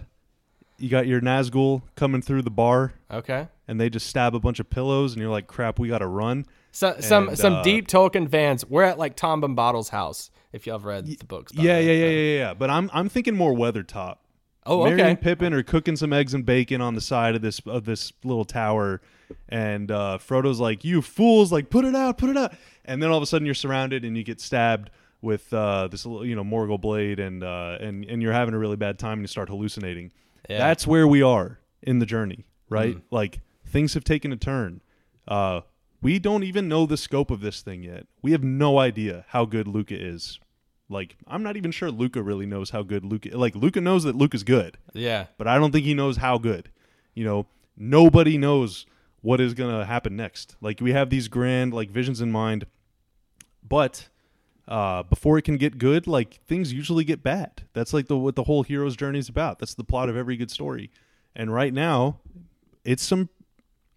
you 0.79 0.89
got 0.89 1.07
your 1.07 1.21
Nazgul 1.21 1.81
coming 1.95 2.21
through 2.21 2.41
the 2.41 2.51
bar. 2.51 2.93
Okay. 3.11 3.47
And 3.67 3.79
they 3.79 3.89
just 3.89 4.07
stab 4.07 4.33
a 4.35 4.39
bunch 4.39 4.59
of 4.59 4.69
pillows, 4.69 5.13
and 5.13 5.21
you're 5.21 5.31
like, 5.31 5.47
"Crap, 5.47 5.79
we 5.79 5.87
got 5.87 5.99
to 5.99 6.07
run." 6.07 6.45
So, 6.71 6.95
some 6.99 7.35
some 7.35 7.53
uh, 7.53 7.63
deep 7.63 7.87
Tolkien 7.87 8.29
fans. 8.29 8.65
We're 8.65 8.83
at 8.83 8.97
like 8.97 9.15
Tom 9.15 9.41
Bombadil's 9.41 9.89
house 9.89 10.31
if 10.53 10.65
y'all 10.65 10.77
have 10.77 10.85
read 10.85 11.05
the 11.05 11.25
books. 11.25 11.53
Yeah, 11.53 11.79
yeah, 11.79 11.91
yeah, 11.91 12.05
yeah, 12.07 12.37
yeah. 12.37 12.53
But 12.53 12.69
I'm 12.69 12.89
I'm 12.93 13.09
thinking 13.09 13.35
more 13.35 13.53
Weathertop. 13.53 14.17
Oh, 14.65 14.83
Merry 14.83 15.01
okay. 15.01 15.09
and 15.11 15.21
Pippin 15.21 15.53
are 15.53 15.63
cooking 15.63 15.95
some 15.95 16.13
eggs 16.13 16.33
and 16.33 16.45
bacon 16.45 16.81
on 16.81 16.93
the 16.93 17.01
side 17.01 17.35
of 17.35 17.41
this 17.41 17.59
of 17.65 17.85
this 17.85 18.11
little 18.23 18.45
tower, 18.45 19.01
and 19.47 19.89
uh, 19.89 20.17
Frodo's 20.17 20.59
like, 20.59 20.83
"You 20.83 21.01
fools! 21.01 21.51
Like, 21.51 21.69
put 21.69 21.85
it 21.85 21.95
out, 21.95 22.17
put 22.17 22.29
it 22.29 22.37
out!" 22.37 22.53
And 22.85 23.01
then 23.01 23.09
all 23.09 23.17
of 23.17 23.23
a 23.23 23.25
sudden, 23.25 23.45
you're 23.45 23.55
surrounded 23.55 24.03
and 24.05 24.17
you 24.17 24.23
get 24.23 24.41
stabbed 24.41 24.89
with 25.21 25.51
uh, 25.53 25.87
this 25.87 26.05
little, 26.05 26.25
you 26.25 26.35
know 26.35 26.43
Morgul 26.43 26.79
blade, 26.79 27.19
and 27.19 27.43
uh, 27.43 27.77
and 27.79 28.05
and 28.05 28.21
you're 28.21 28.33
having 28.33 28.53
a 28.53 28.59
really 28.59 28.75
bad 28.75 28.99
time 28.99 29.13
and 29.13 29.21
you 29.21 29.27
start 29.27 29.49
hallucinating. 29.49 30.11
Yeah. 30.49 30.59
That's 30.59 30.85
where 30.85 31.07
we 31.07 31.21
are 31.21 31.59
in 31.81 31.99
the 31.99 32.05
journey, 32.05 32.45
right? 32.69 32.97
Mm. 32.97 33.01
Like 33.11 33.41
things 33.65 33.93
have 33.93 34.03
taken 34.03 34.31
a 34.31 34.37
turn. 34.37 34.81
Uh, 35.27 35.61
we 36.01 36.19
don't 36.19 36.43
even 36.43 36.67
know 36.67 36.85
the 36.85 36.97
scope 36.97 37.31
of 37.31 37.41
this 37.41 37.61
thing 37.61 37.83
yet. 37.83 38.07
We 38.21 38.31
have 38.31 38.43
no 38.43 38.79
idea 38.79 39.25
how 39.29 39.45
good 39.45 39.67
Luka 39.67 39.95
is. 39.99 40.39
Like, 40.89 41.17
I'm 41.27 41.43
not 41.43 41.55
even 41.55 41.71
sure 41.71 41.91
Luka 41.91 42.23
really 42.23 42.47
knows 42.47 42.71
how 42.71 42.81
good 42.81 43.05
Luka. 43.05 43.37
Like, 43.37 43.55
Luka 43.55 43.79
knows 43.79 44.03
that 44.05 44.15
Luka's 44.15 44.43
good. 44.43 44.77
Yeah. 44.93 45.27
But 45.37 45.47
I 45.47 45.57
don't 45.57 45.71
think 45.71 45.85
he 45.85 45.93
knows 45.93 46.17
how 46.17 46.37
good. 46.39 46.71
You 47.13 47.25
know, 47.25 47.45
nobody 47.77 48.37
knows 48.37 48.85
what 49.21 49.39
is 49.39 49.53
gonna 49.53 49.85
happen 49.85 50.15
next. 50.15 50.55
Like, 50.61 50.79
we 50.81 50.93
have 50.93 51.09
these 51.09 51.27
grand 51.27 51.73
like 51.73 51.91
visions 51.91 52.21
in 52.21 52.31
mind, 52.31 52.65
but 53.67 54.07
uh, 54.69 55.01
before 55.01 55.37
it 55.39 55.41
can 55.41 55.57
get 55.57 55.79
good, 55.79 56.05
like 56.05 56.39
things 56.47 56.71
usually 56.71 57.03
get 57.03 57.23
bad. 57.23 57.63
That's 57.73 57.91
like 57.91 58.07
the 58.07 58.15
what 58.15 58.35
the 58.35 58.43
whole 58.43 58.61
hero's 58.61 58.95
journey 58.95 59.17
is 59.17 59.27
about. 59.27 59.57
That's 59.57 59.73
the 59.73 59.83
plot 59.83 60.09
of 60.09 60.15
every 60.15 60.37
good 60.37 60.51
story. 60.51 60.91
And 61.35 61.51
right 61.51 61.73
now, 61.73 62.19
it's 62.85 63.03
some 63.03 63.29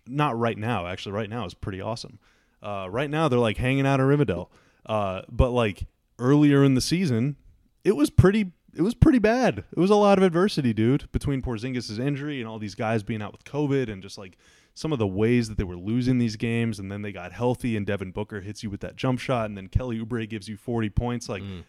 not 0.08 0.36
right 0.36 0.56
now. 0.56 0.86
Actually, 0.86 1.12
right 1.12 1.28
now 1.28 1.44
is 1.44 1.52
pretty 1.52 1.82
awesome. 1.82 2.18
Uh, 2.62 2.88
right 2.90 3.10
now 3.10 3.28
they're 3.28 3.38
like 3.38 3.58
hanging 3.58 3.86
out 3.86 4.00
in 4.00 4.06
Rivendell. 4.06 4.48
Uh, 4.86 5.22
but 5.28 5.50
like 5.50 5.84
earlier 6.18 6.64
in 6.64 6.74
the 6.74 6.80
season, 6.80 7.36
it 7.84 7.94
was 7.94 8.08
pretty. 8.08 8.52
It 8.74 8.80
was 8.80 8.94
pretty 8.94 9.18
bad. 9.18 9.64
It 9.70 9.78
was 9.78 9.90
a 9.90 9.96
lot 9.96 10.16
of 10.16 10.24
adversity, 10.24 10.72
dude, 10.72 11.12
between 11.12 11.42
Porzingis' 11.42 11.98
injury 11.98 12.40
and 12.40 12.48
all 12.48 12.58
these 12.58 12.74
guys 12.74 13.02
being 13.02 13.20
out 13.20 13.32
with 13.32 13.44
COVID 13.44 13.92
and 13.92 14.02
just 14.02 14.16
like 14.16 14.38
some 14.74 14.92
of 14.92 14.98
the 14.98 15.06
ways 15.06 15.48
that 15.48 15.58
they 15.58 15.64
were 15.64 15.76
losing 15.76 16.18
these 16.18 16.36
games. 16.36 16.78
And 16.78 16.90
then 16.90 17.02
they 17.02 17.12
got 17.12 17.32
healthy 17.32 17.76
and 17.76 17.86
Devin 17.86 18.12
Booker 18.12 18.40
hits 18.40 18.62
you 18.62 18.70
with 18.70 18.80
that 18.80 18.96
jump 18.96 19.18
shot 19.18 19.46
and 19.46 19.56
then 19.56 19.68
Kelly 19.68 19.98
Oubre 19.98 20.28
gives 20.28 20.48
you 20.48 20.56
40 20.56 20.90
points. 20.90 21.28
Like 21.28 21.42
mm. 21.42 21.64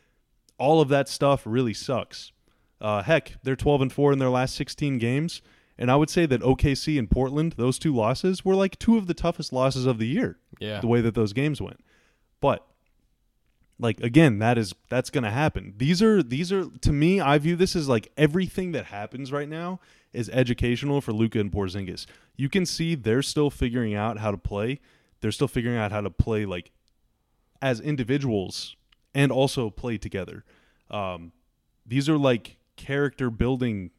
all 0.57 0.81
of 0.81 0.89
that 0.89 1.09
stuff 1.09 1.43
really 1.45 1.73
sucks. 1.73 2.31
Uh, 2.79 3.01
heck, 3.01 3.33
they're 3.43 3.55
12 3.55 3.81
and 3.81 3.93
4 3.93 4.13
in 4.13 4.19
their 4.19 4.29
last 4.29 4.55
16 4.55 4.97
games. 4.97 5.41
And 5.77 5.89
I 5.89 5.95
would 5.95 6.09
say 6.09 6.25
that 6.25 6.41
OKC 6.41 6.99
and 6.99 7.09
Portland, 7.09 7.53
those 7.53 7.79
two 7.79 7.95
losses, 7.95 8.45
were 8.45 8.55
like 8.55 8.77
two 8.77 8.97
of 8.97 9.07
the 9.07 9.13
toughest 9.13 9.51
losses 9.51 9.85
of 9.85 9.97
the 9.97 10.07
year. 10.07 10.37
Yeah. 10.59 10.79
The 10.79 10.87
way 10.87 11.01
that 11.01 11.15
those 11.15 11.33
games 11.33 11.61
went. 11.61 11.83
But 12.39 12.65
like 13.79 13.99
again, 14.01 14.39
that 14.39 14.57
is 14.57 14.73
that's 14.89 15.09
gonna 15.09 15.31
happen. 15.31 15.73
These 15.77 16.01
are 16.01 16.21
these 16.21 16.51
are 16.51 16.65
to 16.81 16.93
me, 16.93 17.19
I 17.19 17.37
view 17.37 17.55
this 17.55 17.75
as 17.75 17.89
like 17.89 18.11
everything 18.17 18.71
that 18.73 18.85
happens 18.85 19.31
right 19.31 19.49
now 19.49 19.79
is 20.13 20.29
educational 20.29 21.01
for 21.01 21.11
Luka 21.11 21.39
and 21.39 21.51
Porzingis. 21.51 22.05
You 22.37 22.47
can 22.49 22.65
see 22.65 22.95
they're 22.95 23.21
still 23.23 23.49
figuring 23.49 23.93
out 23.95 24.19
how 24.19 24.31
to 24.31 24.37
play. 24.37 24.79
They're 25.21 25.31
still 25.31 25.47
figuring 25.47 25.77
out 25.77 25.91
how 25.91 26.01
to 26.01 26.09
play 26.09 26.45
like 26.45 26.71
as 27.61 27.79
individuals 27.79 28.75
and 29.15 29.31
also 29.31 29.69
play 29.69 29.97
together. 29.97 30.43
Um, 30.91 31.31
these 31.85 32.07
are 32.09 32.17
like 32.17 32.57
character 32.75 33.29
building 33.29 33.91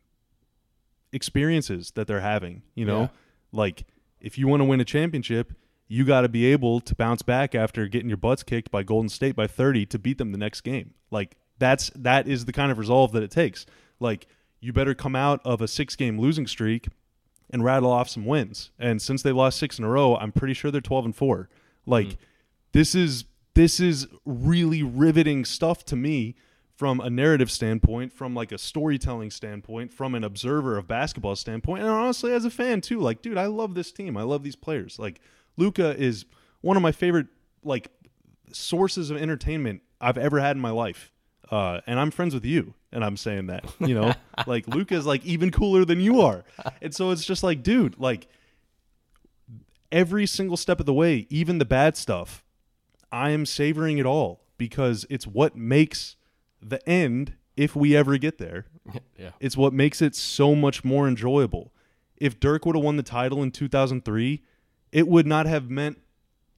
experiences 1.13 1.93
that 1.93 2.07
they're 2.07 2.21
having. 2.21 2.63
You 2.75 2.85
know, 2.85 3.01
Yeah. 3.03 3.09
like 3.53 3.85
if 4.21 4.39
you 4.39 4.47
want 4.49 4.61
to 4.61 4.65
win 4.65 4.81
a 4.81 4.85
championship, 4.85 5.53
you 5.87 6.05
got 6.05 6.23
to 6.23 6.29
be 6.29 6.47
able 6.47 6.81
to 6.81 6.95
bounce 6.95 7.23
back 7.23 7.55
after 7.55 7.87
getting 7.89 8.09
your 8.09 8.17
butts 8.17 8.43
kicked 8.43 8.71
by 8.71 8.83
Golden 8.83 9.09
State 9.09 9.37
by 9.37 9.47
30 9.47 9.87
to 9.87 9.99
beat 9.99 10.19
them 10.19 10.33
the 10.33 10.39
next 10.39 10.63
game. 10.63 10.95
Like 11.11 11.37
that's 11.59 11.91
that 11.95 12.27
is 12.27 12.47
the 12.47 12.53
kind 12.53 12.73
of 12.73 12.79
resolve 12.79 13.13
that 13.13 13.23
it 13.23 13.31
takes. 13.31 13.67
Like 14.01 14.27
you 14.65 14.73
better 14.73 14.95
come 14.95 15.15
out 15.15 15.41
of 15.45 15.61
a 15.61 15.67
6-game 15.67 16.19
losing 16.19 16.47
streak 16.47 16.89
and 17.51 17.63
rattle 17.63 17.91
off 17.91 18.09
some 18.09 18.25
wins. 18.25 18.71
And 18.79 19.01
since 19.01 19.23
they 19.23 19.31
lost 19.31 19.59
6 19.59 19.79
in 19.79 19.85
a 19.85 19.89
row, 19.89 20.17
I'm 20.17 20.33
pretty 20.33 20.55
sure 20.55 20.71
they're 20.71 20.81
12 20.81 21.05
and 21.05 21.15
4. 21.15 21.51
Like 21.85 22.07
mm-hmm. 22.07 22.23
this 22.73 22.95
is 22.95 23.25
this 23.53 23.79
is 23.79 24.09
really 24.25 24.83
riveting 24.83 25.45
stuff 25.45 25.85
to 25.85 25.97
me 25.97 26.35
from 26.75 26.99
a 26.99 27.11
narrative 27.11 27.51
standpoint, 27.51 28.13
from 28.13 28.35
like 28.35 28.51
a 28.53 28.59
storytelling 28.59 29.31
standpoint, 29.31 29.93
from 29.93 30.15
an 30.15 30.25
observer 30.25 30.79
of 30.79 30.89
basketball 30.89 31.37
standpoint, 31.37 31.83
and 31.83 31.91
honestly 31.91 32.33
as 32.33 32.45
a 32.45 32.51
fan 32.51 32.81
too. 32.81 32.99
Like, 32.99 33.23
dude, 33.23 33.39
I 33.39 33.47
love 33.47 33.75
this 33.75 33.93
team. 33.93 34.17
I 34.17 34.23
love 34.23 34.43
these 34.43 34.57
players. 34.57 34.99
Like, 34.99 35.21
Luka 35.57 35.95
is 35.97 36.25
one 36.63 36.77
of 36.77 36.83
my 36.83 36.91
favorite 36.91 37.29
like 37.63 37.93
sources 38.51 39.11
of 39.11 39.19
entertainment 39.19 39.83
I've 40.01 40.19
ever 40.19 40.41
had 40.41 40.57
in 40.57 40.63
my 40.63 40.71
life. 40.71 41.13
Uh, 41.51 41.81
and 41.87 42.01
I'm 42.01 42.11
friends 42.11 42.33
with 42.35 42.45
you, 42.45 42.75
and 42.93 43.05
I'm 43.05 43.17
saying 43.17 43.47
that, 43.49 43.65
you 43.81 43.95
know, 43.95 44.15
like 44.47 44.67
Luka's 44.69 45.05
like 45.07 45.25
even 45.25 45.51
cooler 45.51 45.85
than 45.85 46.01
you 46.01 46.21
are, 46.21 46.45
and 46.81 46.95
so 46.95 47.11
it's 47.11 47.25
just 47.25 47.43
like, 47.43 47.63
dude, 47.63 47.99
like 47.99 48.27
every 49.93 50.27
single 50.27 50.57
step 50.57 50.81
of 50.81 50.87
the 50.87 50.95
way, 50.95 51.27
even 51.31 51.59
the 51.59 51.65
bad 51.65 51.97
stuff, 51.97 52.43
I 53.13 53.31
am 53.31 53.47
savoring 53.47 53.99
it 53.99 54.07
all 54.07 54.43
because 54.59 55.07
it's 55.11 55.27
what 55.27 55.57
makes 55.57 56.17
the 56.61 56.87
end, 56.89 57.35
if 57.57 57.77
we 57.77 57.95
ever 57.95 58.17
get 58.19 58.39
there, 58.39 58.67
Yeah. 59.19 59.31
it's 59.41 59.57
what 59.57 59.73
makes 59.73 60.03
it 60.03 60.15
so 60.17 60.55
much 60.55 60.85
more 60.85 61.07
enjoyable. 61.07 61.73
If 62.17 62.41
Dirk 62.41 62.65
would 62.67 62.75
have 62.77 62.85
won 62.85 62.97
the 62.97 63.03
title 63.03 63.43
in 63.43 63.51
2003, 63.51 64.43
it 64.93 65.07
would 65.09 65.27
not 65.27 65.47
have 65.47 65.71
meant 65.71 65.99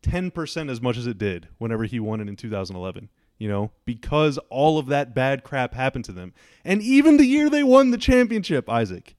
10% 0.02 0.70
as 0.70 0.80
much 0.80 0.96
as 0.96 1.06
it 1.06 1.18
did 1.18 1.48
whenever 1.58 1.84
he 1.84 1.98
won 2.00 2.20
it 2.20 2.28
in 2.28 2.36
2011, 2.36 3.08
you 3.38 3.48
know, 3.48 3.70
because 3.84 4.38
all 4.50 4.78
of 4.78 4.86
that 4.86 5.14
bad 5.14 5.44
crap 5.44 5.74
happened 5.74 6.04
to 6.06 6.12
them. 6.12 6.32
And 6.64 6.82
even 6.82 7.16
the 7.16 7.26
year 7.26 7.50
they 7.50 7.62
won 7.62 7.90
the 7.90 7.98
championship, 7.98 8.68
Isaac, 8.68 9.16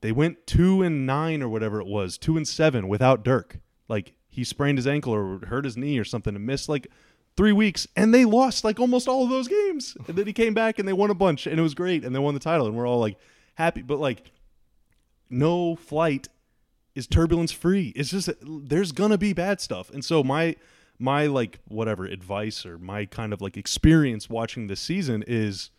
they 0.00 0.12
went 0.12 0.46
2 0.46 0.82
and 0.82 1.06
9 1.06 1.42
or 1.42 1.48
whatever 1.48 1.80
it 1.80 1.86
was, 1.86 2.18
2 2.18 2.36
and 2.36 2.46
7 2.46 2.88
without 2.88 3.24
Dirk. 3.24 3.58
Like 3.88 4.14
he 4.28 4.44
sprained 4.44 4.78
his 4.78 4.86
ankle 4.86 5.14
or 5.14 5.40
hurt 5.46 5.64
his 5.64 5.76
knee 5.76 5.98
or 5.98 6.04
something 6.04 6.34
and 6.34 6.46
missed 6.46 6.68
like 6.68 6.86
3 7.36 7.52
weeks 7.52 7.86
and 7.96 8.12
they 8.14 8.24
lost 8.24 8.64
like 8.64 8.80
almost 8.80 9.08
all 9.08 9.24
of 9.24 9.30
those 9.30 9.48
games. 9.48 9.96
And 10.06 10.16
then 10.16 10.26
he 10.26 10.32
came 10.32 10.54
back 10.54 10.78
and 10.78 10.88
they 10.88 10.92
won 10.92 11.10
a 11.10 11.14
bunch 11.14 11.46
and 11.46 11.58
it 11.58 11.62
was 11.62 11.74
great 11.74 12.04
and 12.04 12.14
they 12.14 12.20
won 12.20 12.34
the 12.34 12.40
title 12.40 12.66
and 12.66 12.76
we're 12.76 12.88
all 12.88 13.00
like 13.00 13.16
happy, 13.54 13.82
but 13.82 13.98
like 13.98 14.30
no 15.30 15.76
flight 15.76 16.28
is 16.94 17.06
turbulence 17.06 17.52
free. 17.52 17.92
It's 17.94 18.10
just 18.10 18.28
there's 18.42 18.92
gonna 18.92 19.18
be 19.18 19.32
bad 19.32 19.60
stuff, 19.60 19.90
and 19.90 20.04
so 20.04 20.24
my 20.24 20.56
my 20.98 21.26
like 21.26 21.60
whatever 21.66 22.04
advice 22.06 22.66
or 22.66 22.78
my 22.78 23.04
kind 23.04 23.32
of 23.32 23.40
like 23.40 23.56
experience 23.56 24.28
watching 24.28 24.66
this 24.66 24.80
season 24.80 25.24
is, 25.26 25.70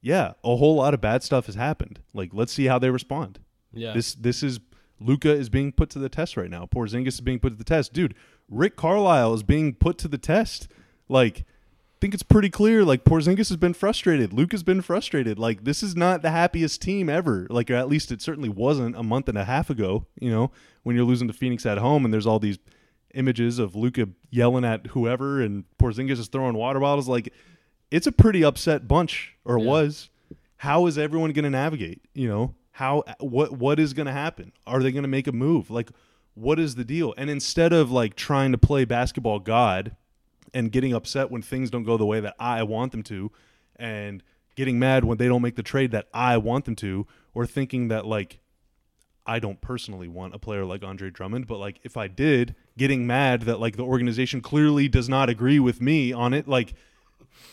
yeah, 0.00 0.32
a 0.44 0.56
whole 0.56 0.76
lot 0.76 0.94
of 0.94 1.00
bad 1.00 1.22
stuff 1.22 1.46
has 1.46 1.54
happened. 1.54 2.00
Like 2.14 2.30
let's 2.32 2.52
see 2.52 2.66
how 2.66 2.78
they 2.78 2.90
respond. 2.90 3.38
Yeah. 3.72 3.92
This 3.92 4.14
this 4.14 4.42
is 4.42 4.60
Luka 5.00 5.30
is 5.30 5.48
being 5.48 5.72
put 5.72 5.90
to 5.90 5.98
the 5.98 6.08
test 6.08 6.36
right 6.36 6.50
now. 6.50 6.66
Porzingis 6.66 7.08
is 7.08 7.20
being 7.20 7.38
put 7.38 7.50
to 7.50 7.56
the 7.56 7.64
test, 7.64 7.92
dude. 7.92 8.14
Rick 8.48 8.76
Carlisle 8.76 9.34
is 9.34 9.42
being 9.42 9.74
put 9.74 9.98
to 9.98 10.08
the 10.08 10.18
test. 10.18 10.68
Like, 11.08 11.40
I 11.40 11.98
think 12.00 12.14
it's 12.14 12.22
pretty 12.22 12.50
clear. 12.50 12.84
Like 12.84 13.04
Porzingis 13.04 13.48
has 13.48 13.56
been 13.56 13.74
frustrated. 13.74 14.32
Luka's 14.32 14.62
been 14.62 14.82
frustrated. 14.82 15.38
Like 15.38 15.64
this 15.64 15.82
is 15.82 15.94
not 15.96 16.22
the 16.22 16.30
happiest 16.30 16.80
team 16.80 17.08
ever. 17.08 17.46
Like 17.50 17.70
at 17.70 17.88
least 17.88 18.12
it 18.12 18.22
certainly 18.22 18.48
wasn't 18.48 18.96
a 18.96 19.02
month 19.02 19.28
and 19.28 19.38
a 19.38 19.44
half 19.44 19.70
ago. 19.70 20.06
You 20.18 20.30
know, 20.30 20.50
when 20.82 20.96
you're 20.96 21.04
losing 21.04 21.28
to 21.28 21.34
Phoenix 21.34 21.66
at 21.66 21.78
home 21.78 22.04
and 22.04 22.12
there's 22.12 22.26
all 22.26 22.38
these 22.38 22.58
images 23.16 23.58
of 23.58 23.74
Luka 23.74 24.08
yelling 24.30 24.64
at 24.64 24.88
whoever 24.88 25.40
and 25.40 25.64
Porzingis 25.78 26.18
is 26.18 26.28
throwing 26.28 26.54
water 26.54 26.78
bottles. 26.80 27.08
Like 27.08 27.32
it's 27.90 28.06
a 28.06 28.12
pretty 28.12 28.44
upset 28.44 28.86
bunch, 28.86 29.36
or 29.44 29.58
Yeah. 29.58 29.64
was. 29.66 30.10
How 30.58 30.86
is 30.86 30.96
everyone 30.98 31.32
going 31.32 31.44
to 31.44 31.50
navigate? 31.50 32.00
You 32.14 32.28
know, 32.28 32.54
how 32.72 33.04
what 33.20 33.52
what 33.52 33.78
is 33.78 33.92
going 33.92 34.06
to 34.06 34.12
happen? 34.12 34.52
Are 34.66 34.82
they 34.82 34.90
going 34.92 35.02
to 35.04 35.08
make 35.08 35.26
a 35.26 35.32
move? 35.32 35.70
Like, 35.70 35.90
what 36.34 36.58
is 36.58 36.74
the 36.74 36.84
deal? 36.84 37.14
And 37.16 37.28
instead 37.30 37.72
of 37.72 37.90
like 37.90 38.16
trying 38.16 38.52
to 38.52 38.58
play 38.58 38.84
basketball 38.84 39.38
god 39.38 39.96
and 40.54 40.72
getting 40.72 40.92
upset 40.94 41.30
when 41.30 41.42
things 41.42 41.70
don't 41.70 41.84
go 41.84 41.96
the 41.96 42.06
way 42.06 42.20
that 42.20 42.34
I 42.38 42.62
want 42.62 42.92
them 42.92 43.02
to, 43.04 43.30
and 43.76 44.22
getting 44.54 44.78
mad 44.78 45.04
when 45.04 45.18
they 45.18 45.28
don't 45.28 45.42
make 45.42 45.56
the 45.56 45.62
trade 45.62 45.90
that 45.90 46.08
I 46.14 46.38
want 46.38 46.64
them 46.64 46.76
to, 46.76 47.06
or 47.34 47.46
thinking 47.46 47.88
that 47.88 48.06
like 48.06 48.38
I 49.26 49.38
don't 49.38 49.60
personally 49.60 50.08
want 50.08 50.34
a 50.34 50.38
player 50.38 50.64
like 50.64 50.82
Andre 50.82 51.10
Drummond, 51.10 51.46
but 51.46 51.58
like 51.58 51.80
if 51.82 51.96
I 51.96 52.08
did, 52.08 52.54
getting 52.78 53.06
mad 53.06 53.42
that 53.42 53.60
like 53.60 53.76
the 53.76 53.82
organization 53.82 54.40
clearly 54.40 54.88
does 54.88 55.08
not 55.08 55.28
agree 55.28 55.58
with 55.58 55.80
me 55.80 56.12
on 56.12 56.34
it, 56.34 56.46
like 56.46 56.74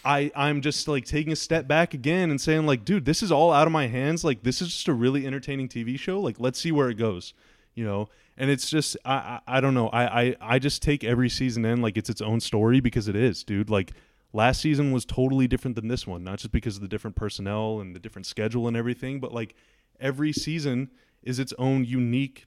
I 0.06 0.32
I'm 0.36 0.62
just 0.62 0.88
like 0.88 1.06
taking 1.06 1.32
a 1.32 1.36
step 1.36 1.68
back 1.68 1.94
again 1.94 2.30
and 2.30 2.40
saying 2.40 2.66
like, 2.66 2.86
dude, 2.86 3.06
this 3.06 3.24
is 3.24 3.32
all 3.32 3.52
out 3.52 3.68
of 3.68 3.74
my 3.74 3.88
hands. 3.88 4.24
Like 4.24 4.44
this 4.44 4.62
is 4.62 4.70
just 4.70 4.88
a 4.88 4.94
really 4.94 5.26
entertaining 5.26 5.70
TV 5.70 5.98
show. 5.98 6.20
Like 6.20 6.40
let's 6.40 6.60
see 6.60 6.72
where 6.72 6.90
it 6.90 6.96
goes, 6.96 7.34
you 7.76 7.86
know. 7.86 8.10
And 8.38 8.50
it's 8.50 8.70
just 8.70 8.98
I 9.06 9.14
I, 9.14 9.58
I 9.58 9.62
don't 9.62 9.74
know. 9.74 9.90
I, 9.90 10.22
I 10.22 10.36
I 10.42 10.60
just 10.60 10.82
take 10.82 11.04
every 11.04 11.30
season 11.30 11.64
in 11.66 11.82
like 11.82 11.98
it's 11.98 12.10
its 12.10 12.22
own 12.22 12.40
story 12.40 12.80
because 12.80 13.08
it 13.08 13.16
is, 13.16 13.44
dude. 13.44 13.70
Like 13.70 13.92
last 14.34 14.62
season 14.62 14.92
was 14.92 15.06
totally 15.06 15.48
different 15.48 15.76
than 15.76 15.88
this 15.88 16.06
one, 16.06 16.24
not 16.24 16.40
just 16.40 16.52
because 16.52 16.76
of 16.76 16.82
the 16.82 16.88
different 16.88 17.16
personnel 17.16 17.80
and 17.80 17.96
the 17.96 18.00
different 18.00 18.26
schedule 18.26 18.68
and 18.68 18.76
everything, 18.76 19.20
but 19.20 19.34
like 19.34 19.56
every 20.00 20.34
season 20.34 20.90
is 21.22 21.40
its 21.40 21.54
own 21.58 21.86
unique 21.86 22.46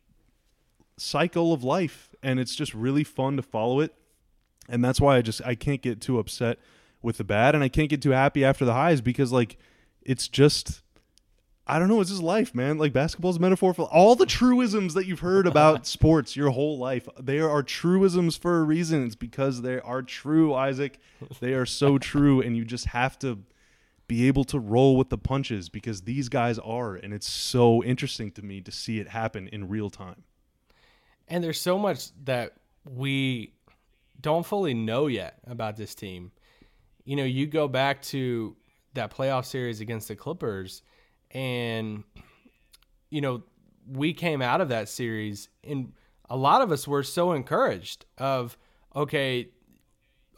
cycle 0.98 1.52
of 1.52 1.62
life 1.62 2.14
and 2.22 2.40
it's 2.40 2.54
just 2.54 2.74
really 2.74 3.04
fun 3.04 3.36
to 3.36 3.42
follow 3.42 3.80
it. 3.80 3.94
And 4.68 4.84
that's 4.84 5.00
why 5.00 5.16
i 5.16 5.22
just 5.22 5.40
i 5.44 5.54
can't 5.54 5.80
get 5.80 6.00
too 6.00 6.18
upset 6.18 6.58
with 7.00 7.18
the 7.18 7.24
bad 7.24 7.54
and 7.54 7.62
i 7.62 7.68
can't 7.68 7.88
get 7.88 8.02
too 8.02 8.10
happy 8.10 8.44
after 8.44 8.64
the 8.64 8.72
highs 8.72 9.00
because 9.00 9.30
like 9.30 9.58
it's 10.02 10.26
just 10.26 10.82
i 11.68 11.78
don't 11.78 11.86
know 11.86 12.00
it's 12.00 12.10
just 12.10 12.22
life 12.22 12.52
man. 12.52 12.76
Like 12.78 12.92
basketball's 12.92 13.36
a 13.36 13.40
metaphor 13.40 13.74
for 13.74 13.82
all 13.82 14.16
the 14.16 14.26
truisms 14.26 14.94
that 14.94 15.06
you've 15.06 15.20
heard 15.20 15.46
about 15.46 15.86
sports 15.96 16.34
your 16.34 16.50
whole 16.50 16.78
life. 16.78 17.08
They 17.20 17.38
are 17.38 17.62
truisms 17.62 18.36
for 18.36 18.58
a 18.58 18.64
reason. 18.64 19.04
It's 19.04 19.14
because 19.14 19.62
they 19.62 19.78
are 19.80 20.02
true 20.02 20.52
isaac. 20.52 20.98
They 21.40 21.54
are 21.54 21.66
so 21.66 21.98
true 22.12 22.40
and 22.40 22.56
you 22.56 22.64
just 22.64 22.86
have 22.86 23.18
to 23.20 23.38
be 24.08 24.26
able 24.26 24.44
to 24.44 24.58
roll 24.58 24.96
with 24.96 25.10
the 25.10 25.18
punches 25.18 25.68
because 25.68 26.02
these 26.02 26.28
guys 26.28 26.58
are 26.58 26.94
and 26.96 27.12
it's 27.12 27.28
so 27.28 27.84
interesting 27.84 28.30
to 28.32 28.42
me 28.42 28.60
to 28.60 28.72
see 28.72 28.98
it 28.98 29.08
happen 29.08 29.48
in 29.48 29.68
real 29.68 29.90
time 29.90 30.24
And 31.28 31.42
there's 31.42 31.60
so 31.60 31.78
much 31.78 32.08
that 32.24 32.52
we 32.84 33.54
don't 34.20 34.46
fully 34.46 34.74
know 34.74 35.06
yet 35.06 35.38
about 35.46 35.76
this 35.76 35.94
team. 35.94 36.32
You 37.04 37.16
know, 37.16 37.24
you 37.24 37.46
go 37.46 37.68
back 37.68 38.02
to 38.02 38.56
that 38.94 39.14
playoff 39.14 39.44
series 39.44 39.80
against 39.80 40.08
the 40.08 40.16
Clippers, 40.16 40.82
and, 41.32 42.04
you 43.10 43.20
know, 43.20 43.42
we 43.88 44.12
came 44.12 44.42
out 44.42 44.60
of 44.60 44.70
that 44.70 44.88
series, 44.88 45.48
and 45.62 45.92
a 46.28 46.36
lot 46.36 46.62
of 46.62 46.72
us 46.72 46.88
were 46.88 47.02
so 47.02 47.32
encouraged 47.32 48.06
of, 48.18 48.56
okay, 48.94 49.48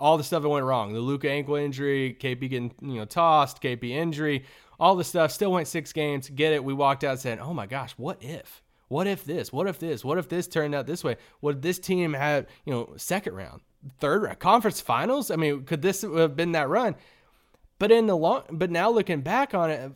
all 0.01 0.17
the 0.17 0.25
stuff 0.25 0.43
that 0.43 0.49
went 0.49 0.65
wrong 0.65 0.93
the 0.93 1.01
Luka 1.01 1.31
ankle 1.31 1.57
injury, 1.57 2.17
KP 2.21 2.51
getting, 2.51 2.75
you 2.83 2.97
know, 2.97 3.05
tossed, 3.05 3.63
KP 3.63 3.91
injury, 3.91 4.45
all 4.79 4.97
the 4.97 5.05
stuff, 5.05 5.33
still 5.33 5.53
went 5.53 5.67
six 5.67 5.93
games. 5.93 6.29
Get 6.29 6.53
it. 6.53 6.63
We 6.63 6.73
walked 6.73 7.05
out 7.05 7.19
saying, 7.19 7.41
oh 7.41 7.53
my 7.53 7.67
gosh, 7.67 7.93
what 7.97 8.23
if? 8.23 8.63
What 8.89 9.07
if 9.07 9.25
this? 9.25 9.53
What 9.53 9.67
if 9.67 9.79
this? 9.79 10.05
What 10.05 10.19
if 10.19 10.29
this 10.29 10.49
turned 10.49 10.75
out 10.75 10.87
this 10.87 11.05
way? 11.05 11.17
Would 11.43 11.63
this 11.63 11.79
team 11.79 12.15
have, 12.15 12.47
you 12.65 12.73
know, 12.73 12.95
second 12.97 13.35
round, 13.35 13.61
third 14.01 14.23
round, 14.23 14.39
conference 14.39 14.81
finals? 14.81 15.31
I 15.31 15.37
mean, 15.37 15.65
could 15.65 15.83
this 15.83 16.03
have 16.03 16.37
been 16.37 16.53
that 16.53 16.69
run? 16.69 16.97
But 17.79 17.93
in 17.93 18.07
the 18.07 18.17
long, 18.17 18.43
but 18.51 18.71
now 18.71 18.91
looking 18.91 19.21
back 19.21 19.55
on 19.55 19.71
it, 19.71 19.93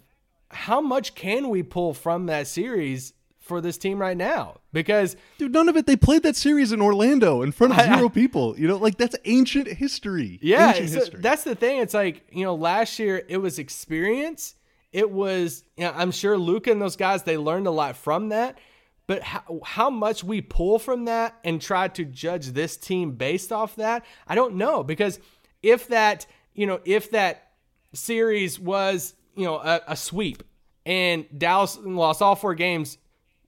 how 0.51 0.81
much 0.81 1.15
can 1.15 1.49
we 1.49 1.63
pull 1.63 1.95
from 1.95 2.27
that 2.27 2.47
series 2.47 3.15
for 3.41 3.61
this 3.61 3.77
team 3.79 3.99
right 3.99 4.17
now? 4.17 4.61
Because 4.73 5.17
Dude, 5.39 5.53
none 5.53 5.69
of 5.69 5.77
it. 5.77 5.87
They 5.87 5.97
played 5.97 6.23
that 6.23 6.37
series 6.37 6.71
in 6.71 6.81
Orlando 6.81 7.43
in 7.43 7.51
front 7.51 7.73
of 7.73 7.85
zero 7.85 8.09
people. 8.09 8.59
You 8.59 8.69
know, 8.69 8.77
like 8.77 8.99
that's 8.99 9.17
ancient 9.25 9.69
history. 9.69 10.39
Yeah, 10.43 10.69
ancient 10.69 10.91
so 10.91 10.99
history. 11.01 11.21
that's 11.23 11.45
the 11.45 11.55
thing. 11.55 11.81
It's 11.81 11.95
like 11.95 12.25
you 12.31 12.45
know, 12.45 12.55
last 12.55 12.99
year 12.99 13.23
it 13.29 13.39
was 13.39 13.59
experience. 13.59 14.55
It 14.93 15.11
was, 15.11 15.65
you 15.79 15.85
know, 15.85 15.93
I'm 15.97 16.11
sure 16.11 16.37
Luka 16.37 16.71
and 16.71 16.81
those 16.81 16.97
guys 16.97 17.23
they 17.23 17.39
learned 17.39 17.67
a 17.67 17.71
lot 17.71 17.97
from 17.97 18.29
that. 18.29 18.59
But 19.07 19.23
how, 19.23 19.61
how 19.65 19.91
much 19.91 20.23
we 20.23 20.41
pull 20.41 20.79
from 20.79 21.07
that 21.07 21.39
and 21.45 21.61
try 21.61 21.89
to 21.89 22.05
judge 22.05 22.49
this 22.49 22.77
team 22.77 23.13
based 23.13 23.53
off 23.53 23.77
that, 23.77 24.05
I 24.27 24.35
don't 24.35 24.55
know. 24.55 24.83
Because 24.83 25.19
if 25.63 25.89
that, 25.89 26.27
you 26.55 26.67
know, 26.67 26.81
if 26.85 27.11
that 27.11 27.51
series 27.93 28.59
was, 28.61 29.15
you 29.35 29.45
know, 29.45 29.57
a, 29.57 29.81
a 29.89 29.97
sweep 29.97 30.43
and 30.87 31.27
Dallas 31.37 31.79
lost 31.83 32.23
all 32.23 32.37
four 32.37 32.55
games, 32.55 32.99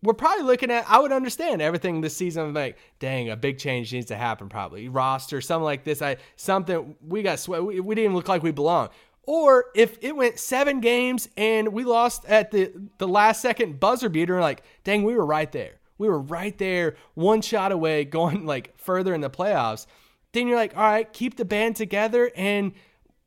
we're 0.02 0.12
probably 0.12 0.44
looking 0.44 0.70
at. 0.70 0.84
I 0.88 0.98
would 0.98 1.12
understand 1.12 1.62
everything 1.62 2.02
this 2.02 2.16
season. 2.16 2.52
Like, 2.52 2.76
dang, 2.98 3.30
a 3.30 3.36
big 3.36 3.58
change 3.58 3.92
needs 3.92 4.06
to 4.06 4.16
happen. 4.16 4.50
Probably 4.50 4.88
roster, 4.88 5.40
something 5.40 5.64
like 5.64 5.84
this. 5.84 6.02
I 6.02 6.18
something 6.36 6.94
we 7.06 7.22
got 7.22 7.38
sweat. 7.38 7.64
We, 7.64 7.80
we 7.80 7.94
didn't 7.94 8.14
look 8.14 8.28
like 8.28 8.42
we 8.42 8.50
belong. 8.50 8.90
Or 9.26 9.66
if 9.74 9.98
it 10.02 10.14
went 10.16 10.38
seven 10.38 10.80
games 10.80 11.28
and 11.36 11.68
we 11.68 11.84
lost 11.84 12.24
at 12.26 12.50
the 12.50 12.72
the 12.98 13.08
last 13.08 13.40
second 13.40 13.80
buzzer 13.80 14.08
beater, 14.08 14.40
like, 14.40 14.62
dang, 14.84 15.02
we 15.02 15.14
were 15.14 15.26
right 15.26 15.50
there. 15.50 15.80
We 15.96 16.08
were 16.08 16.20
right 16.20 16.56
there, 16.58 16.96
one 17.14 17.40
shot 17.40 17.72
away, 17.72 18.04
going 18.04 18.46
like 18.46 18.78
further 18.78 19.14
in 19.14 19.20
the 19.20 19.30
playoffs. 19.30 19.86
Then 20.32 20.48
you're 20.48 20.56
like, 20.56 20.76
all 20.76 20.82
right, 20.82 21.12
keep 21.12 21.36
the 21.36 21.44
band 21.44 21.76
together, 21.76 22.30
and 22.34 22.72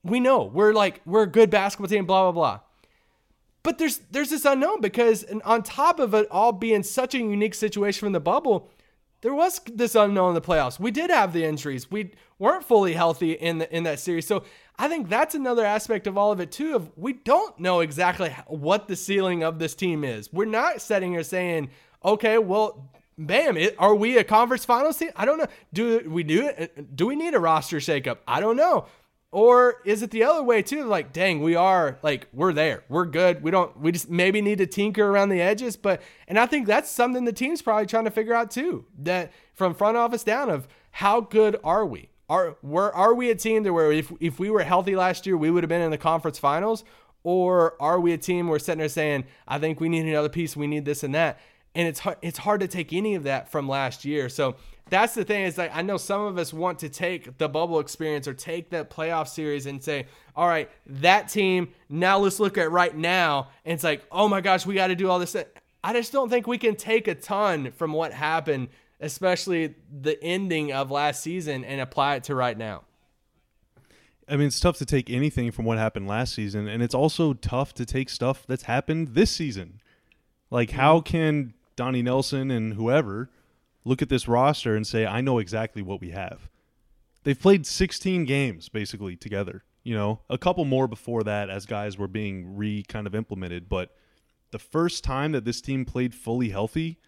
we 0.04 0.20
know 0.20 0.44
we're 0.44 0.74
like 0.74 1.02
we're 1.06 1.24
a 1.24 1.28
good 1.28 1.50
basketball 1.50 1.88
team. 1.88 2.06
Blah 2.06 2.32
blah 2.32 2.32
blah. 2.32 2.60
But 3.64 3.78
there's 3.78 3.98
there's 4.12 4.30
this 4.30 4.46
unknown 4.46 4.82
because 4.82 5.26
on 5.44 5.64
top 5.64 6.00
of 6.00 6.14
it 6.14 6.28
all 6.32 6.52
being 6.52 6.84
such 6.84 7.16
a 7.16 7.18
unique 7.18 7.56
situation 7.56 8.00
from 8.00 8.14
the 8.14 8.20
bubble, 8.20 8.70
there 9.22 9.34
was 9.34 9.60
this 9.74 9.96
unknown 9.96 10.30
in 10.30 10.36
the 10.36 10.42
playoffs. 10.42 10.80
We 10.80 10.92
did 10.92 11.10
have 11.10 11.34
the 11.34 11.44
injuries. 11.44 11.90
We 11.90 12.12
weren't 12.40 12.64
fully 12.64 12.94
healthy 12.94 13.34
in 13.34 13.58
the, 13.58 13.76
in 13.76 13.84
that 13.84 14.00
series. 14.00 14.28
So 14.28 14.44
I 14.80 14.88
think 14.88 15.10
that's 15.10 15.34
another 15.34 15.66
aspect 15.66 16.06
of 16.06 16.18
all 16.18 16.32
of 16.32 16.40
it 16.40 16.52
too. 16.52 16.76
Of 16.76 16.92
we 16.96 17.14
don't 17.14 17.60
know 17.60 17.80
exactly 17.80 18.30
what 18.48 18.88
the 18.88 18.96
ceiling 18.96 19.44
of 19.44 19.60
this 19.60 19.74
team 19.74 20.04
is. 20.04 20.32
We're 20.32 20.46
not 20.46 20.82
sitting 20.82 21.14
here 21.14 21.24
saying, 21.24 21.70
okay, 22.06 22.38
well, 22.38 22.92
bam, 23.18 23.58
it, 23.58 23.76
are 23.80 23.96
we 23.96 24.18
a 24.18 24.24
conference 24.24 24.66
finals 24.66 24.98
team? 24.98 25.10
I 25.16 25.26
don't 25.26 25.40
know. 25.40 25.48
Do 25.74 26.08
we 26.08 26.24
do 26.24 26.48
it? 26.48 26.96
Do 26.96 27.08
we 27.08 27.16
need 27.16 27.34
a 27.34 27.40
roster 27.40 27.78
shakeup? 27.78 28.18
I 28.28 28.40
don't 28.40 28.56
know. 28.56 28.86
Or 29.32 29.82
is 29.84 30.04
it 30.04 30.12
the 30.12 30.24
other 30.24 30.42
way 30.42 30.62
too? 30.62 30.86
Like, 30.86 31.12
dang, 31.12 31.42
we 31.42 31.56
are 31.56 32.00
like 32.02 32.28
we're 32.32 32.54
there. 32.54 32.84
We're 32.88 33.06
good. 33.06 33.44
We 33.44 33.52
don't 33.52 33.78
we 33.80 33.92
just 33.92 34.10
maybe 34.10 34.42
need 34.42 34.60
to 34.60 34.68
tinker 34.68 35.06
around 35.06 35.30
the 35.30 35.42
edges, 35.42 35.76
but 35.76 36.02
and 36.28 36.40
I 36.40 36.46
think 36.46 36.66
that's 36.66 36.90
something 36.90 37.26
the 37.26 37.34
team's 37.34 37.62
probably 37.62 37.88
trying 37.88 38.06
to 38.06 38.12
figure 38.12 38.34
out 38.34 38.52
too. 38.52 38.86
That 39.00 39.34
from 39.54 39.74
front 39.74 39.98
office 39.98 40.24
down 40.24 40.50
of 40.50 40.68
how 40.92 41.20
good 41.20 41.58
are 41.64 41.86
we? 41.86 42.10
Are 42.30 42.58
where 42.62 42.94
are 42.94 43.14
we 43.14 43.30
a 43.30 43.36
team 43.36 43.64
that 43.64 43.74
where 43.74 43.92
if 43.92 44.12
if 44.20 44.40
we 44.40 44.50
were 44.50 44.64
healthy 44.64 44.96
last 44.96 45.26
year, 45.26 45.38
we 45.38 45.50
would 45.50 45.64
have 45.64 45.70
been 45.70 45.82
in 45.82 45.92
the 45.92 45.98
conference 45.98 46.38
finals? 46.38 46.84
Or 47.24 47.82
are 47.82 48.00
we 48.00 48.14
a 48.14 48.18
team 48.18 48.48
we're 48.48 48.60
sitting 48.60 48.80
there 48.80 48.90
saying, 48.90 49.26
I 49.48 49.60
think 49.60 49.80
we 49.80 49.90
need 49.90 50.06
another 50.06 50.30
piece, 50.30 50.56
we 50.56 50.68
need 50.68 50.86
this 50.86 51.04
and 51.04 51.14
that? 51.16 51.40
And 51.76 51.88
it's 51.88 52.00
hard, 52.00 52.18
it's 52.22 52.38
hard 52.38 52.62
to 52.62 52.68
take 52.68 52.94
any 52.94 53.16
of 53.16 53.24
that 53.24 53.52
from 53.52 53.68
last 53.68 54.06
year. 54.06 54.30
So 54.30 54.56
that's 54.90 55.14
the 55.14 55.24
thing 55.24 55.44
is 55.44 55.58
like 55.58 55.76
I 55.76 55.82
know 55.82 55.98
some 55.98 56.22
of 56.22 56.38
us 56.38 56.54
want 56.54 56.80
to 56.80 56.90
take 56.90 57.38
the 57.38 57.50
bubble 57.50 57.80
experience 57.80 58.28
or 58.28 58.34
take 58.34 58.70
that 58.70 58.90
playoff 58.90 59.28
series 59.28 59.66
and 59.66 59.84
say, 59.84 60.08
all 60.36 60.48
right, 60.48 60.70
that 60.86 61.30
team, 61.30 61.70
now 61.90 62.18
let's 62.20 62.40
look 62.40 62.58
at 62.58 62.72
right 62.72 62.96
now. 62.96 63.50
And 63.66 63.74
it's 63.74 63.84
like, 63.84 64.04
oh 64.12 64.28
my 64.28 64.42
gosh, 64.42 64.66
we 64.66 64.76
got 64.76 64.88
to 64.88 64.96
do 64.96 65.10
all 65.10 65.20
this. 65.20 65.36
I 65.84 65.94
just 65.94 66.12
don't 66.12 66.30
think 66.30 66.48
we 66.48 66.58
can 66.58 66.76
take 66.76 67.08
a 67.08 67.16
ton 67.16 67.72
from 67.72 67.94
what 67.94 68.12
happened, 68.12 68.70
especially 69.00 69.76
the 69.92 70.22
ending 70.24 70.72
of 70.72 70.92
last 70.92 71.22
season, 71.22 71.64
and 71.64 71.82
apply 71.82 72.16
it 72.16 72.24
to 72.26 72.36
right 72.36 72.58
now. 72.58 72.84
I 74.30 74.36
mean, 74.36 74.48
it's 74.48 74.60
tough 74.60 74.78
to 74.80 74.86
take 74.86 75.10
anything 75.10 75.52
from 75.52 75.66
what 75.66 75.78
happened 75.78 76.08
last 76.08 76.34
season, 76.34 76.68
and 76.68 76.84
it's 76.84 76.96
also 76.96 77.34
tough 77.34 77.74
to 77.76 77.86
take 77.86 78.10
stuff 78.10 78.46
that's 78.46 78.64
happened 78.64 79.10
this 79.10 79.32
season. 79.32 79.80
Like, 80.50 80.72
how 80.72 80.98
mm-hmm. 80.98 81.06
can 81.06 81.54
Donnie 81.78 82.02
Nelson 82.02 82.52
and 82.52 82.74
whoever 82.74 83.30
look 83.86 84.02
at 84.02 84.10
this 84.10 84.28
roster 84.28 84.76
and 84.76 84.86
say, 84.86 85.06
I 85.06 85.22
know 85.22 85.40
exactly 85.40 85.82
what 85.82 86.02
we 86.02 86.10
have. 86.10 86.50
They've 87.24 87.40
played 87.40 87.66
16 87.66 88.26
games 88.26 88.68
basically 88.68 89.16
together. 89.16 89.64
You 89.84 89.96
know, 89.96 90.20
a 90.30 90.38
couple 90.38 90.66
more 90.66 90.88
before 90.88 91.24
that 91.24 91.50
as 91.50 91.66
guys 91.66 91.98
were 91.98 92.10
being 92.10 92.58
re 92.58 92.84
kind 92.84 93.08
of 93.08 93.16
implemented. 93.16 93.70
But 93.70 93.96
the 94.52 94.60
first 94.60 95.06
time 95.06 95.32
that 95.32 95.46
this 95.46 95.62
team 95.62 95.86
played 95.86 96.14
fully 96.14 96.50
healthy 96.50 97.00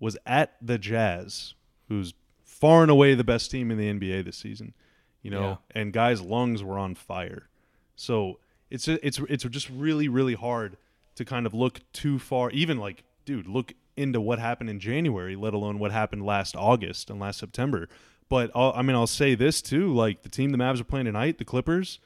was 0.00 0.16
at 0.26 0.54
the 0.60 0.78
Jazz, 0.78 1.54
who's 1.88 2.14
far 2.44 2.82
and 2.82 2.90
away 2.90 3.14
the 3.14 3.24
best 3.24 3.50
team 3.50 3.70
in 3.70 3.78
the 3.78 3.92
NBA 3.92 4.24
this 4.24 4.36
season. 4.36 4.74
You 5.22 5.30
know, 5.30 5.58
yeah. 5.74 5.80
and 5.80 5.92
guys' 5.92 6.20
lungs 6.20 6.62
were 6.62 6.78
on 6.78 6.94
fire. 6.94 7.48
So 7.96 8.38
it's 8.70 8.86
it's 8.88 9.18
it's 9.28 9.44
just 9.44 9.68
really 9.70 10.08
really 10.08 10.34
hard 10.34 10.76
to 11.16 11.24
kind 11.24 11.46
of 11.46 11.54
look 11.54 11.80
too 11.92 12.18
far. 12.18 12.50
Even 12.50 12.78
like, 12.78 13.04
dude, 13.24 13.46
look 13.46 13.74
into 13.96 14.20
what 14.20 14.38
happened 14.38 14.70
in 14.70 14.78
January, 14.78 15.34
let 15.34 15.54
alone 15.54 15.78
what 15.78 15.90
happened 15.90 16.24
last 16.24 16.54
August 16.54 17.10
and 17.10 17.18
last 17.18 17.38
September. 17.38 17.88
But 18.28 18.50
I'll, 18.54 18.72
I 18.76 18.82
mean, 18.82 18.94
I'll 18.94 19.06
say 19.06 19.34
this 19.34 19.60
too: 19.60 19.92
like 19.92 20.22
the 20.22 20.28
team 20.28 20.50
the 20.50 20.58
Mavs 20.58 20.80
are 20.80 20.84
playing 20.84 21.06
tonight, 21.06 21.38
the 21.38 21.44
Clippers. 21.44 21.98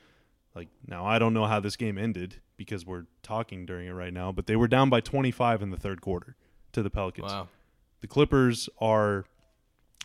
Like 0.54 0.68
now, 0.86 1.04
I 1.04 1.18
don't 1.18 1.34
know 1.34 1.46
how 1.46 1.60
this 1.60 1.76
game 1.76 1.98
ended 1.98 2.40
because 2.56 2.86
we're 2.86 3.06
talking 3.22 3.66
during 3.66 3.88
it 3.88 3.92
right 3.92 4.12
now, 4.12 4.32
but 4.32 4.46
they 4.46 4.56
were 4.56 4.68
down 4.68 4.90
by 4.90 5.00
25 5.00 5.62
in 5.62 5.70
the 5.70 5.76
third 5.76 6.00
quarter 6.00 6.36
to 6.72 6.82
the 6.82 6.90
Pelicans. 6.90 7.32
Wow. 7.32 7.48
The 8.02 8.08
Clippers 8.08 8.68
are 8.80 9.24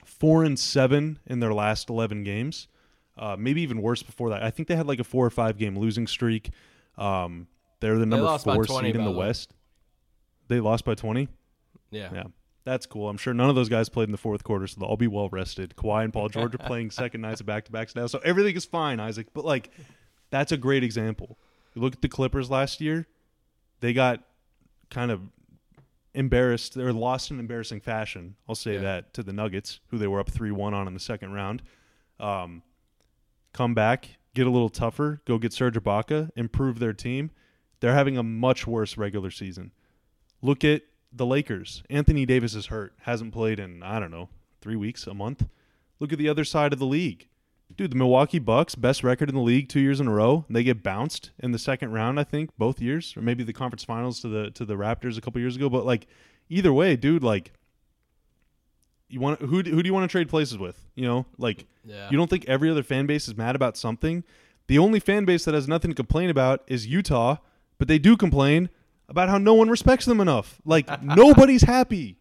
four 0.06 0.44
and 0.46 0.58
seven 0.58 1.20
in 1.26 1.40
their 1.42 1.54
last 1.54 1.90
11 1.90 2.24
games. 2.24 2.68
Uh, 3.18 3.36
maybe 3.38 3.62
even 3.62 3.82
worse 3.82 4.04
before 4.04 4.30
that. 4.30 4.44
I 4.44 4.52
think 4.52 4.68
they 4.68 4.76
had 4.76 4.88
like 4.88 5.00
a 5.00 5.04
four 5.04 5.26
or 5.26 5.30
five 5.32 5.58
game 5.58 5.78
losing 5.78 6.08
streak. 6.08 6.52
Um, 6.98 7.48
they're 7.80 7.98
the 7.98 8.06
number 8.06 8.26
four 8.56 8.64
seed 8.86 8.96
in 8.96 9.04
the 9.04 9.12
West. 9.18 9.54
They 10.48 10.60
lost 10.60 10.86
by 10.86 10.96
20. 10.96 11.28
Yeah. 11.92 12.10
Yeah. 12.14 12.24
That's 12.64 12.86
cool. 12.86 13.10
I'm 13.10 13.18
sure 13.18 13.34
none 13.34 13.50
of 13.50 13.56
those 13.56 13.70
guys 13.70 13.88
played 13.90 14.08
in 14.10 14.12
the 14.12 14.18
fourth 14.18 14.44
quarter, 14.44 14.68
so 14.68 14.80
they'll 14.80 14.90
all 14.90 14.98
be 14.98 15.08
well 15.08 15.30
rested. 15.30 15.74
Kawhi 15.78 16.04
and 16.04 16.12
Paul 16.14 16.30
George 16.30 16.54
are 16.54 16.58
playing 16.60 16.92
second 16.92 17.22
nights 17.22 17.40
of 17.40 17.46
back 17.46 17.66
to 17.66 17.72
backs 17.72 17.96
now, 17.96 18.08
so 18.08 18.20
everything 18.26 18.56
is 18.56 18.66
fine, 18.66 19.00
Isaac. 19.00 19.28
But 19.34 19.46
like, 19.46 19.72
that's 20.32 20.52
a 20.52 20.58
great 20.58 20.84
example. 20.84 21.38
You 21.74 21.82
look 21.82 21.94
at 21.94 22.02
the 22.02 22.10
Clippers 22.10 22.50
last 22.50 22.82
year; 22.82 23.08
they 23.80 23.94
got 23.94 24.22
kind 24.90 25.12
of 25.12 25.22
embarrassed. 26.18 26.76
Were 26.76 26.92
lost 26.92 27.32
in 27.32 27.40
embarrassing 27.40 27.80
fashion. 27.80 28.36
I'll 28.50 28.56
say 28.56 28.74
yeah. 28.74 28.82
that 28.82 29.14
to 29.14 29.24
the 29.24 29.32
Nuggets, 29.32 29.80
who 29.88 29.98
they 29.98 30.08
were 30.08 30.20
up 30.20 30.30
three 30.30 30.52
one 30.52 30.74
on 30.74 30.88
in 30.88 30.94
the 30.94 31.00
second 31.00 31.32
round. 31.32 31.62
Um, 32.20 32.64
come 33.54 33.74
back, 33.74 34.18
get 34.34 34.48
a 34.48 34.50
little 34.50 34.70
tougher, 34.70 35.22
go 35.26 35.38
get 35.38 35.54
Serge 35.54 35.76
Ibaka, 35.76 36.32
improve 36.36 36.80
their 36.80 36.94
team. 36.94 37.32
They're 37.80 37.94
having 37.94 38.18
a 38.18 38.24
much 38.24 38.66
worse 38.66 38.98
regular 38.98 39.30
season. 39.30 39.72
Look 40.42 40.64
at 40.64 40.82
the 41.14 41.26
Lakers. 41.26 41.84
Anthony 41.90 42.26
Davis 42.26 42.56
is 42.56 42.68
hurt, 42.68 42.94
hasn't 43.02 43.34
played 43.34 43.60
in 43.60 43.84
I 43.84 44.00
don't 44.00 44.12
know 44.12 44.30
three 44.60 44.76
weeks, 44.76 45.06
a 45.06 45.14
month. 45.14 45.48
Look 46.00 46.12
at 46.12 46.20
the 46.20 46.30
other 46.30 46.44
side 46.44 46.74
of 46.74 46.80
the 46.80 46.86
league, 46.86 47.28
dude. 47.76 47.92
The 47.92 47.96
Milwaukee 47.96 48.40
Bucks, 48.40 48.76
best 48.76 49.04
record 49.04 49.30
in 49.30 49.36
the 49.36 49.42
league 49.42 49.70
two 49.70 49.80
years 49.80 50.00
in 50.00 50.08
a 50.08 50.14
row. 50.14 50.46
They 50.50 50.64
get 50.64 50.84
bounced 50.84 51.32
in 51.40 51.52
the 51.52 51.60
second 51.60 51.92
round, 51.92 52.20
I 52.20 52.24
think, 52.24 52.52
both 52.58 52.82
years, 52.82 53.16
or 53.16 53.22
maybe 53.22 53.44
the 53.44 53.54
conference 53.54 53.84
finals 53.84 54.20
to 54.22 54.28
the 54.28 54.52
to 54.52 54.66
the 54.66 54.76
Raptors 54.76 55.18
a 55.18 55.22
couple 55.22 55.42
years 55.42 55.56
ago. 55.56 55.70
But 55.70 55.86
like, 55.86 56.08
either 56.50 56.74
way, 56.74 56.96
dude, 56.96 57.24
like. 57.24 57.54
You 59.10 59.22
want 59.22 59.40
who? 59.40 59.62
Who 59.62 59.82
do 59.82 59.88
you 59.88 59.94
want 59.94 60.04
to 60.04 60.12
trade 60.12 60.28
places 60.28 60.58
with? 60.58 60.86
You 60.94 61.06
know, 61.06 61.26
like 61.38 61.66
yeah. 61.86 62.10
you 62.12 62.18
don't 62.18 62.30
think 62.30 62.44
every 62.46 62.70
other 62.70 62.84
fan 62.84 63.06
base 63.06 63.30
is 63.30 63.38
mad 63.38 63.56
about 63.56 63.78
something. 63.78 64.26
The 64.68 64.78
only 64.78 65.00
fan 65.00 65.24
base 65.24 65.46
that 65.46 65.54
has 65.54 65.66
nothing 65.66 65.92
to 65.92 65.96
complain 65.96 66.30
about 66.30 66.64
is 66.68 66.88
Utah, 66.88 67.38
but 67.78 67.88
they 67.88 68.00
do 68.00 68.18
complain 68.18 68.70
about 69.10 69.30
how 69.30 69.38
no 69.38 69.54
one 69.54 69.70
respects 69.70 70.06
them 70.06 70.20
enough. 70.20 70.60
Like 70.66 71.02
nobody's 71.04 71.64
happy. 71.64 72.17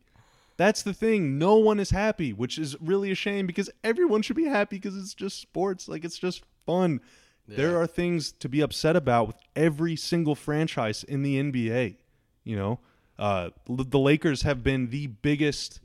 That's 0.57 0.82
the 0.82 0.94
thing. 0.94 1.38
No 1.38 1.57
one 1.57 1.78
is 1.78 1.90
happy, 1.90 2.32
which 2.32 2.59
is 2.59 2.76
really 2.80 3.11
a 3.11 3.14
shame 3.14 3.46
because 3.46 3.68
everyone 3.84 4.22
should 4.22 4.36
be 4.36 4.44
happy 4.44 4.76
because 4.76 4.96
it's 4.96 5.14
just 5.14 5.40
sports. 5.40 5.88
Like 5.88 6.04
it's 6.04 6.18
just 6.18 6.44
fun. 6.64 7.00
Yeah. 7.46 7.57
There 7.57 7.80
are 7.80 7.86
things 7.86 8.32
to 8.32 8.48
be 8.48 8.61
upset 8.61 8.96
about 8.96 9.28
with 9.28 9.36
every 9.54 9.96
single 9.96 10.34
franchise 10.34 11.04
in 11.04 11.22
the 11.22 11.36
NBA. 11.40 11.96
You 12.44 12.57
know, 12.57 12.80
uh, 13.18 13.50
the 13.68 13.98
Lakers 13.98 14.42
have 14.42 14.62
been 14.62 14.90
the 14.90 15.09
biggest, 15.09 15.80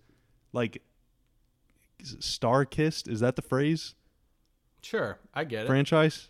like, 0.53 0.81
star 2.01 2.65
kissed. 2.65 3.07
Is 3.07 3.19
that 3.19 3.35
the 3.35 3.41
phrase? 3.41 3.95
Sure, 4.81 5.19
I 5.33 5.43
get 5.43 5.65
it. 5.65 5.67
Franchise, 5.67 6.29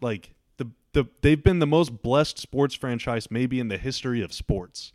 like 0.00 0.34
the 0.94 1.04
they've 1.20 1.42
been 1.42 1.58
the 1.58 1.66
most 1.66 2.02
blessed 2.02 2.38
sports 2.38 2.74
franchise 2.74 3.30
maybe 3.30 3.60
in 3.60 3.68
the 3.68 3.76
history 3.76 4.22
of 4.22 4.32
sports, 4.32 4.92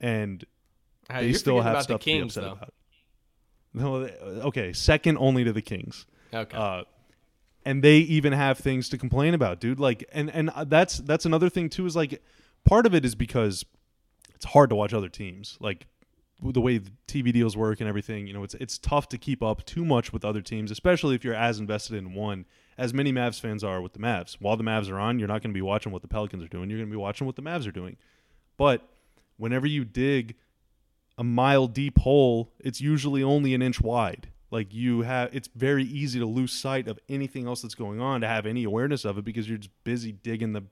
and 0.00 0.44
they 1.08 1.32
still 1.32 1.60
have 1.60 1.82
stuff 1.82 2.00
Kings, 2.00 2.34
to 2.34 2.40
be 2.40 2.46
upset 2.46 2.72
though. 3.74 3.86
about. 3.86 4.10
No, 4.38 4.44
okay, 4.46 4.72
second 4.72 5.18
only 5.18 5.44
to 5.44 5.52
the 5.52 5.62
Kings. 5.62 6.06
Okay. 6.32 6.56
Uh, 6.56 6.84
and 7.64 7.82
they 7.82 7.98
even 7.98 8.32
have 8.32 8.58
things 8.58 8.88
to 8.90 8.98
complain 8.98 9.34
about, 9.34 9.60
dude. 9.60 9.80
Like, 9.80 10.04
and 10.12 10.30
and 10.30 10.50
that's 10.66 10.98
that's 10.98 11.26
another 11.26 11.48
thing 11.48 11.68
too. 11.68 11.84
Is 11.84 11.96
like, 11.96 12.22
part 12.64 12.86
of 12.86 12.94
it 12.94 13.04
is 13.04 13.14
because 13.14 13.64
it's 14.34 14.46
hard 14.46 14.70
to 14.70 14.76
watch 14.76 14.94
other 14.94 15.08
teams. 15.08 15.58
Like 15.60 15.86
the 16.40 16.60
way 16.60 16.78
the 16.78 16.92
TV 17.08 17.32
deals 17.32 17.56
work 17.56 17.80
and 17.80 17.88
everything, 17.88 18.26
you 18.26 18.32
know, 18.32 18.44
it's 18.44 18.54
it's 18.54 18.78
tough 18.78 19.08
to 19.10 19.18
keep 19.18 19.42
up 19.42 19.64
too 19.66 19.84
much 19.84 20.12
with 20.12 20.24
other 20.24 20.40
teams, 20.40 20.70
especially 20.70 21.14
if 21.14 21.24
you're 21.24 21.34
as 21.34 21.58
invested 21.58 21.96
in 21.96 22.14
one 22.14 22.46
as 22.78 22.92
many 22.92 23.12
Mavs 23.12 23.40
fans 23.40 23.64
are 23.64 23.80
with 23.80 23.94
the 23.94 23.98
Mavs. 23.98 24.36
While 24.38 24.56
the 24.56 24.64
Mavs 24.64 24.90
are 24.90 24.98
on, 24.98 25.18
you're 25.18 25.28
not 25.28 25.42
going 25.42 25.50
to 25.50 25.54
be 25.54 25.62
watching 25.62 25.92
what 25.92 26.02
the 26.02 26.08
Pelicans 26.08 26.42
are 26.42 26.48
doing. 26.48 26.68
You're 26.68 26.78
going 26.78 26.90
to 26.90 26.94
be 26.94 27.00
watching 27.00 27.26
what 27.26 27.36
the 27.36 27.42
Mavs 27.42 27.66
are 27.66 27.72
doing. 27.72 27.96
But 28.56 28.86
whenever 29.38 29.66
you 29.66 29.84
dig 29.84 30.36
a 31.18 31.24
mile 31.24 31.66
deep 31.66 31.98
hole, 31.98 32.52
it's 32.60 32.80
usually 32.80 33.22
only 33.22 33.54
an 33.54 33.62
inch 33.62 33.80
wide. 33.80 34.28
Like 34.50 34.72
you 34.72 35.02
have, 35.02 35.34
it's 35.34 35.48
very 35.54 35.84
easy 35.84 36.18
to 36.18 36.26
lose 36.26 36.52
sight 36.52 36.88
of 36.88 36.98
anything 37.08 37.46
else 37.46 37.62
that's 37.62 37.74
going 37.74 38.00
on, 38.00 38.20
to 38.20 38.28
have 38.28 38.46
any 38.46 38.64
awareness 38.64 39.04
of 39.04 39.18
it 39.18 39.24
because 39.24 39.48
you're 39.48 39.58
just 39.58 39.84
busy 39.84 40.12
digging 40.12 40.52
the 40.52 40.64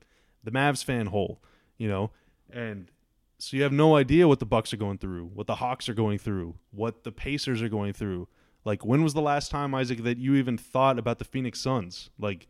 the 0.44 0.50
Mavs 0.50 0.84
fan 0.84 1.06
hole, 1.06 1.40
you 1.78 1.88
know. 1.88 2.10
And 2.52 2.90
so 3.38 3.56
you 3.56 3.62
have 3.62 3.72
no 3.72 3.96
idea 3.96 4.28
what 4.28 4.38
the 4.38 4.46
Bucks 4.46 4.72
are 4.72 4.76
going 4.76 4.98
through, 4.98 5.30
what 5.34 5.46
the 5.46 5.56
Hawks 5.56 5.88
are 5.88 5.94
going 5.94 6.18
through, 6.18 6.54
what 6.70 7.02
the 7.02 7.12
Pacers 7.12 7.62
are 7.62 7.68
going 7.68 7.92
through. 7.92 8.28
Like 8.64 8.84
when 8.84 9.02
was 9.02 9.14
the 9.14 9.22
last 9.22 9.50
time 9.50 9.74
Isaac 9.74 10.02
that 10.04 10.18
you 10.18 10.34
even 10.36 10.56
thought 10.56 10.98
about 10.98 11.18
the 11.18 11.24
Phoenix 11.24 11.60
Suns? 11.60 12.10
Like 12.18 12.46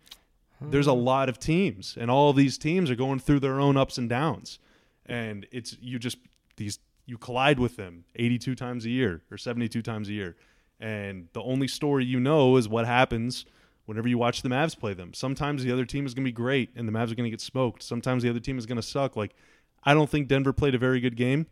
there's 0.61 0.86
a 0.86 0.92
hmm. 0.92 1.01
lot 1.01 1.28
of 1.28 1.38
teams 1.38 1.97
and 1.99 2.11
all 2.11 2.30
of 2.30 2.36
these 2.36 2.59
teams 2.59 2.90
are 2.90 2.97
going 2.97 3.18
through 3.18 3.40
their 3.40 3.61
own 3.61 3.76
ups 3.76 3.99
and 3.99 4.09
downs. 4.09 4.59
And 5.07 5.47
it's 5.51 5.76
you 5.80 5.99
just 5.99 6.18
these 6.57 6.78
you 7.07 7.18
collide 7.18 7.59
with 7.59 7.76
them 7.76 8.05
82 8.16 8.55
times 8.55 8.84
a 8.84 8.90
year 8.90 9.22
or 9.30 9.36
72 9.36 9.82
times 9.82 10.09
a 10.09 10.12
year. 10.12 10.36
And 10.80 11.28
the 11.32 11.42
only 11.42 11.68
story 11.68 12.05
you 12.05 12.18
know 12.18 12.57
is 12.57 12.68
what 12.68 12.86
happens 12.86 13.44
whenever 13.86 14.09
you 14.09 14.18
watch 14.18 14.42
the 14.42 14.48
Mavs 14.48 14.78
play 14.78 14.94
them. 14.94 15.12
Sometimes 15.12 15.62
the 15.62 15.72
other 15.72 15.84
team 15.84 16.07
is 16.07 16.14
going 16.14 16.24
to 16.24 16.28
be 16.28 16.32
great 16.32 16.70
and 16.74 16.88
the 16.88 16.92
Mavs 16.92 17.12
are 17.12 17.14
going 17.14 17.24
to 17.24 17.30
get 17.30 17.40
smoked. 17.40 17.82
Sometimes 17.82 18.22
the 18.22 18.30
other 18.30 18.40
team 18.40 18.59
is 18.59 18.66
going 18.66 18.76
to 18.76 18.82
suck. 18.82 19.16
Like, 19.16 19.34
I 19.84 19.94
don't 19.94 20.09
think 20.09 20.28
Denver 20.28 20.52
played 20.52 20.74
a 20.74 20.78
very 20.78 21.00
good 21.00 21.16
game. 21.16 21.46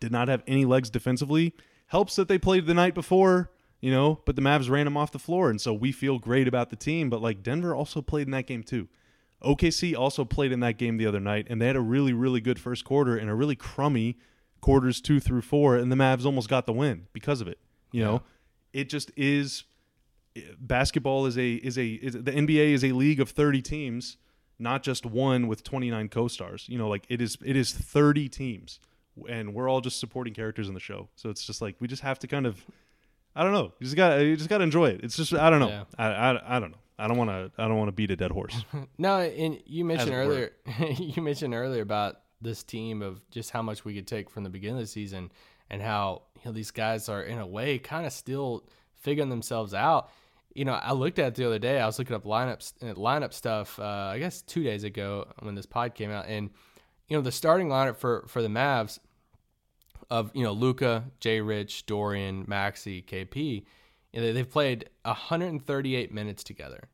Did 0.00 0.12
not 0.12 0.28
have 0.28 0.42
any 0.46 0.64
legs 0.64 0.90
defensively. 0.90 1.54
Helps 1.86 2.16
that 2.16 2.26
they 2.26 2.38
played 2.38 2.66
the 2.66 2.74
night 2.74 2.94
before, 2.94 3.50
you 3.80 3.90
know, 3.90 4.20
but 4.26 4.34
the 4.34 4.42
Mavs 4.42 4.68
ran 4.68 4.86
them 4.86 4.96
off 4.96 5.12
the 5.12 5.18
floor. 5.18 5.48
And 5.48 5.60
so 5.60 5.72
we 5.72 5.92
feel 5.92 6.18
great 6.18 6.48
about 6.48 6.70
the 6.70 6.76
team. 6.76 7.08
But 7.08 7.22
like, 7.22 7.42
Denver 7.42 7.74
also 7.74 8.02
played 8.02 8.26
in 8.26 8.32
that 8.32 8.46
game 8.46 8.64
too. 8.64 8.88
OKC 9.44 9.96
also 9.96 10.24
played 10.24 10.52
in 10.52 10.60
that 10.60 10.78
game 10.78 10.96
the 10.96 11.06
other 11.06 11.20
night, 11.20 11.46
and 11.50 11.60
they 11.60 11.66
had 11.66 11.76
a 11.76 11.80
really, 11.80 12.12
really 12.12 12.40
good 12.40 12.60
first 12.60 12.84
quarter 12.84 13.16
and 13.16 13.28
a 13.28 13.34
really 13.34 13.56
crummy 13.56 14.16
quarters 14.62 15.02
two 15.02 15.20
through 15.20 15.42
four, 15.42 15.76
and 15.76 15.92
the 15.92 15.96
Mavs 15.96 16.24
almost 16.24 16.48
got 16.48 16.64
the 16.64 16.72
win 16.72 17.06
because 17.12 17.42
of 17.42 17.48
it. 17.48 17.58
You 17.90 18.02
know, 18.02 18.22
it 18.72 18.88
just 18.88 19.10
is. 19.16 19.64
Basketball 20.58 21.26
is 21.26 21.36
a 21.36 21.54
is 21.56 21.76
a 21.76 21.86
is, 21.86 22.14
the 22.14 22.32
NBA 22.32 22.72
is 22.72 22.82
a 22.82 22.92
league 22.92 23.20
of 23.20 23.28
thirty 23.28 23.60
teams, 23.60 24.16
not 24.58 24.82
just 24.82 25.04
one 25.04 25.46
with 25.46 25.62
twenty 25.62 25.90
nine 25.90 26.08
co-stars. 26.08 26.64
You 26.70 26.78
know, 26.78 26.88
like 26.88 27.04
it 27.10 27.20
is 27.20 27.36
it 27.44 27.54
is 27.54 27.70
thirty 27.72 28.30
teams, 28.30 28.80
and 29.28 29.52
we're 29.52 29.68
all 29.68 29.82
just 29.82 30.00
supporting 30.00 30.32
characters 30.32 30.68
in 30.68 30.74
the 30.74 30.80
show. 30.80 31.10
So 31.16 31.28
it's 31.28 31.44
just 31.44 31.60
like 31.60 31.76
we 31.80 31.86
just 31.86 32.00
have 32.00 32.18
to 32.20 32.26
kind 32.26 32.46
of, 32.46 32.64
I 33.36 33.44
don't 33.44 33.52
know, 33.52 33.74
you 33.78 33.84
just 33.84 33.96
got 33.96 34.20
you 34.20 34.34
just 34.34 34.48
got 34.48 34.58
to 34.58 34.64
enjoy 34.64 34.86
it. 34.86 35.00
It's 35.02 35.16
just 35.16 35.34
I 35.34 35.50
don't 35.50 35.60
know, 35.60 35.68
Yeah. 35.68 35.84
I, 35.98 36.06
I 36.06 36.56
I 36.56 36.60
don't 36.60 36.70
know. 36.70 36.78
I 36.98 37.08
don't 37.08 37.18
want 37.18 37.28
to 37.28 37.50
I 37.62 37.68
don't 37.68 37.76
want 37.76 37.88
to 37.88 37.92
beat 37.92 38.10
a 38.10 38.16
dead 38.16 38.30
horse. 38.30 38.64
No, 38.96 39.18
and 39.18 39.60
you 39.66 39.84
mentioned 39.84 40.14
earlier, 40.14 40.52
you 40.96 41.20
mentioned 41.20 41.52
earlier 41.52 41.82
about 41.82 42.20
this 42.42 42.62
team 42.62 43.02
of 43.02 43.28
just 43.30 43.50
how 43.50 43.62
much 43.62 43.84
we 43.84 43.94
could 43.94 44.06
take 44.06 44.30
from 44.30 44.44
the 44.44 44.50
beginning 44.50 44.76
of 44.76 44.82
the 44.82 44.86
season, 44.86 45.30
and 45.70 45.80
how 45.80 46.22
you 46.36 46.42
know 46.46 46.52
these 46.52 46.70
guys 46.70 47.08
are 47.08 47.22
in 47.22 47.38
a 47.38 47.46
way 47.46 47.78
kind 47.78 48.06
of 48.06 48.12
still 48.12 48.64
figuring 48.94 49.30
themselves 49.30 49.74
out. 49.74 50.10
You 50.54 50.66
know, 50.66 50.74
I 50.74 50.92
looked 50.92 51.18
at 51.18 51.34
the 51.34 51.46
other 51.46 51.58
day. 51.58 51.80
I 51.80 51.86
was 51.86 51.98
looking 51.98 52.14
up 52.14 52.24
lineups, 52.24 52.74
uh, 52.82 52.94
lineup 52.94 53.32
stuff. 53.32 53.78
Uh, 53.78 54.10
I 54.12 54.18
guess 54.18 54.42
two 54.42 54.62
days 54.62 54.84
ago 54.84 55.26
when 55.40 55.54
this 55.54 55.66
pod 55.66 55.94
came 55.94 56.10
out, 56.10 56.26
and 56.26 56.50
you 57.08 57.16
know 57.16 57.22
the 57.22 57.32
starting 57.32 57.68
lineup 57.68 57.96
for 57.96 58.24
for 58.28 58.42
the 58.42 58.48
Mavs 58.48 58.98
of 60.10 60.30
you 60.34 60.42
know 60.42 60.52
Luka, 60.52 61.04
J. 61.20 61.40
Rich, 61.40 61.86
Dorian, 61.86 62.44
Maxi, 62.46 63.04
KP. 63.04 63.64
You 64.12 64.20
know, 64.20 64.32
they've 64.32 64.50
played 64.50 64.90
138 65.04 66.12
minutes 66.12 66.44
together. 66.44 66.88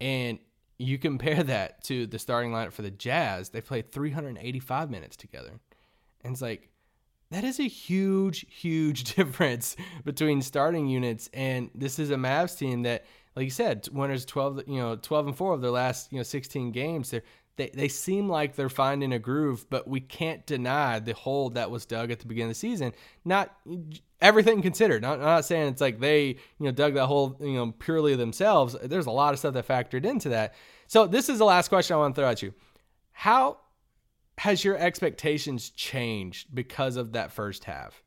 And 0.00 0.38
you 0.80 0.98
compare 0.98 1.42
that 1.44 1.84
to 1.84 2.06
the 2.06 2.18
starting 2.18 2.52
lineup 2.52 2.72
for 2.72 2.82
the 2.82 2.90
Jazz, 2.90 3.50
they 3.50 3.60
played 3.60 3.92
385 3.92 4.90
minutes 4.90 5.16
together. 5.16 5.60
And 6.24 6.32
it's 6.32 6.42
like, 6.42 6.70
that 7.30 7.44
is 7.44 7.60
a 7.60 7.68
huge, 7.68 8.46
huge 8.48 9.04
difference 9.16 9.76
between 10.04 10.42
starting 10.42 10.88
units. 10.88 11.28
And 11.32 11.70
this 11.74 11.98
is 11.98 12.10
a 12.10 12.16
Mavs 12.16 12.58
team 12.58 12.82
that, 12.82 13.04
like 13.36 13.44
you 13.44 13.50
said, 13.50 13.88
winners 13.92 14.24
12, 14.24 14.62
you 14.66 14.78
know, 14.78 14.96
12 14.96 15.28
and 15.28 15.36
4 15.36 15.54
of 15.54 15.60
their 15.60 15.70
last, 15.70 16.12
you 16.12 16.18
know, 16.18 16.24
16 16.24 16.72
games. 16.72 17.10
They're, 17.10 17.22
they, 17.60 17.70
they 17.72 17.88
seem 17.88 18.28
like 18.28 18.56
they're 18.56 18.68
finding 18.68 19.12
a 19.12 19.18
groove, 19.18 19.68
but 19.68 19.86
we 19.86 20.00
can't 20.00 20.46
deny 20.46 20.98
the 20.98 21.12
hole 21.12 21.50
that 21.50 21.70
was 21.70 21.84
dug 21.84 22.10
at 22.10 22.18
the 22.18 22.26
beginning 22.26 22.50
of 22.50 22.56
the 22.56 22.60
season. 22.60 22.92
Not 23.24 23.54
everything 24.20 24.62
considered. 24.62 25.02
Not, 25.02 25.18
I'm 25.18 25.24
not 25.24 25.44
saying 25.44 25.68
it's 25.68 25.80
like 25.80 26.00
they, 26.00 26.26
you 26.28 26.36
know, 26.60 26.72
dug 26.72 26.94
that 26.94 27.06
hole, 27.06 27.36
you 27.40 27.52
know, 27.52 27.72
purely 27.72 28.16
themselves. 28.16 28.74
There's 28.82 29.06
a 29.06 29.10
lot 29.10 29.34
of 29.34 29.38
stuff 29.38 29.54
that 29.54 29.68
factored 29.68 30.06
into 30.06 30.30
that. 30.30 30.54
So 30.86 31.06
this 31.06 31.28
is 31.28 31.38
the 31.38 31.44
last 31.44 31.68
question 31.68 31.94
I 31.94 31.98
want 31.98 32.14
to 32.14 32.20
throw 32.20 32.30
at 32.30 32.42
you. 32.42 32.54
How 33.12 33.58
has 34.38 34.64
your 34.64 34.78
expectations 34.78 35.68
changed 35.70 36.54
because 36.54 36.96
of 36.96 37.12
that 37.12 37.30
first 37.30 37.64
half? 37.64 38.02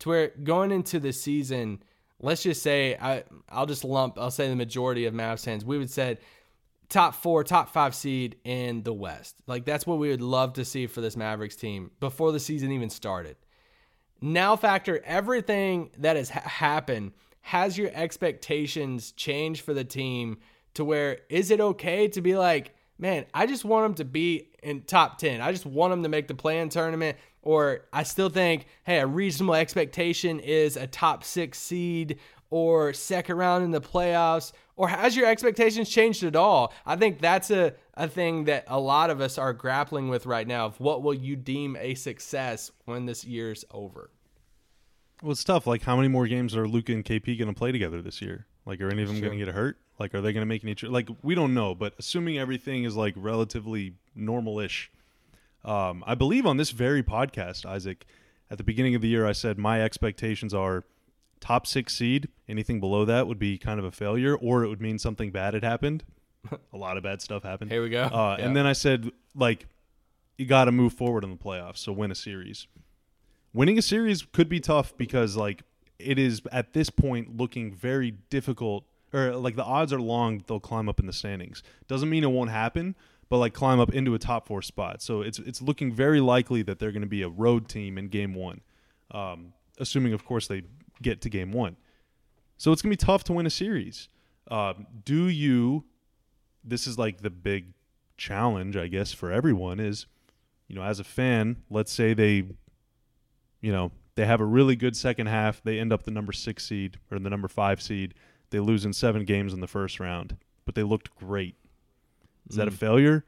To 0.00 0.10
where 0.10 0.28
going 0.44 0.70
into 0.70 1.00
the 1.00 1.12
season, 1.12 1.82
let's 2.20 2.42
just 2.42 2.62
say 2.62 2.96
I 3.00 3.24
I'll 3.48 3.66
just 3.66 3.84
lump 3.84 4.18
I'll 4.18 4.30
say 4.30 4.48
the 4.48 4.54
majority 4.54 5.06
of 5.06 5.14
Mavs 5.14 5.44
fans, 5.44 5.64
we 5.64 5.78
would 5.78 5.90
said 5.90 6.18
top 6.88 7.14
four, 7.14 7.44
top 7.44 7.70
five 7.70 7.94
seed 7.94 8.36
in 8.44 8.82
the 8.82 8.92
West. 8.92 9.36
Like 9.46 9.64
that's 9.64 9.86
what 9.86 9.98
we 9.98 10.08
would 10.08 10.22
love 10.22 10.54
to 10.54 10.64
see 10.64 10.86
for 10.86 11.00
this 11.00 11.16
Mavericks 11.16 11.56
team 11.56 11.90
before 12.00 12.32
the 12.32 12.40
season 12.40 12.72
even 12.72 12.90
started. 12.90 13.36
Now 14.20 14.56
factor 14.56 15.00
everything 15.04 15.90
that 15.98 16.16
has 16.16 16.30
ha- 16.30 16.40
happened. 16.40 17.12
Has 17.42 17.78
your 17.78 17.90
expectations 17.94 19.12
changed 19.12 19.62
for 19.62 19.74
the 19.74 19.84
team 19.84 20.38
to 20.74 20.84
where 20.84 21.20
is 21.28 21.50
it 21.50 21.60
okay 21.60 22.08
to 22.08 22.20
be 22.20 22.36
like, 22.36 22.74
man, 22.98 23.26
I 23.32 23.46
just 23.46 23.64
want 23.64 23.84
them 23.84 23.94
to 23.94 24.04
be 24.04 24.48
in 24.62 24.82
top 24.82 25.18
10. 25.18 25.40
I 25.40 25.52
just 25.52 25.66
want 25.66 25.92
them 25.92 26.02
to 26.02 26.08
make 26.08 26.26
the 26.26 26.34
play-in 26.34 26.68
tournament 26.68 27.16
or 27.42 27.86
I 27.92 28.02
still 28.02 28.28
think, 28.28 28.66
hey, 28.84 28.98
a 28.98 29.06
reasonable 29.06 29.54
expectation 29.54 30.40
is 30.40 30.76
a 30.76 30.86
top 30.86 31.22
6 31.24 31.56
seed 31.56 32.18
or 32.50 32.92
second 32.92 33.36
round 33.36 33.64
in 33.64 33.70
the 33.70 33.80
playoffs 33.80 34.52
or 34.78 34.88
has 34.88 35.16
your 35.16 35.26
expectations 35.26 35.88
changed 35.90 36.22
at 36.22 36.36
all? 36.36 36.72
I 36.86 36.96
think 36.96 37.20
that's 37.20 37.50
a, 37.50 37.74
a 37.94 38.08
thing 38.08 38.44
that 38.44 38.64
a 38.68 38.78
lot 38.78 39.10
of 39.10 39.20
us 39.20 39.36
are 39.36 39.52
grappling 39.52 40.08
with 40.08 40.24
right 40.24 40.46
now 40.46 40.66
of 40.66 40.80
what 40.80 41.02
will 41.02 41.14
you 41.14 41.34
deem 41.36 41.76
a 41.76 41.94
success 41.94 42.70
when 42.84 43.04
this 43.04 43.24
year's 43.24 43.64
over. 43.72 44.10
Well, 45.20 45.32
it's 45.32 45.42
tough. 45.42 45.66
Like, 45.66 45.82
how 45.82 45.96
many 45.96 46.06
more 46.06 46.28
games 46.28 46.54
are 46.54 46.68
Luka 46.68 46.92
and 46.92 47.04
KP 47.04 47.36
going 47.36 47.52
to 47.52 47.58
play 47.58 47.72
together 47.72 48.00
this 48.00 48.22
year? 48.22 48.46
Like, 48.64 48.80
are 48.80 48.88
any 48.88 49.02
of 49.02 49.08
them 49.08 49.20
going 49.20 49.36
to 49.36 49.44
get 49.44 49.52
hurt? 49.52 49.78
Like, 49.98 50.14
are 50.14 50.20
they 50.20 50.32
going 50.32 50.42
to 50.42 50.46
make 50.46 50.62
any? 50.62 50.76
Tr- 50.76 50.86
like, 50.86 51.08
we 51.22 51.34
don't 51.34 51.54
know. 51.54 51.74
But 51.74 51.94
assuming 51.98 52.38
everything 52.38 52.84
is 52.84 52.94
like 52.94 53.14
relatively 53.16 53.94
normal-ish, 54.14 54.92
um, 55.64 56.04
I 56.06 56.14
believe 56.14 56.46
on 56.46 56.56
this 56.56 56.70
very 56.70 57.02
podcast, 57.02 57.66
Isaac, 57.66 58.06
at 58.48 58.58
the 58.58 58.64
beginning 58.64 58.94
of 58.94 59.02
the 59.02 59.08
year, 59.08 59.26
I 59.26 59.32
said 59.32 59.58
my 59.58 59.82
expectations 59.82 60.54
are 60.54 60.84
top 61.40 61.66
six 61.66 61.94
seed. 61.96 62.28
Anything 62.48 62.80
below 62.80 63.04
that 63.04 63.26
would 63.26 63.38
be 63.38 63.58
kind 63.58 63.78
of 63.78 63.84
a 63.84 63.90
failure, 63.92 64.34
or 64.36 64.64
it 64.64 64.68
would 64.68 64.80
mean 64.80 64.98
something 64.98 65.30
bad 65.30 65.54
had 65.54 65.64
happened. 65.64 66.04
a 66.72 66.76
lot 66.76 66.96
of 66.96 67.02
bad 67.02 67.20
stuff 67.20 67.42
happened. 67.42 67.70
Here 67.70 67.82
we 67.82 67.90
go. 67.90 68.04
Uh, 68.04 68.36
Yeah. 68.38 68.46
And 68.46 68.56
then 68.56 68.66
I 68.66 68.72
said, 68.72 69.10
like, 69.34 69.66
you 70.36 70.46
got 70.46 70.66
to 70.66 70.72
move 70.72 70.92
forward 70.92 71.24
in 71.24 71.30
the 71.30 71.36
playoffs, 71.36 71.78
so 71.78 71.92
win 71.92 72.10
a 72.10 72.14
series. 72.14 72.66
Winning 73.52 73.78
a 73.78 73.82
series 73.82 74.22
could 74.22 74.48
be 74.48 74.60
tough 74.60 74.96
because, 74.96 75.36
like, 75.36 75.62
it 75.98 76.18
is 76.18 76.42
at 76.52 76.72
this 76.72 76.90
point 76.90 77.36
looking 77.36 77.72
very 77.74 78.12
difficult, 78.30 78.84
or 79.12 79.34
like 79.34 79.56
the 79.56 79.64
odds 79.64 79.92
are 79.92 80.00
long 80.00 80.44
they'll 80.46 80.60
climb 80.60 80.88
up 80.88 81.00
in 81.00 81.06
the 81.06 81.12
standings. 81.12 81.62
Doesn't 81.88 82.08
mean 82.08 82.22
it 82.22 82.30
won't 82.30 82.50
happen, 82.50 82.94
but 83.28 83.38
like 83.38 83.52
climb 83.52 83.80
up 83.80 83.92
into 83.92 84.14
a 84.14 84.18
top 84.18 84.46
four 84.46 84.62
spot. 84.62 85.02
So 85.02 85.22
it's 85.22 85.38
it's 85.40 85.60
looking 85.60 85.92
very 85.92 86.20
likely 86.20 86.62
that 86.62 86.78
they're 86.78 86.92
going 86.92 87.02
to 87.02 87.08
be 87.08 87.22
a 87.22 87.28
road 87.28 87.68
team 87.68 87.98
in 87.98 88.08
game 88.08 88.34
one, 88.34 88.60
um, 89.10 89.54
assuming 89.78 90.12
of 90.12 90.24
course 90.24 90.46
they 90.46 90.62
get 91.02 91.20
to 91.22 91.30
game 91.30 91.52
one. 91.52 91.76
So 92.56 92.72
it's 92.72 92.82
gonna 92.82 92.92
be 92.92 92.96
tough 92.96 93.24
to 93.24 93.32
win 93.32 93.46
a 93.46 93.50
series. 93.50 94.08
Um, 94.50 94.86
do 95.04 95.28
you? 95.28 95.84
This 96.64 96.86
is 96.86 96.98
like 96.98 97.22
the 97.22 97.30
big 97.30 97.74
challenge, 98.16 98.76
I 98.76 98.88
guess, 98.88 99.12
for 99.12 99.30
everyone. 99.30 99.80
Is 99.80 100.06
you 100.68 100.76
know, 100.76 100.82
as 100.82 101.00
a 101.00 101.04
fan, 101.04 101.56
let's 101.70 101.92
say 101.92 102.14
they, 102.14 102.44
you 103.60 103.72
know, 103.72 103.90
they 104.14 104.26
have 104.26 104.40
a 104.40 104.44
really 104.44 104.76
good 104.76 104.96
second 104.96 105.28
half. 105.28 105.62
They 105.62 105.78
end 105.78 105.92
up 105.92 106.02
the 106.02 106.10
number 106.10 106.32
six 106.32 106.66
seed 106.66 106.98
or 107.10 107.18
the 107.18 107.30
number 107.30 107.48
five 107.48 107.80
seed. 107.80 108.14
They 108.50 108.60
lose 108.60 108.84
in 108.84 108.92
seven 108.92 109.24
games 109.24 109.52
in 109.52 109.60
the 109.60 109.66
first 109.66 110.00
round, 110.00 110.36
but 110.64 110.74
they 110.74 110.82
looked 110.82 111.14
great. 111.14 111.54
Is 112.50 112.56
that 112.56 112.68
a 112.68 112.72
failure? 112.72 113.24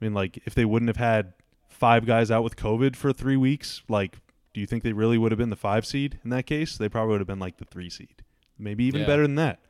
I 0.00 0.04
mean, 0.04 0.14
like, 0.14 0.38
if 0.44 0.54
they 0.54 0.64
wouldn't 0.64 0.88
have 0.88 0.96
had 0.96 1.32
five 1.68 2.06
guys 2.06 2.30
out 2.30 2.44
with 2.44 2.56
COVID 2.56 2.96
for 2.96 3.12
three 3.12 3.36
weeks, 3.36 3.82
like, 3.88 4.18
do 4.54 4.60
you 4.60 4.66
think 4.66 4.82
they 4.82 4.92
really 4.92 5.18
would 5.18 5.32
have 5.32 5.38
been 5.38 5.50
the 5.50 5.56
five 5.56 5.84
seed 5.84 6.18
in 6.24 6.30
that 6.30 6.46
case? 6.46 6.78
They 6.78 6.88
probably 6.88 7.12
would 7.12 7.20
have 7.20 7.26
been 7.26 7.38
like 7.40 7.58
the 7.58 7.64
three 7.66 7.90
seed, 7.90 8.22
maybe 8.58 8.84
even 8.84 9.02
Yeah. 9.02 9.06
better 9.06 9.22
than 9.22 9.34
that. 9.34 9.60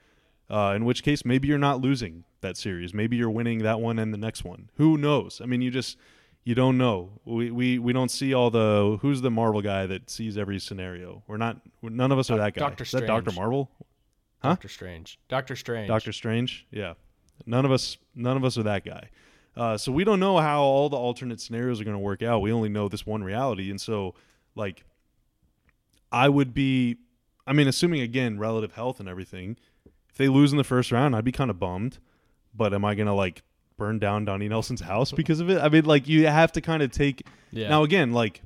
Uh, 0.49 0.75
in 0.77 0.85
which 0.85 1.03
case, 1.03 1.25
maybe 1.25 1.49
you're 1.49 1.59
not 1.59 1.81
losing 1.81 2.25
that 2.43 2.57
series. 2.59 2.93
Maybe 2.93 3.17
you're 3.17 3.31
winning 3.31 3.61
that 3.61 3.81
one 3.81 3.99
and 3.99 4.13
the 4.13 4.19
next 4.19 4.45
one. 4.45 4.69
Who 4.77 4.99
knows? 4.99 5.41
I 5.43 5.47
mean, 5.47 5.63
you 5.63 5.71
just 5.71 5.97
you 6.45 6.55
don't 6.55 6.77
know. 6.77 7.19
We 7.25 7.51
we, 7.51 7.79
we 7.79 7.93
don't 7.95 8.11
see 8.11 8.35
all 8.35 8.51
the 8.51 8.99
who's 9.01 9.23
the 9.23 9.31
Marvel 9.31 9.63
guy 9.63 9.87
that 9.87 10.11
sees 10.11 10.37
every 10.37 10.59
scenario. 10.59 11.23
We're 11.27 11.39
not. 11.39 11.61
None 11.83 12.13
of 12.13 12.19
us 12.19 12.31
are 12.31 12.37
that 12.37 12.53
guy. 12.55 12.61
Doctor 12.61 12.85
Is 12.85 12.91
that 12.91 13.07
Doctor 13.07 13.33
Marvel? 13.33 13.71
Huh? 14.43 14.51
Doctor 14.51 14.69
Strange. 14.69 15.19
Doctor 15.29 15.57
Strange. 15.57 15.89
Doctor 15.89 16.13
Strange. 16.13 16.67
Yeah, 16.71 16.95
none 17.47 17.65
of 17.65 17.73
us. 17.73 17.97
None 18.15 18.37
of 18.37 18.45
us 18.45 18.59
are 18.59 18.63
that 18.65 18.85
guy. 18.85 19.09
Uh, 19.57 19.79
so 19.79 19.91
we 19.91 20.05
don't 20.05 20.21
know 20.21 20.37
how 20.39 20.61
all 20.63 20.91
the 20.91 20.97
alternate 20.97 21.41
scenarios 21.41 21.81
are 21.81 21.85
going 21.85 21.95
to 21.97 21.99
work 22.03 22.23
out. 22.23 22.41
We 22.43 22.53
only 22.53 22.69
know 22.69 22.89
this 22.91 23.07
one 23.07 23.25
reality, 23.25 23.71
and 23.71 23.81
so 23.81 24.15
like, 24.55 24.85
I 26.13 26.29
would 26.29 26.55
be. 26.55 26.97
I 27.47 27.53
mean, 27.53 27.69
assuming 27.69 28.01
again 28.01 28.39
relative 28.39 28.73
health 28.73 29.01
and 29.01 29.09
everything, 29.09 29.57
if 30.09 30.17
they 30.17 30.29
lose 30.29 30.53
in 30.53 30.57
the 30.59 30.65
first 30.65 30.91
round, 30.91 31.15
I'd 31.15 31.25
be 31.25 31.33
kind 31.33 31.51
of 31.51 31.59
bummed. 31.59 31.99
But 32.55 32.73
am 32.73 32.85
I 32.85 32.95
going 32.95 33.07
to 33.09 33.13
like 33.13 33.43
burn 33.77 33.99
down 33.99 34.25
Donnie 34.25 34.49
Nelson's 34.49 34.81
house 34.81 35.13
because 35.13 35.41
of 35.41 35.51
it. 35.51 35.61
I 35.61 35.69
mean, 35.69 35.85
like 35.85 36.09
you 36.09 36.27
have 36.27 36.53
to 36.53 36.61
kind 36.61 36.83
of 36.83 36.91
take 36.93 37.27
Yeah. 37.51 37.69
now 37.69 37.83
again, 37.83 38.13
like 38.13 38.43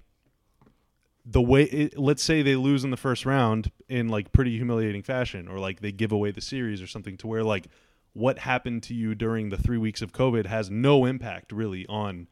the 1.25 1.43
way 1.43 1.65
it, 1.65 1.99
let's 1.99 2.23
say 2.23 2.43
they 2.43 2.57
lose 2.57 2.85
in 2.85 2.91
the 2.91 2.97
first 2.97 3.27
round 3.27 3.71
in 3.89 4.09
like 4.09 4.33
pretty 4.33 4.57
humiliating 4.57 5.03
fashion 5.03 5.47
or 5.49 5.59
like 5.59 5.81
they 5.81 5.93
give 5.93 6.13
away 6.13 6.31
the 6.31 6.41
series 6.41 6.81
or 6.81 6.87
something 6.87 7.17
to 7.19 7.27
where 7.27 7.45
like 7.45 7.67
what 8.15 8.39
happened 8.39 8.83
to 8.85 8.95
you 8.95 9.15
during 9.15 9.51
the 9.51 9.59
3 9.59 9.77
weeks 9.77 10.01
of 10.01 10.13
covid 10.13 10.47
has 10.47 10.71
no 10.71 11.05
impact 11.05 11.53
really 11.53 11.87
on 11.87 12.27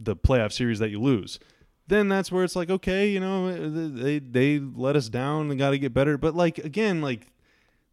the 0.00 0.16
playoff 0.16 0.50
series 0.50 0.80
that 0.80 0.90
you 0.90 1.00
lose 1.00 1.38
then 1.86 2.08
that's 2.08 2.32
where 2.32 2.44
it's 2.44 2.56
like 2.56 2.70
okay 2.70 3.08
you 3.08 3.20
know 3.20 3.52
they 3.88 4.18
they 4.18 4.58
let 4.58 4.96
us 4.96 5.08
down 5.08 5.50
and 5.50 5.58
got 5.58 5.70
to 5.70 5.78
get 5.78 5.92
better. 5.92 6.16
But 6.16 6.34
like 6.34 6.58
again 6.58 7.02
like 7.02 7.26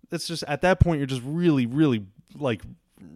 that's 0.10 0.28
just 0.28 0.44
at 0.44 0.62
that 0.62 0.80
point 0.80 1.00
you're 1.00 1.08
just 1.08 1.24
really 1.26 1.66
really 1.66 2.06
like 2.36 2.62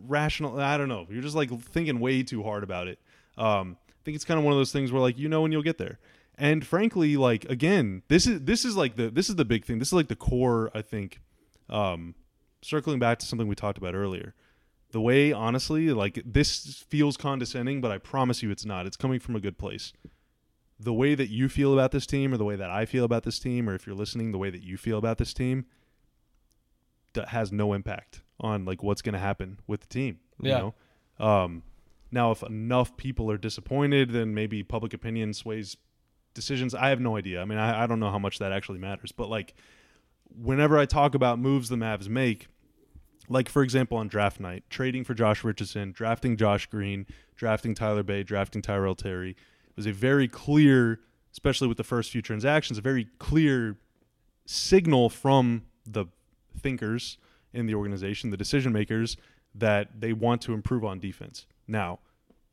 rational 0.07 0.59
i 0.59 0.77
don't 0.77 0.89
know. 0.89 1.07
You're 1.09 1.21
just 1.21 1.35
like 1.35 1.57
thinking 1.61 1.99
way 1.99 2.23
too 2.23 2.43
hard 2.43 2.63
about 2.63 2.87
it. 2.87 2.99
Um 3.37 3.77
i 3.89 4.01
think 4.03 4.15
it's 4.15 4.25
kind 4.25 4.37
of 4.37 4.43
one 4.43 4.53
of 4.53 4.59
those 4.59 4.71
things 4.71 4.91
where 4.91 5.01
like 5.01 5.17
you 5.17 5.29
know 5.29 5.41
when 5.41 5.51
you'll 5.51 5.63
get 5.63 5.77
there. 5.77 5.99
And 6.37 6.65
frankly 6.65 7.15
like 7.15 7.45
again 7.45 8.03
this 8.07 8.27
is 8.27 8.41
this 8.41 8.65
is 8.65 8.75
like 8.75 8.95
the 8.95 9.09
this 9.09 9.29
is 9.29 9.35
the 9.35 9.45
big 9.45 9.65
thing. 9.65 9.79
This 9.79 9.89
is 9.89 9.93
like 9.93 10.07
the 10.09 10.15
core 10.15 10.71
i 10.73 10.81
think 10.81 11.21
um 11.69 12.15
circling 12.61 12.99
back 12.99 13.19
to 13.19 13.25
something 13.25 13.47
we 13.47 13.55
talked 13.55 13.77
about 13.77 13.95
earlier. 13.95 14.33
The 14.91 15.01
way 15.01 15.31
honestly 15.31 15.89
like 15.91 16.21
this 16.25 16.83
feels 16.89 17.15
condescending 17.15 17.79
but 17.79 17.91
i 17.91 17.97
promise 17.97 18.43
you 18.43 18.51
it's 18.51 18.65
not. 18.65 18.85
It's 18.85 18.97
coming 18.97 19.19
from 19.19 19.35
a 19.37 19.39
good 19.39 19.57
place 19.57 19.93
the 20.79 20.93
way 20.93 21.15
that 21.15 21.29
you 21.29 21.47
feel 21.49 21.73
about 21.73 21.91
this 21.91 22.05
team 22.05 22.33
or 22.33 22.37
the 22.37 22.43
way 22.45 22.55
that 22.55 22.69
i 22.69 22.85
feel 22.85 23.05
about 23.05 23.23
this 23.23 23.39
team 23.39 23.69
or 23.69 23.75
if 23.75 23.85
you're 23.87 23.95
listening 23.95 24.31
the 24.31 24.37
way 24.37 24.49
that 24.49 24.61
you 24.63 24.77
feel 24.77 24.97
about 24.97 25.17
this 25.17 25.33
team 25.33 25.65
that 27.13 27.29
has 27.29 27.51
no 27.51 27.73
impact 27.73 28.21
on 28.39 28.65
like 28.65 28.83
what's 28.83 29.01
going 29.01 29.13
to 29.13 29.19
happen 29.19 29.59
with 29.67 29.81
the 29.81 29.87
team 29.87 30.19
you 30.41 30.49
Yeah. 30.49 30.71
know? 31.19 31.25
Um 31.25 31.63
now 32.11 32.31
if 32.31 32.43
enough 32.43 32.97
people 32.97 33.31
are 33.31 33.37
disappointed 33.37 34.11
then 34.11 34.33
maybe 34.33 34.63
public 34.63 34.93
opinion 34.93 35.33
sways 35.33 35.77
decisions. 36.33 36.75
I 36.75 36.89
have 36.89 36.99
no 36.99 37.15
idea. 37.15 37.41
I 37.41 37.45
mean 37.45 37.57
I, 37.57 37.83
I 37.83 37.87
don't 37.87 37.99
know 38.01 38.11
how 38.11 38.19
much 38.19 38.39
that 38.39 38.51
actually 38.51 38.79
matters 38.79 39.11
but 39.13 39.29
like 39.29 39.53
whenever 40.37 40.77
i 40.77 40.85
talk 40.85 41.15
about 41.15 41.39
moves 41.39 41.69
the 41.69 41.77
mavs 41.77 42.09
make 42.09 42.47
like 43.29 43.47
for 43.47 43.63
example 43.63 43.97
on 43.97 44.07
draft 44.09 44.39
night 44.39 44.63
trading 44.69 45.03
for 45.05 45.13
josh 45.13 45.43
richardson 45.45 45.91
drafting 45.93 46.35
josh 46.35 46.65
green 46.65 47.05
drafting 47.35 47.73
tyler 47.73 48.03
bey 48.03 48.23
drafting 48.23 48.61
tyrell 48.61 48.95
terry 48.95 49.35
was 49.75 49.85
a 49.85 49.91
very 49.91 50.27
clear 50.27 50.99
especially 51.31 51.67
with 51.67 51.77
the 51.77 51.83
first 51.83 52.11
few 52.11 52.21
transactions 52.21 52.77
a 52.77 52.81
very 52.81 53.07
clear 53.19 53.77
signal 54.45 55.09
from 55.09 55.63
the 55.85 56.05
thinkers 56.59 57.17
in 57.53 57.65
the 57.65 57.75
organization 57.75 58.29
the 58.29 58.37
decision 58.37 58.71
makers 58.71 59.17
that 59.53 60.01
they 60.01 60.11
want 60.11 60.41
to 60.41 60.53
improve 60.53 60.83
on 60.83 60.99
defense. 60.99 61.47
Now 61.67 61.99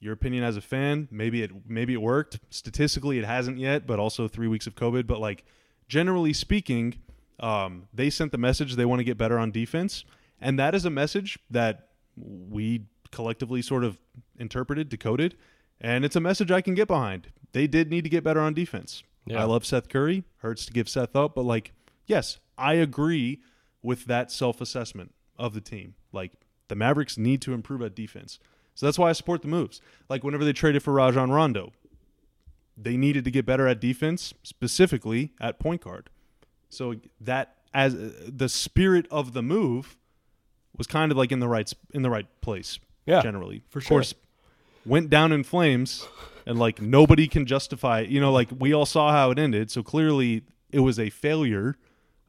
your 0.01 0.12
opinion 0.12 0.45
as 0.45 0.57
a 0.57 0.61
fan 0.61 1.09
maybe 1.11 1.43
it 1.43 1.51
maybe 1.68 1.95
it 1.95 2.03
worked. 2.03 2.41
Statistically 2.51 3.18
it 3.18 3.25
hasn't 3.25 3.59
yet 3.59 3.87
but 3.87 3.99
also 3.99 4.29
three 4.29 4.49
weeks 4.49 4.66
of 4.66 4.75
covid. 4.75 5.07
But 5.07 5.20
like 5.20 5.45
generally 5.89 6.33
speaking 6.33 6.99
um, 7.41 7.89
they 7.93 8.09
sent 8.11 8.33
the 8.33 8.39
message 8.39 8.77
they 8.77 8.85
want 8.85 9.01
to 9.01 9.05
get 9.05 9.18
better 9.18 9.39
on 9.39 9.51
defense. 9.51 10.05
And 10.41 10.59
that 10.59 10.75
is 10.75 10.85
a 10.85 10.91
message 10.91 11.39
that 11.51 11.89
we 12.16 12.87
collectively 13.11 13.62
sort 13.62 13.85
of 13.85 13.99
interpreted 14.39 14.89
decoded 14.89 15.37
and 15.83 16.05
it's 16.05 16.16
a 16.16 16.20
message 16.20 16.51
i 16.51 16.61
can 16.62 16.74
get 16.74 16.89
behind 16.89 17.28
they 17.53 17.66
did 17.66 17.91
need 17.91 18.05
to 18.05 18.09
get 18.11 18.24
better 18.24 18.41
on 18.41 18.55
defense 18.55 19.03
Yeah. 19.26 19.43
i 19.43 19.45
love 19.45 19.66
seth 19.66 19.89
curry 19.91 20.24
hurts 20.39 20.64
to 20.66 20.72
give 20.72 20.89
seth 20.89 21.14
up 21.14 21.35
but 21.35 21.43
like 21.43 21.72
yes 22.07 22.39
i 22.57 22.72
agree 22.74 23.41
with 23.83 24.07
that 24.07 24.30
self-assessment 24.33 25.12
of 25.37 25.53
the 25.55 25.61
team 25.61 25.95
like 26.12 26.33
the 26.68 26.74
mavericks 26.76 27.18
need 27.18 27.43
to 27.43 27.53
improve 27.53 27.83
at 27.83 27.95
defense 27.95 28.39
so 28.74 28.87
that's 28.87 28.99
why 28.99 29.11
I 29.11 29.12
support 29.12 29.43
the 29.43 29.49
moves. 29.49 29.83
Like 30.09 30.24
whenever 30.24 30.47
they 30.47 30.55
traded 30.55 30.83
for 30.83 30.95
Rajon 30.95 31.30
Rondo, 31.30 31.74
they 32.74 32.97
needed 32.97 33.22
to 33.26 33.30
get 33.30 33.45
better 33.45 33.68
at 33.68 33.80
defense, 33.80 34.33
specifically 34.43 35.35
at 35.39 35.59
point 35.59 35.83
guard. 35.83 36.09
So 36.70 36.95
that 37.20 37.57
as 37.74 37.95
uh, 37.95 38.11
the 38.26 38.49
spirit 38.49 39.07
of 39.11 39.35
the 39.35 39.43
move 39.43 39.99
was 40.74 40.87
kind 40.87 41.12
of 41.12 41.18
like 41.18 41.33
in 41.33 41.39
the 41.41 41.49
right 41.49 41.70
in 41.93 42.01
the 42.01 42.09
right 42.09 42.26
place. 42.41 42.78
Yeah, 43.05 43.20
generally, 43.20 43.62
for 43.68 43.80
of 43.80 43.85
sure. 43.85 43.97
course, 43.97 44.14
went 44.85 45.11
down 45.11 45.33
in 45.33 45.45
flames, 45.45 46.09
and 46.47 46.59
like 46.59 46.80
nobody 46.80 47.28
can 47.28 47.47
justify. 47.47 48.01
it. 48.01 48.09
You 48.11 48.20
know, 48.20 48.33
like 48.33 48.49
we 48.59 48.72
all 48.72 48.87
saw 48.87 49.12
how 49.12 49.30
it 49.30 49.39
ended. 49.39 49.70
So 49.70 49.83
clearly, 49.83 50.43
it 50.70 50.80
was 50.80 50.99
a 50.99 51.11
failure. 51.11 51.76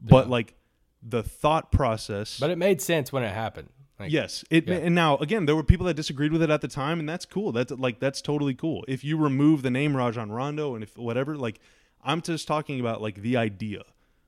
But 0.02 0.26
Yeah. 0.26 0.32
like 0.32 0.54
the 1.02 1.24
thought 1.24 1.72
process, 1.72 2.40
But 2.40 2.50
it 2.50 2.58
made 2.58 2.82
sense 2.82 3.12
when 3.14 3.24
it 3.24 3.34
happened. 3.34 3.70
Like, 4.00 4.12
Yes, 4.12 4.44
it 4.50 4.68
Yeah. 4.68 4.76
and 4.76 4.94
now 4.96 5.16
again 5.18 5.46
there 5.46 5.56
were 5.56 5.64
people 5.64 5.86
that 5.86 5.94
disagreed 5.96 6.32
with 6.34 6.42
it 6.42 6.50
at 6.50 6.60
the 6.62 6.68
time, 6.68 7.00
and 7.00 7.08
that's 7.08 7.26
cool. 7.26 7.52
That's 7.54 7.72
like 7.72 8.00
that's 8.00 8.22
totally 8.22 8.54
cool. 8.54 8.84
If 8.88 9.04
you 9.04 9.18
remove 9.18 9.62
the 9.62 9.72
name 9.72 9.96
Rajon 9.96 10.30
Rondo 10.32 10.76
and 10.76 10.84
if 10.84 10.98
whatever, 10.98 11.38
like 11.38 11.60
I'm 12.04 12.22
just 12.22 12.48
talking 12.48 12.80
about 12.82 13.02
like 13.02 13.22
the 13.22 13.38
idea, 13.38 13.84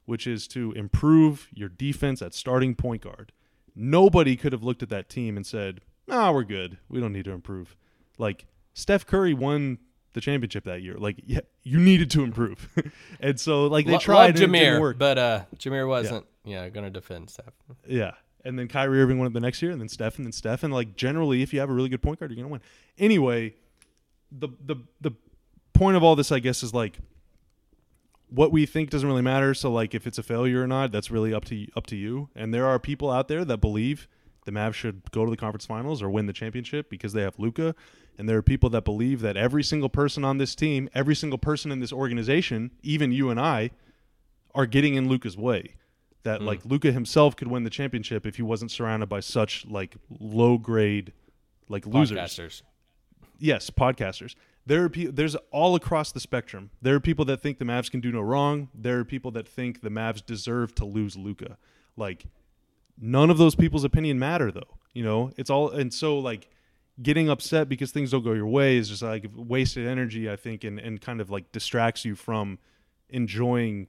which 0.05 0.27
is 0.27 0.47
to 0.49 0.71
improve 0.73 1.49
your 1.53 1.67
defense 1.67 2.21
at 2.21 2.33
starting 2.33 2.73
point 2.75 3.01
guard. 3.01 3.33
Nobody 3.75 4.37
could 4.37 4.53
have 4.53 4.63
looked 4.63 4.81
at 4.83 4.89
that 4.89 5.09
team 5.09 5.35
and 5.35 5.45
said, 5.45 5.81
"Ah, 6.09 6.31
we're 6.31 6.43
good. 6.45 6.77
We 6.87 7.01
don't 7.01 7.11
need 7.11 7.25
to 7.25 7.31
improve." 7.31 7.75
Like 8.17 8.45
Steph 8.73 9.05
Curry 9.05 9.33
won 9.33 9.77
the 10.13 10.21
championship 10.21 10.63
that 10.65 10.81
year. 10.81 10.95
Like 10.97 11.21
yeah, 11.25 11.41
you 11.63 11.79
needed 11.79 12.09
to 12.11 12.23
improve, 12.23 12.69
and 13.19 13.39
so 13.39 13.67
like 13.67 13.85
they 13.85 13.93
Lo- 13.93 13.99
tried 13.99 14.15
love 14.15 14.25
and 14.29 14.35
it 14.37 14.39
didn't 14.41 14.55
Jameer, 14.55 14.79
work. 14.79 14.97
but 14.97 15.17
uh, 15.17 15.41
Jameer 15.57 15.87
wasn't. 15.87 16.25
Yeah, 16.43 16.69
gonna 16.69 16.89
defend 16.91 17.29
Steph. 17.29 17.53
Yeah. 17.87 18.11
And 18.43 18.59
then 18.59 18.67
Kyrie 18.67 19.01
Irving 19.01 19.17
won 19.17 19.25
it 19.25 19.33
the 19.33 19.39
next 19.39 19.63
year, 19.63 19.71
and 19.71 19.81
then 19.81 19.89
Steph, 19.89 20.17
and 20.17 20.25
then 20.27 20.31
Steph. 20.31 20.61
And 20.61 20.71
like 20.71 20.95
generally, 20.95 21.41
if 21.41 21.51
you 21.51 21.59
have 21.59 21.69
a 21.71 21.73
really 21.73 21.89
good 21.89 22.03
point 22.03 22.19
guard, 22.19 22.29
you're 22.31 22.35
gonna 22.37 22.47
win. 22.47 22.61
Anyway, 22.99 23.55
the 24.31 24.49
the 24.63 24.75
the 25.01 25.11
point 25.73 25.97
of 25.97 26.03
all 26.03 26.15
this, 26.15 26.31
I 26.31 26.37
guess, 26.37 26.61
is 26.61 26.71
like 26.71 26.99
what 28.29 28.51
we 28.51 28.65
think 28.67 28.89
doesn't 28.91 29.07
really 29.07 29.21
matter. 29.23 29.53
So 29.55 29.71
like 29.71 29.95
if 29.95 30.05
it's 30.05 30.17
a 30.19 30.23
failure 30.23 30.61
or 30.63 30.67
not, 30.67 30.91
that's 30.91 31.09
really 31.09 31.33
up 31.33 31.45
to 31.45 31.67
up 31.75 31.87
to 31.87 31.95
you. 31.95 32.29
And 32.35 32.53
there 32.53 32.67
are 32.67 32.77
people 32.79 33.09
out 33.09 33.27
there 33.27 33.43
that 33.45 33.57
believe 33.57 34.07
the 34.45 34.51
Mavs 34.51 34.75
should 34.75 35.11
go 35.11 35.25
to 35.25 35.31
the 35.31 35.37
conference 35.37 35.65
finals 35.65 36.01
or 36.01 36.09
win 36.09 36.27
the 36.27 36.33
championship 36.33 36.89
because 36.89 37.13
they 37.13 37.21
have 37.21 37.37
Luka. 37.37 37.75
And 38.17 38.29
there 38.29 38.37
are 38.37 38.43
people 38.43 38.69
that 38.69 38.85
believe 38.85 39.21
that 39.21 39.35
every 39.35 39.63
single 39.63 39.89
person 39.89 40.23
on 40.23 40.37
this 40.37 40.55
team, 40.55 40.87
every 40.93 41.15
single 41.15 41.39
person 41.39 41.71
in 41.71 41.79
this 41.79 41.91
organization, 41.91 42.71
even 42.81 43.11
you 43.11 43.29
and 43.29 43.39
I, 43.39 43.71
are 44.53 44.65
getting 44.65 44.95
in 44.95 45.09
Luka's 45.09 45.37
way. 45.37 45.75
That 46.23 46.39
hmm. 46.39 46.47
like 46.47 46.63
Luka 46.63 46.91
himself 46.91 47.35
could 47.35 47.49
win 47.49 47.63
the 47.63 47.69
championship 47.69 48.25
if 48.25 48.37
he 48.37 48.41
wasn't 48.41 48.71
surrounded 48.71 49.09
by 49.09 49.19
such 49.19 49.65
like 49.65 49.95
low 50.19 50.57
grade 50.57 51.11
like 51.67 51.85
losers 51.85 52.17
Podcasters. 52.17 52.61
yes, 53.37 53.69
podcasters. 53.69 54.35
There 54.67 54.83
are 54.83 54.89
pe- 54.89 55.05
there's 55.05 55.35
all 55.51 55.75
across 55.75 56.11
the 56.11 56.19
spectrum. 56.19 56.71
There 56.81 56.95
are 56.95 56.99
people 56.99 57.25
that 57.25 57.41
think 57.41 57.59
the 57.59 57.65
Mavs 57.65 57.91
can 57.91 57.99
do 57.99 58.11
no 58.11 58.21
wrong. 58.21 58.69
There 58.73 58.99
are 58.99 59.05
people 59.05 59.29
that 59.31 59.47
think 59.47 59.81
the 59.81 59.89
Mavs 59.89 60.25
deserve 60.25 60.73
to 60.75 60.85
lose 60.85 61.15
Luka. 61.15 61.57
Like 61.95 62.25
none 62.99 63.29
of 63.29 63.37
those 63.37 63.55
people's 63.55 63.83
opinion 63.83 64.19
matter 64.19 64.51
though. 64.51 64.77
You 64.93 65.03
know, 65.03 65.31
it's 65.37 65.49
all 65.49 65.69
and 65.69 65.93
so 65.93 66.19
like 66.19 66.49
getting 67.01 67.29
upset 67.29 67.67
because 67.67 67.91
things 67.91 68.11
don't 68.11 68.23
go 68.23 68.31
your 68.31 68.47
way 68.47 68.77
is 68.77 68.89
just 68.89 69.01
like 69.01 69.25
wasted 69.35 69.85
energy, 69.87 70.29
I 70.29 70.35
think, 70.35 70.63
and, 70.63 70.79
and 70.79 71.01
kind 71.01 71.19
of 71.19 71.29
like 71.29 71.51
distracts 71.51 72.05
you 72.05 72.15
from 72.15 72.57
enjoying 73.09 73.87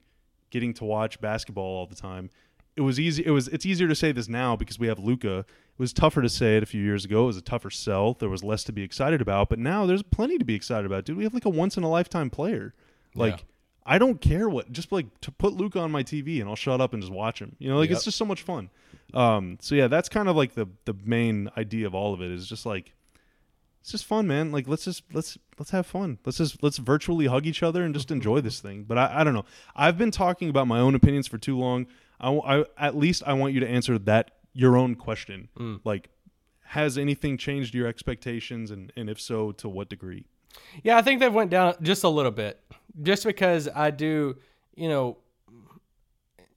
getting 0.49 0.73
to 0.75 0.85
watch 0.85 1.19
basketball 1.21 1.63
all 1.65 1.85
the 1.85 1.95
time. 1.95 2.29
It 2.75 2.81
was 2.81 2.99
easy. 2.99 3.25
It 3.25 3.31
was. 3.31 3.47
It's 3.47 3.65
easier 3.65 3.87
to 3.87 3.95
say 3.95 4.11
this 4.11 4.27
now 4.27 4.55
because 4.55 4.77
we 4.77 4.87
have 4.87 4.99
Luka. 4.99 5.39
It 5.39 5.79
was 5.79 5.93
tougher 5.93 6.21
to 6.21 6.29
say 6.29 6.57
it 6.57 6.63
a 6.63 6.67
few 6.67 6.83
years 6.83 7.05
ago. 7.05 7.23
It 7.23 7.27
was 7.27 7.37
a 7.37 7.41
tougher 7.41 7.71
sell. 7.71 8.13
There 8.13 8.29
was 8.29 8.43
less 8.43 8.63
to 8.65 8.71
be 8.71 8.83
excited 8.83 9.19
about. 9.19 9.49
But 9.49 9.57
now 9.57 9.87
there's 9.87 10.03
plenty 10.03 10.37
to 10.37 10.45
be 10.45 10.53
excited 10.53 10.85
about. 10.85 11.05
Dude, 11.05 11.17
we 11.17 11.23
have 11.23 11.33
like 11.33 11.45
a 11.45 11.49
once 11.49 11.75
in 11.75 11.83
a 11.83 11.89
lifetime 11.89 12.29
player. 12.29 12.75
Like 13.15 13.37
Yeah. 13.37 13.43
I 13.89 13.97
don't 13.97 14.19
care 14.19 14.49
what. 14.49 14.71
Just 14.71 14.91
like 14.91 15.05
to 15.21 15.31
put 15.31 15.53
Luka 15.53 15.79
on 15.79 15.91
my 15.91 16.03
TV 16.03 16.39
and 16.41 16.49
I'll 16.49 16.55
shut 16.57 16.81
up 16.81 16.93
and 16.93 17.01
just 17.01 17.11
watch 17.13 17.39
him. 17.39 17.55
You 17.57 17.69
know, 17.69 17.77
like 17.77 17.89
Yep. 17.89 17.95
it's 17.95 18.05
just 18.05 18.17
so 18.17 18.25
much 18.25 18.41
fun. 18.41 18.69
Um. 19.13 19.57
So 19.61 19.73
yeah, 19.75 19.87
that's 19.87 20.09
kind 20.09 20.27
of 20.27 20.35
like 20.35 20.53
the 20.55 20.67
the 20.85 20.93
main 21.05 21.49
idea 21.57 21.87
of 21.87 21.95
all 21.95 22.13
of 22.13 22.21
it 22.21 22.29
is 22.29 22.47
just 22.47 22.65
like 22.65 22.93
it's 23.79 23.91
just 23.91 24.03
fun, 24.05 24.27
man. 24.27 24.51
Like 24.51 24.67
let's 24.67 24.83
just 24.83 25.03
let's 25.13 25.37
let's 25.57 25.71
have 25.71 25.85
fun. 25.87 26.19
Let's 26.25 26.37
just 26.39 26.61
let's 26.61 26.77
virtually 26.77 27.27
hug 27.27 27.45
each 27.47 27.63
other 27.63 27.83
and 27.83 27.93
just 27.93 28.11
enjoy 28.11 28.41
this 28.41 28.59
thing. 28.59 28.83
But 28.83 28.97
I, 28.97 29.21
I 29.21 29.23
don't 29.23 29.33
know. 29.33 29.45
I've 29.75 29.97
been 29.97 30.11
talking 30.11 30.49
about 30.49 30.67
my 30.67 30.79
own 30.79 30.93
opinions 30.93 31.25
for 31.27 31.37
too 31.37 31.57
long. 31.57 31.87
I, 32.19 32.31
I 32.33 32.65
at 32.77 32.97
least 32.97 33.23
I 33.25 33.33
want 33.33 33.53
you 33.53 33.61
to 33.61 33.67
answer 33.67 33.97
that 33.99 34.31
your 34.51 34.75
own 34.75 34.95
question. 34.95 35.47
Like, 35.85 36.09
has 36.65 36.97
anything 36.97 37.37
changed 37.37 37.73
your 37.73 37.87
expectations, 37.87 38.71
and 38.71 38.91
and 38.97 39.09
if 39.09 39.21
so, 39.21 39.53
to 39.53 39.69
what 39.69 39.87
degree? 39.87 40.25
Yeah, 40.83 40.97
I 40.97 41.01
think 41.01 41.19
they've 41.19 41.33
went 41.33 41.49
down 41.49 41.75
just 41.81 42.03
a 42.03 42.09
little 42.09 42.31
bit, 42.31 42.59
just 43.01 43.25
because 43.25 43.67
I 43.73 43.91
do, 43.91 44.37
you 44.75 44.89
know. 44.89 45.17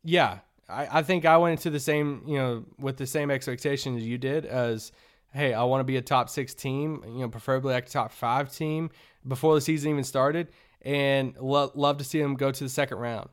Yeah, 0.03 0.39
I, 0.69 1.01
I 1.01 1.03
think 1.03 1.25
I 1.25 1.37
went 1.37 1.59
into 1.59 1.71
the 1.71 1.81
same, 1.81 2.23
you 2.27 2.39
know, 2.39 2.65
with 2.79 2.97
the 2.97 3.07
same 3.07 3.31
expectations 3.31 4.03
you 4.03 4.19
did 4.19 4.47
as, 4.47 4.93
hey, 5.33 5.53
I 5.53 5.65
want 5.65 5.81
to 5.81 5.85
be 5.85 5.97
a 5.97 6.03
top 6.03 6.31
six 6.31 6.55
team, 6.55 7.03
you 7.07 7.21
know, 7.21 7.29
preferably 7.29 7.75
like 7.75 7.87
a 7.87 7.91
top 7.91 8.13
five 8.13 8.53
team 8.55 8.91
before 9.27 9.55
the 9.55 9.61
season 9.61 9.91
even 9.91 10.05
started, 10.05 10.49
and 10.83 11.37
lo- 11.39 11.73
love 11.75 11.99
to 11.99 12.05
see 12.05 12.21
them 12.21 12.35
go 12.35 12.51
to 12.51 12.65
the 12.65 12.71
second 12.71 12.99
round. 12.99 13.29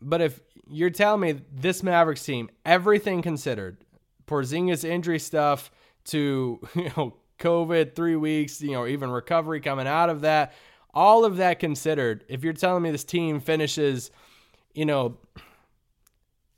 But 0.00 0.20
if 0.20 0.40
you're 0.68 0.90
telling 0.90 1.20
me 1.20 1.40
this 1.52 1.82
Mavericks 1.82 2.22
team, 2.22 2.50
everything 2.64 3.22
considered, 3.22 3.78
Porzingis 4.26 4.84
injury 4.84 5.18
stuff 5.18 5.70
to 6.06 6.60
you 6.74 6.90
know 6.96 7.16
COVID, 7.38 7.94
three 7.94 8.16
weeks, 8.16 8.60
you 8.60 8.72
know, 8.72 8.86
even 8.86 9.10
recovery 9.10 9.60
coming 9.60 9.86
out 9.86 10.10
of 10.10 10.22
that. 10.22 10.52
All 10.94 11.24
of 11.24 11.36
that 11.36 11.58
considered, 11.58 12.24
if 12.28 12.42
you're 12.42 12.54
telling 12.54 12.82
me 12.82 12.90
this 12.90 13.04
team 13.04 13.40
finishes, 13.40 14.10
you 14.74 14.86
know, 14.86 15.18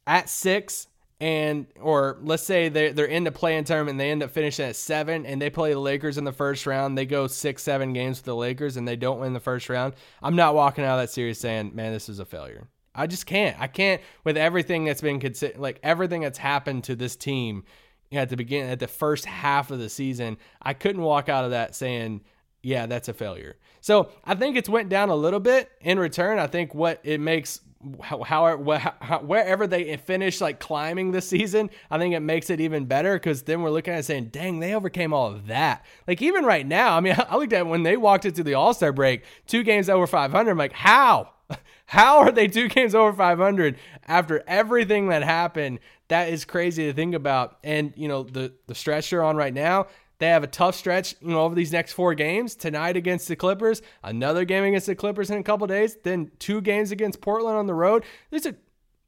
at 0.07 0.29
six 0.29 0.87
and 1.20 1.66
or 1.81 2.18
let's 2.22 2.45
say 2.45 2.68
they're, 2.68 2.93
they're 2.93 3.07
in 3.07 3.24
the 3.24 3.33
play-in 3.33 3.64
tournament 3.64 3.91
and 3.91 4.01
they 4.01 4.11
end 4.11 4.22
up 4.22 4.31
finishing 4.31 4.66
at 4.66 4.76
seven 4.76 5.26
and 5.26 5.43
they 5.43 5.51
play 5.51 5.72
the 5.72 5.79
lakers 5.79 6.16
in 6.16 6.24
the 6.24 6.33
first 6.33 6.66
round 6.66 6.97
they 6.97 7.07
go 7.07 7.26
six 7.26 7.62
seven 7.62 7.93
games 7.93 8.18
with 8.18 8.24
the 8.24 8.37
lakers 8.37 8.76
and 8.76 8.87
they 8.87 8.97
don't 8.97 9.18
win 9.18 9.33
the 9.33 9.41
first 9.41 9.68
round 9.68 9.95
i'm 10.22 10.37
not 10.37 10.55
walking 10.55 10.85
out 10.85 10.99
of 10.99 11.03
that 11.03 11.11
series 11.11 11.39
saying 11.39 11.72
man 11.74 11.93
this 11.93 12.09
is 12.09 12.20
a 12.20 12.24
failure 12.24 12.68
i 12.95 13.07
just 13.07 13.26
can't 13.26 13.59
i 13.61 13.66
can't 13.66 14.01
with 14.22 14.37
everything 14.37 14.85
that's 14.85 15.01
been 15.01 15.18
considered 15.18 15.59
like 15.59 15.81
everything 15.83 16.20
that's 16.20 16.39
happened 16.39 16.85
to 16.85 16.95
this 16.95 17.16
team 17.16 17.64
at 18.13 18.29
the 18.29 18.37
beginning 18.37 18.71
at 18.71 18.81
the 18.81 18.89
first 18.89 19.25
half 19.25 19.71
of 19.71 19.79
the 19.79 19.89
season 19.89 20.37
i 20.63 20.73
couldn't 20.73 21.03
walk 21.03 21.29
out 21.29 21.45
of 21.45 21.51
that 21.51 21.75
saying 21.75 22.21
yeah 22.63 22.87
that's 22.87 23.09
a 23.09 23.13
failure 23.13 23.57
so 23.81 24.11
i 24.25 24.35
think 24.35 24.57
it's 24.57 24.69
went 24.69 24.89
down 24.89 25.09
a 25.09 25.15
little 25.17 25.41
bit 25.41 25.71
in 25.81 25.99
return 25.99 26.39
i 26.39 26.47
think 26.47 26.75
what 26.75 27.01
it 27.05 27.21
makes 27.21 27.61
how, 28.03 28.23
how, 28.25 29.21
wherever 29.21 29.67
they 29.67 29.97
finish 29.99 30.41
like 30.41 30.59
climbing 30.59 31.13
this 31.13 31.29
season, 31.29 31.71
I 31.91 31.99
think 31.99 32.15
it 32.15 32.21
makes 32.21 32.51
it 32.51 32.61
even 32.61 32.87
better 32.87 33.15
because 33.15 33.43
then 33.43 33.63
we're 33.63 33.71
looking 33.71 33.95
at 33.95 34.05
saying, 34.05 34.27
dang, 34.27 34.59
they 34.59 34.75
overcame 34.75 35.13
all 35.13 35.29
of 35.29 35.47
that. 35.47 35.85
Like 36.07 36.21
even 36.21 36.45
right 36.45 36.67
now, 36.67 36.97
I 36.97 37.01
mean, 37.01 37.15
I 37.29 37.37
looked 37.37 37.53
at 37.53 37.67
when 37.67 37.85
they 37.85 37.97
walked 37.97 38.25
into 38.25 38.43
the 38.43 38.55
All 38.55 38.75
Star 38.75 38.93
break, 38.93 39.25
two 39.47 39.63
games 39.63 39.89
over 39.89 40.07
500. 40.07 40.51
I'm 40.51 40.59
like, 40.59 40.73
how? 40.73 41.31
How 41.87 42.19
are 42.19 42.33
they 42.33 42.49
two 42.49 42.69
games 42.69 42.95
over 42.95 43.13
500 43.13 43.79
after 44.07 44.45
everything 44.47 45.09
that 45.09 45.23
happened? 45.23 45.79
That 46.09 46.29
is 46.29 46.45
crazy 46.45 46.87
to 46.87 46.93
think 46.93 47.15
about. 47.15 47.59
And 47.65 47.93
you 47.97 48.09
know 48.09 48.23
the 48.23 48.53
the 48.67 48.75
stretch 48.75 49.11
they're 49.11 49.25
on 49.25 49.37
right 49.37 49.55
now 49.55 49.87
they 50.19 50.29
have 50.29 50.43
a 50.43 50.49
tough 50.49 50.75
stretch, 50.75 51.15
you 51.21 51.29
know, 51.29 51.43
over 51.43 51.55
these 51.55 51.73
next 51.73 51.93
four 51.93 52.15
games. 52.15 52.57
Tonight 52.57 52.97
against 52.97 53.29
the 53.29 53.37
Clippers, 53.37 53.83
another 54.03 54.45
game 54.45 54.65
against 54.65 54.87
the 54.87 54.97
Clippers 54.97 55.31
in 55.31 55.39
a 55.39 55.43
couple 55.43 55.67
days, 55.67 55.97
then 56.03 56.31
two 56.39 56.61
games 56.61 56.91
against 56.91 57.21
Portland 57.21 57.57
on 57.57 57.67
the 57.67 57.75
road. 57.75 58.05
These 58.31 58.47
are 58.47 58.57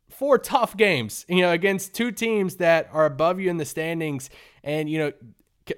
four 0.09 0.39
tough 0.39 0.77
games, 0.77 1.27
you 1.29 1.41
know, 1.41 1.51
against 1.51 1.95
two 1.95 2.13
teams 2.13 2.57
that 2.57 2.89
are 2.93 3.07
above 3.07 3.41
you 3.41 3.51
in 3.51 3.57
the 3.57 3.65
standings. 3.65 4.31
And, 4.63 4.89
you 4.89 4.99
know, 4.99 5.13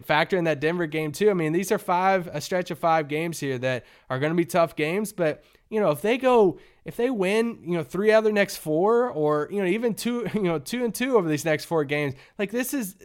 factor 0.05 0.37
in 0.37 0.45
that 0.45 0.61
Denver 0.61 0.87
game 0.87 1.13
too. 1.13 1.31
I 1.31 1.35
mean, 1.35 1.53
these 1.53 1.73
are 1.73 1.79
five, 1.79 2.29
a 2.33 2.41
stretch 2.41 2.71
of 2.71 2.79
five 2.79 3.09
games 3.09 3.41
here 3.41 3.59
that 3.59 3.87
are 4.11 4.19
going 4.19 4.33
to 4.33 4.37
be 4.37 4.45
tough 4.45 4.77
games. 4.77 5.15
But, 5.15 5.45
you 5.73 5.81
know, 5.81 5.91
if 5.91 6.03
they 6.03 6.19
go, 6.19 6.59
if 6.85 6.97
they 6.97 7.11
win, 7.11 7.59
you 7.65 7.77
know, 7.77 7.83
three 7.83 8.13
out 8.13 8.19
of 8.19 8.25
their 8.25 8.33
next 8.33 8.57
four 8.57 9.09
or, 9.11 9.49
you 9.51 9.61
know, 9.61 9.67
even 9.67 9.95
two, 9.95 10.29
you 10.35 10.43
know, 10.43 10.59
two 10.59 10.85
and 10.85 10.95
two 10.95 11.17
over 11.17 11.29
these 11.29 11.45
next 11.45 11.65
four 11.65 11.85
games, 11.85 12.15
like 12.39 12.51
this 12.51 12.75
is, 12.75 12.97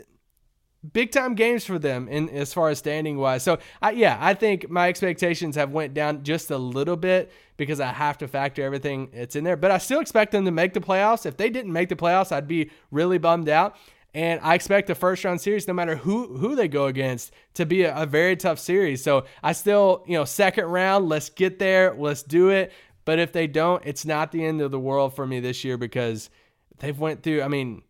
big 0.93 1.11
time 1.11 1.35
games 1.35 1.65
for 1.65 1.79
them 1.79 2.07
in 2.07 2.29
as 2.29 2.53
far 2.53 2.69
as 2.69 2.77
standing 2.77 3.17
wise. 3.17 3.43
So 3.43 3.57
I, 3.81 3.91
yeah, 3.91 4.17
I 4.19 4.33
think 4.33 4.69
my 4.69 4.87
expectations 4.87 5.55
have 5.55 5.71
went 5.71 5.93
down 5.93 6.23
just 6.23 6.51
a 6.51 6.57
little 6.57 6.95
bit 6.95 7.31
because 7.57 7.79
I 7.79 7.87
have 7.87 8.17
to 8.19 8.27
factor 8.27 8.63
everything 8.63 9.09
that's 9.13 9.35
in 9.35 9.43
there. 9.43 9.57
But 9.57 9.71
I 9.71 9.79
still 9.79 9.99
expect 9.99 10.31
them 10.31 10.45
to 10.45 10.51
make 10.51 10.73
the 10.73 10.79
playoffs. 10.79 11.25
If 11.25 11.37
they 11.37 11.49
didn't 11.49 11.73
make 11.73 11.89
the 11.89 11.95
playoffs, 11.95 12.31
I'd 12.31 12.47
be 12.47 12.69
really 12.91 13.17
bummed 13.17 13.49
out. 13.49 13.75
And 14.17 14.39
I 14.41 14.55
expect 14.55 14.87
the 14.87 14.95
first 14.95 15.23
round 15.23 15.41
series, 15.41 15.67
no 15.67 15.75
matter 15.75 15.95
who 15.95 16.37
who 16.37 16.55
they 16.55 16.67
go 16.67 16.87
against, 16.87 17.31
to 17.53 17.67
be 17.67 17.83
a, 17.83 17.95
a 17.95 18.07
very 18.07 18.35
tough 18.35 18.57
series. 18.57 19.03
So 19.03 19.25
I 19.43 19.51
still, 19.51 20.03
you 20.07 20.17
know, 20.17 20.25
second 20.25 20.65
round, 20.65 21.07
let's 21.07 21.29
get 21.29 21.59
there, 21.59 21.93
let's 21.93 22.23
do 22.23 22.49
it. 22.49 22.71
But 23.05 23.19
if 23.19 23.31
they 23.31 23.45
don't, 23.45 23.85
it's 23.85 24.05
not 24.05 24.31
the 24.31 24.43
end 24.43 24.59
of 24.59 24.71
the 24.71 24.79
world 24.79 25.15
for 25.15 25.27
me 25.27 25.39
this 25.39 25.63
year 25.63 25.77
because 25.77 26.31
they've 26.79 26.97
went 26.97 27.21
through. 27.21 27.43
I 27.43 27.47
mean, 27.47 27.83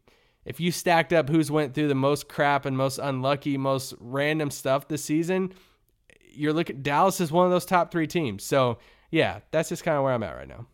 if 0.43 0.59
you 0.59 0.69
stacked 0.69 1.13
up 1.13 1.29
who's 1.29 1.49
went 1.49 1.73
through 1.73 1.87
the 1.87 1.95
most 1.95 2.27
crap 2.27 2.65
and 2.65 2.75
most 2.75 2.99
unlucky, 2.99 3.55
most 3.55 3.93
random 3.97 4.51
stuff 4.51 4.89
this 4.89 5.05
season, 5.05 5.53
you're 6.33 6.51
looking 6.51 6.81
Dallas 6.81 7.21
is 7.21 7.31
one 7.31 7.45
of 7.45 7.53
those 7.53 7.65
top 7.65 7.89
three 7.89 8.05
teams. 8.05 8.43
So 8.43 8.79
yeah, 9.11 9.39
that's 9.51 9.69
just 9.69 9.85
kind 9.85 9.95
of 9.95 10.03
where 10.03 10.11
I'm 10.11 10.23
at 10.23 10.35
right 10.35 10.49
now. 10.49 10.67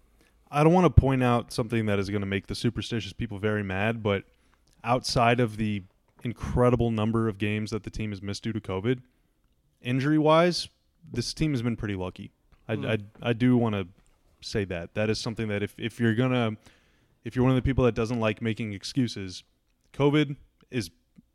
I 0.50 0.64
don't 0.64 0.74
want 0.74 0.86
to 0.86 1.00
point 1.00 1.22
out 1.22 1.54
something 1.54 1.86
that 1.86 2.00
is 2.00 2.10
going 2.10 2.22
to 2.22 2.28
make 2.28 2.48
the 2.48 2.56
superstitious 2.56 3.14
people 3.14 3.38
very 3.38 3.62
mad, 3.62 4.02
but 4.02 4.24
outside 4.84 5.40
of 5.40 5.58
the 5.58 5.84
incredible 6.24 6.92
number 6.92 7.28
of 7.28 7.38
games 7.38 7.72
that 7.72 7.84
the 7.84 7.90
team 7.90 8.12
has 8.12 8.22
missed 8.22 8.44
due 8.44 8.54
to 8.54 8.62
COVID, 8.62 9.00
injury 9.82 10.18
wise, 10.18 10.70
this 11.12 11.34
team 11.34 11.52
has 11.52 11.62
been 11.62 11.76
pretty 11.76 11.96
lucky. 11.96 12.32
I, 12.68 12.76
mm. 12.76 12.90
I, 13.22 13.30
I 13.30 13.34
do 13.34 13.58
want 13.58 13.76
to 13.76 13.88
say 14.42 14.66
that. 14.66 14.94
That 14.96 15.10
is 15.10 15.20
something 15.20 15.48
that 15.50 15.64
if, 15.64 15.76
if 15.78 16.00
you're 16.00 16.16
going 16.16 16.32
to, 16.32 16.58
if 17.24 17.36
you're 17.36 17.44
one 17.44 17.52
of 17.52 17.58
the 17.58 17.62
people 17.62 17.84
that 17.86 17.96
doesn't 17.96 18.20
like 18.20 18.42
making 18.42 18.74
excuses, 18.74 19.44
COVID 19.94 20.36
is 20.72 20.90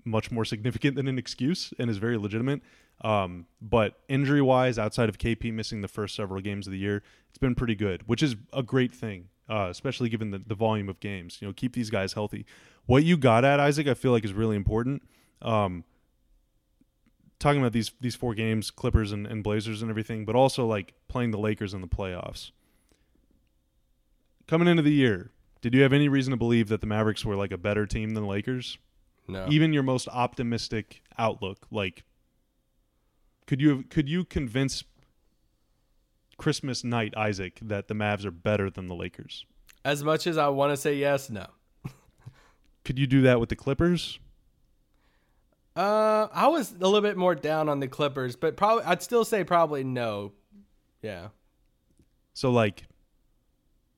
much 0.04 0.30
more 0.30 0.44
significant 0.44 0.96
than 0.96 1.08
an 1.08 1.18
excuse 1.18 1.72
and 1.78 1.90
is 1.90 1.98
very 1.98 2.16
legitimate. 2.16 2.62
Um, 3.02 3.46
but 3.60 3.94
injury 4.08 4.42
wise, 4.42 4.78
outside 4.78 5.08
of 5.08 5.18
KP 5.18 5.52
missing 5.52 5.82
the 5.82 5.88
first 5.88 6.14
several 6.16 6.40
games 6.40 6.66
of 6.66 6.72
the 6.72 6.78
year, 6.78 7.02
it's 7.28 7.38
been 7.38 7.54
pretty 7.54 7.74
good, 7.74 8.02
which 8.06 8.22
is 8.22 8.36
a 8.52 8.62
great 8.62 8.92
thing, 8.92 9.28
uh, 9.48 9.68
especially 9.70 10.08
given 10.08 10.30
the, 10.30 10.38
the 10.38 10.54
volume 10.54 10.88
of 10.88 11.00
games. 11.00 11.38
You 11.40 11.48
know, 11.48 11.52
keep 11.52 11.74
these 11.74 11.90
guys 11.90 12.12
healthy. 12.12 12.46
What 12.86 13.04
you 13.04 13.16
got 13.16 13.44
at 13.44 13.60
Isaac, 13.60 13.86
I 13.86 13.94
feel 13.94 14.12
like 14.12 14.24
is 14.24 14.32
really 14.32 14.56
important. 14.56 15.02
Um, 15.42 15.84
talking 17.38 17.60
about 17.60 17.72
these 17.72 17.92
these 18.00 18.14
four 18.14 18.34
games, 18.34 18.70
Clippers 18.70 19.12
and, 19.12 19.26
and 19.26 19.42
Blazers 19.42 19.82
and 19.82 19.90
everything, 19.90 20.24
but 20.24 20.34
also 20.34 20.66
like 20.66 20.94
playing 21.08 21.30
the 21.30 21.38
Lakers 21.38 21.74
in 21.74 21.80
the 21.80 21.88
playoffs. 21.88 22.50
Coming 24.46 24.68
into 24.68 24.82
the 24.82 24.92
year, 24.92 25.30
did 25.60 25.74
you 25.74 25.82
have 25.82 25.92
any 25.92 26.08
reason 26.08 26.30
to 26.30 26.36
believe 26.36 26.68
that 26.68 26.80
the 26.80 26.86
Mavericks 26.86 27.24
were 27.24 27.36
like 27.36 27.52
a 27.52 27.58
better 27.58 27.86
team 27.86 28.10
than 28.10 28.24
the 28.24 28.28
Lakers? 28.28 28.78
No. 29.26 29.46
Even 29.50 29.74
your 29.74 29.82
most 29.82 30.08
optimistic 30.08 31.02
outlook, 31.18 31.66
like 31.70 32.04
could 33.46 33.60
you 33.60 33.68
have, 33.68 33.88
could 33.88 34.08
you 34.08 34.24
convince 34.24 34.84
Christmas 36.38 36.82
night 36.82 37.14
Isaac 37.16 37.58
that 37.60 37.88
the 37.88 37.94
Mavs 37.94 38.24
are 38.24 38.30
better 38.30 38.70
than 38.70 38.88
the 38.88 38.94
Lakers? 38.94 39.44
As 39.84 40.02
much 40.02 40.26
as 40.26 40.38
I 40.38 40.48
want 40.48 40.72
to 40.72 40.76
say 40.76 40.94
yes, 40.94 41.28
no. 41.28 41.46
could 42.84 42.98
you 42.98 43.06
do 43.06 43.22
that 43.22 43.38
with 43.38 43.50
the 43.50 43.56
Clippers? 43.56 44.18
Uh, 45.76 46.28
I 46.32 46.48
was 46.48 46.72
a 46.72 46.78
little 46.78 47.00
bit 47.02 47.16
more 47.16 47.34
down 47.34 47.68
on 47.68 47.80
the 47.80 47.86
Clippers, 47.86 48.34
but 48.34 48.56
probably 48.56 48.84
I'd 48.84 49.02
still 49.02 49.24
say 49.24 49.44
probably 49.44 49.84
no. 49.84 50.32
Yeah. 51.02 51.28
So 52.34 52.50
like 52.50 52.84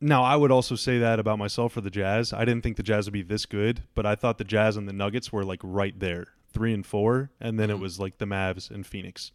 now, 0.01 0.23
I 0.23 0.37
would 0.37 0.51
also 0.51 0.77
say 0.77 0.99
that 0.99 1.19
about 1.19 1.39
myself 1.39 1.73
for 1.73 1.83
the 1.83 1.91
Jazz. 1.91 2.33
I 2.33 2.45
didn't 2.47 2.63
think 2.63 2.77
the 2.77 2.83
Jazz 2.83 3.07
would 3.07 3.13
be 3.13 3.23
this 3.23 3.45
good, 3.45 3.83
but 3.95 4.07
I 4.07 4.15
thought 4.15 4.39
the 4.39 4.45
Jazz 4.45 4.77
and 4.77 4.89
the 4.89 4.93
Nuggets 4.93 5.31
were 5.31 5.45
like 5.45 5.61
right 5.63 5.99
there, 5.99 6.29
three 6.53 6.73
and 6.73 6.85
four, 6.85 7.31
and 7.39 7.59
then 7.59 7.69
mm-hmm. 7.69 7.79
it 7.79 7.83
was 7.83 8.01
like 8.01 8.19
the 8.19 8.25
Mavs 8.25 8.71
and 8.71 8.87
Phoenix. 8.87 9.31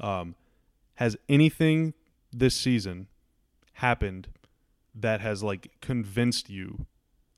Um, 0.00 0.34
has 0.96 1.16
anything 1.28 1.94
this 2.32 2.54
season 2.54 3.08
happened 3.74 4.28
that 4.94 5.20
has 5.20 5.42
like 5.42 5.70
convinced 5.80 6.50
you 6.50 6.86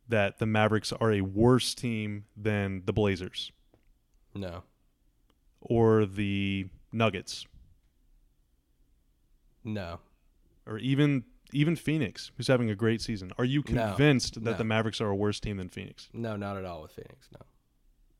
that 0.08 0.38
the 0.38 0.46
Mavericks 0.46 0.92
are 0.92 1.12
a 1.12 1.20
worse 1.22 1.74
team 1.74 2.24
than 2.36 2.82
the 2.84 2.92
Blazers? 2.92 3.52
No. 4.34 4.64
Or 5.60 6.04
the 6.04 6.66
Nuggets? 6.92 7.46
No. 9.62 10.00
Or 10.66 10.78
even 10.78 11.24
even 11.52 11.76
Phoenix, 11.76 12.32
who's 12.36 12.48
having 12.48 12.68
a 12.68 12.74
great 12.74 13.00
season. 13.00 13.32
Are 13.38 13.44
you 13.44 13.62
convinced 13.62 14.38
no, 14.38 14.44
that 14.44 14.50
no. 14.52 14.58
the 14.58 14.64
Mavericks 14.64 15.00
are 15.00 15.08
a 15.08 15.14
worse 15.14 15.38
team 15.38 15.56
than 15.56 15.68
Phoenix? 15.68 16.08
No, 16.12 16.36
not 16.36 16.56
at 16.56 16.64
all 16.64 16.82
with 16.82 16.90
Phoenix. 16.92 17.28
No. 17.32 17.40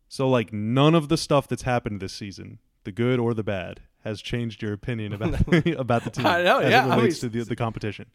So 0.09 0.29
like 0.29 0.53
none 0.53 0.95
of 0.95 1.09
the 1.09 1.17
stuff 1.17 1.49
that's 1.49 1.63
happened 1.63 2.01
this 2.01 2.13
season, 2.13 2.61
the 2.85 2.93
good 2.93 3.19
or 3.19 3.35
the 3.35 3.43
bad, 3.43 3.81
has 4.05 4.21
changed 4.21 4.63
your 4.63 4.73
opinion 4.73 5.13
about 5.13 5.41
about 5.79 6.05
the 6.05 6.11
team. 6.11 6.27
I 6.27 6.43
know, 6.43 6.59
as 6.59 6.71
yeah. 6.71 6.87
it 6.87 6.97
relates 6.97 7.23
I 7.23 7.27
mean, 7.27 7.33
to 7.33 7.39
the, 7.41 7.45
the 7.45 7.57
competition. 7.57 8.07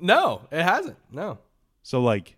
No, 0.00 0.42
it 0.52 0.62
hasn't. 0.62 0.96
No. 1.10 1.38
So 1.82 2.00
like, 2.00 2.36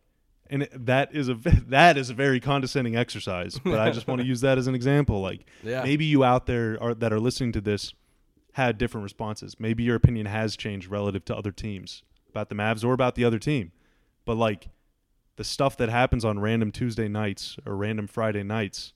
and 0.49 0.63
it, 0.63 0.87
that 0.87 1.15
is 1.15 1.29
a 1.29 1.35
that 1.69 1.97
is 1.97 2.11
a 2.11 2.15
very 2.15 2.41
condescending 2.41 2.97
exercise. 2.97 3.59
But 3.59 3.79
I 3.79 3.91
just 3.91 4.07
want 4.07 4.21
to 4.21 4.27
use 4.27 4.41
that 4.43 4.59
as 4.59 4.67
an 4.67 4.75
example. 4.75 5.21
Like, 5.21 5.47
yeah. 5.63 5.83
maybe 5.83 6.05
you 6.05 6.25
out 6.25 6.47
there 6.47 6.79
are 6.81 6.95
that 6.95 7.13
are 7.13 7.21
listening 7.21 7.53
to 7.53 7.61
this 7.61 7.93
had 8.55 8.79
different 8.79 9.05
responses. 9.05 9.57
Maybe 9.59 9.83
your 9.83 9.97
opinion 9.97 10.27
has 10.27 10.57
changed 10.57 10.89
relative 10.89 11.25
to 11.27 11.37
other 11.37 11.53
teams 11.53 12.03
about 12.29 12.49
the 12.49 12.55
Mavs 12.55 12.85
or 12.85 12.93
about 12.93 13.15
the 13.15 13.25
other 13.25 13.39
team. 13.39 13.73
But 14.25 14.37
like 14.37 14.69
the 15.37 15.45
stuff 15.45 15.77
that 15.79 15.89
happens 15.89 16.25
on 16.25 16.39
random 16.39 16.71
Tuesday 16.71 17.09
nights 17.09 17.57
or 17.65 17.77
random 17.77 18.07
Friday 18.07 18.43
nights, 18.43 18.93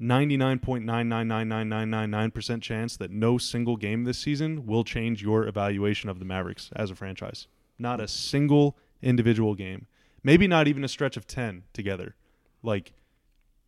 99.9999999% 0.00 2.62
chance 2.62 2.96
that 2.96 3.10
no 3.10 3.36
single 3.36 3.76
game 3.76 4.04
this 4.04 4.18
season 4.18 4.64
will 4.66 4.84
change 4.84 5.22
your 5.22 5.46
evaluation 5.46 6.08
of 6.08 6.18
the 6.18 6.24
Mavericks 6.24 6.70
as 6.74 6.90
a 6.90 6.94
franchise. 6.94 7.46
Not 7.78 8.00
a 8.00 8.08
single 8.08 8.78
individual 9.02 9.54
game. 9.54 9.86
Maybe 10.22 10.46
not 10.46 10.68
even 10.68 10.84
a 10.84 10.88
stretch 10.88 11.18
of 11.18 11.26
10 11.26 11.64
together. 11.72 12.14
Like 12.62 12.92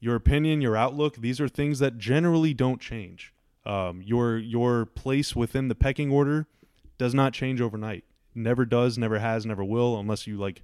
your 0.00 0.16
opinion, 0.16 0.60
your 0.60 0.76
outlook, 0.76 1.16
these 1.16 1.40
are 1.40 1.48
things 1.48 1.78
that 1.80 1.98
generally 1.98 2.54
don't 2.54 2.80
change. 2.80 3.34
Um, 3.64 4.02
your 4.02 4.38
your 4.38 4.86
place 4.86 5.36
within 5.36 5.68
the 5.68 5.76
pecking 5.76 6.10
order 6.10 6.48
does 6.98 7.14
not 7.14 7.32
change 7.32 7.60
overnight. 7.60 8.02
Never 8.34 8.64
does, 8.64 8.98
never 8.98 9.20
has, 9.20 9.46
never 9.46 9.62
will, 9.62 10.00
unless 10.00 10.26
you 10.26 10.36
like 10.36 10.62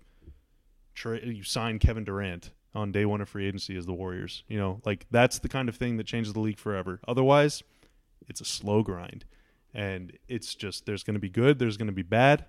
tra- 0.94 1.24
you 1.24 1.44
sign 1.44 1.78
Kevin 1.78 2.02
Durant 2.04 2.50
on 2.74 2.92
day 2.92 3.04
one 3.04 3.20
of 3.20 3.28
free 3.28 3.46
agency 3.46 3.76
as 3.76 3.86
the 3.86 3.92
Warriors. 3.92 4.44
You 4.48 4.58
know, 4.58 4.80
like 4.84 5.06
that's 5.10 5.38
the 5.38 5.48
kind 5.48 5.68
of 5.68 5.76
thing 5.76 5.96
that 5.96 6.06
changes 6.06 6.32
the 6.32 6.40
league 6.40 6.58
forever. 6.58 7.00
Otherwise, 7.08 7.62
it's 8.28 8.40
a 8.40 8.44
slow 8.44 8.82
grind. 8.82 9.24
And 9.74 10.16
it's 10.28 10.54
just 10.54 10.86
there's 10.86 11.02
going 11.02 11.14
to 11.14 11.20
be 11.20 11.28
good, 11.28 11.58
there's 11.58 11.76
going 11.76 11.88
to 11.88 11.92
be 11.92 12.02
bad, 12.02 12.44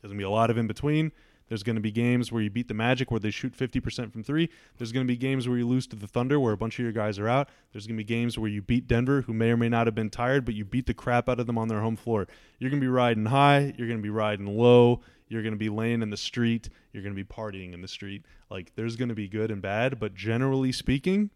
there's 0.00 0.10
going 0.10 0.18
to 0.18 0.22
be 0.22 0.26
a 0.26 0.30
lot 0.30 0.50
of 0.50 0.58
in 0.58 0.66
between. 0.66 1.12
There's 1.48 1.62
going 1.62 1.76
to 1.76 1.82
be 1.82 1.90
games 1.90 2.30
where 2.30 2.42
you 2.42 2.50
beat 2.50 2.68
the 2.68 2.74
Magic 2.74 3.10
where 3.10 3.20
they 3.20 3.30
shoot 3.30 3.56
50% 3.56 4.12
from 4.12 4.22
three. 4.22 4.50
There's 4.76 4.92
going 4.92 5.06
to 5.06 5.10
be 5.10 5.16
games 5.16 5.48
where 5.48 5.56
you 5.56 5.66
lose 5.66 5.86
to 5.88 5.96
the 5.96 6.06
Thunder 6.06 6.38
where 6.38 6.52
a 6.52 6.58
bunch 6.58 6.78
of 6.78 6.82
your 6.82 6.92
guys 6.92 7.18
are 7.18 7.28
out. 7.28 7.48
There's 7.72 7.86
going 7.86 7.96
to 7.96 8.04
be 8.04 8.06
games 8.06 8.38
where 8.38 8.50
you 8.50 8.60
beat 8.60 8.86
Denver, 8.86 9.22
who 9.22 9.32
may 9.32 9.50
or 9.50 9.56
may 9.56 9.68
not 9.68 9.86
have 9.86 9.94
been 9.94 10.10
tired, 10.10 10.44
but 10.44 10.54
you 10.54 10.66
beat 10.66 10.86
the 10.86 10.94
crap 10.94 11.28
out 11.28 11.40
of 11.40 11.46
them 11.46 11.56
on 11.56 11.68
their 11.68 11.80
home 11.80 11.96
floor. 11.96 12.28
You're 12.58 12.70
going 12.70 12.80
to 12.80 12.84
be 12.84 12.90
riding 12.90 13.26
high. 13.26 13.72
You're 13.78 13.88
going 13.88 13.98
to 13.98 14.02
be 14.02 14.10
riding 14.10 14.46
low. 14.58 15.00
You're 15.28 15.42
going 15.42 15.52
to 15.52 15.58
be 15.58 15.68
laying 15.68 16.02
in 16.02 16.10
the 16.10 16.16
street. 16.16 16.68
You're 16.92 17.02
going 17.02 17.14
to 17.14 17.24
be 17.24 17.28
partying 17.28 17.72
in 17.74 17.80
the 17.82 17.88
street. 17.88 18.24
Like, 18.50 18.72
there's 18.74 18.96
going 18.96 19.10
to 19.10 19.14
be 19.14 19.28
good 19.28 19.50
and 19.50 19.60
bad, 19.62 20.00
but 20.00 20.14
generally 20.14 20.72
speaking, 20.72 21.30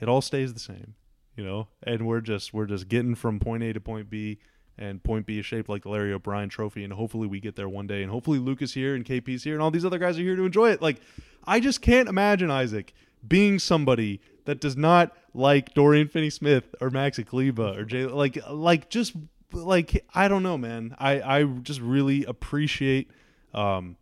it 0.00 0.08
all 0.08 0.20
stays 0.20 0.54
the 0.54 0.60
same, 0.60 0.94
you 1.36 1.44
know? 1.44 1.68
And 1.82 2.06
we're 2.06 2.20
just, 2.20 2.52
we're 2.52 2.66
just 2.66 2.88
getting 2.88 3.14
from 3.14 3.38
point 3.38 3.62
A 3.62 3.72
to 3.72 3.80
point 3.80 4.10
B 4.10 4.38
and 4.78 5.02
point 5.02 5.26
B 5.26 5.38
is 5.38 5.46
shaped 5.46 5.68
like 5.68 5.82
the 5.82 5.90
Larry 5.90 6.12
O'Brien 6.12 6.48
trophy, 6.48 6.82
and 6.82 6.92
hopefully 6.92 7.28
we 7.28 7.40
get 7.40 7.56
there 7.56 7.68
one 7.68 7.86
day. 7.86 8.02
And 8.02 8.10
hopefully 8.10 8.38
Luka's 8.38 8.72
here 8.74 8.94
and 8.94 9.04
KP's 9.04 9.44
here 9.44 9.54
and 9.54 9.62
all 9.62 9.70
these 9.70 9.84
other 9.84 9.98
guys 9.98 10.18
are 10.18 10.22
here 10.22 10.36
to 10.36 10.44
enjoy 10.44 10.70
it. 10.70 10.80
Like, 10.82 11.00
I 11.44 11.60
just 11.60 11.82
can't 11.82 12.08
imagine 12.08 12.50
Isaac 12.50 12.94
being 13.26 13.58
somebody 13.58 14.20
that 14.44 14.60
does 14.60 14.76
not 14.76 15.16
like 15.34 15.74
Dorian 15.74 16.08
Finney-Smith 16.08 16.74
or 16.80 16.90
Maxi 16.90 17.24
Kleber 17.24 17.78
or 17.78 17.84
Jay. 17.84 18.06
Like, 18.06 18.38
like 18.50 18.90
just 18.90 19.12
like 19.54 20.04
I 20.14 20.28
don't 20.28 20.42
know, 20.42 20.58
man. 20.58 20.94
I 20.98 21.20
I 21.20 21.44
just 21.44 21.80
really 21.80 22.24
appreciate 22.24 23.10
um, 23.54 23.96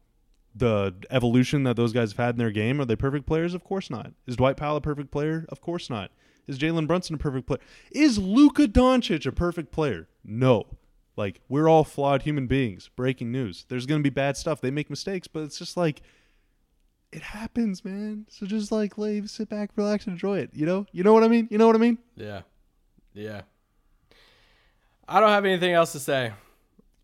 the 0.54 0.94
evolution 1.10 1.64
that 1.64 1.76
those 1.76 1.92
guys 1.92 2.12
have 2.12 2.18
had 2.18 2.34
in 2.34 2.38
their 2.38 2.50
game. 2.50 2.80
Are 2.80 2.84
they 2.84 2.96
perfect 2.96 3.26
players? 3.26 3.54
Of 3.54 3.64
course 3.64 3.90
not. 3.90 4.12
Is 4.26 4.36
Dwight 4.36 4.56
Powell 4.56 4.76
a 4.76 4.80
perfect 4.80 5.10
player? 5.10 5.46
Of 5.48 5.60
course 5.60 5.90
not. 5.90 6.10
Is 6.46 6.58
Jalen 6.58 6.86
Brunson 6.86 7.14
a 7.14 7.18
perfect 7.18 7.46
player? 7.46 7.60
Is 7.92 8.18
Luka 8.18 8.66
Doncic 8.66 9.26
a 9.26 9.32
perfect 9.32 9.70
player? 9.70 10.08
No. 10.24 10.66
Like 11.16 11.40
we're 11.48 11.68
all 11.68 11.84
flawed 11.84 12.22
human 12.22 12.46
beings. 12.46 12.90
Breaking 12.96 13.30
news. 13.30 13.66
There's 13.68 13.86
gonna 13.86 14.02
be 14.02 14.10
bad 14.10 14.36
stuff. 14.36 14.60
They 14.60 14.70
make 14.70 14.90
mistakes, 14.90 15.28
but 15.28 15.42
it's 15.42 15.58
just 15.58 15.76
like 15.76 16.02
it 17.12 17.22
happens, 17.22 17.84
man. 17.84 18.26
So 18.28 18.46
just 18.46 18.70
like 18.72 18.96
lay, 18.96 19.24
sit 19.26 19.48
back, 19.48 19.70
relax, 19.76 20.06
and 20.06 20.14
enjoy 20.14 20.38
it. 20.38 20.50
You 20.52 20.66
know, 20.66 20.86
you 20.92 21.02
know 21.02 21.12
what 21.12 21.24
I 21.24 21.28
mean. 21.28 21.48
You 21.50 21.58
know 21.58 21.66
what 21.66 21.76
I 21.76 21.80
mean. 21.80 21.98
Yeah, 22.16 22.42
yeah. 23.12 23.42
I 25.10 25.20
don't 25.20 25.30
have 25.30 25.44
anything 25.44 25.72
else 25.72 25.92
to 25.92 25.98
say. 25.98 26.32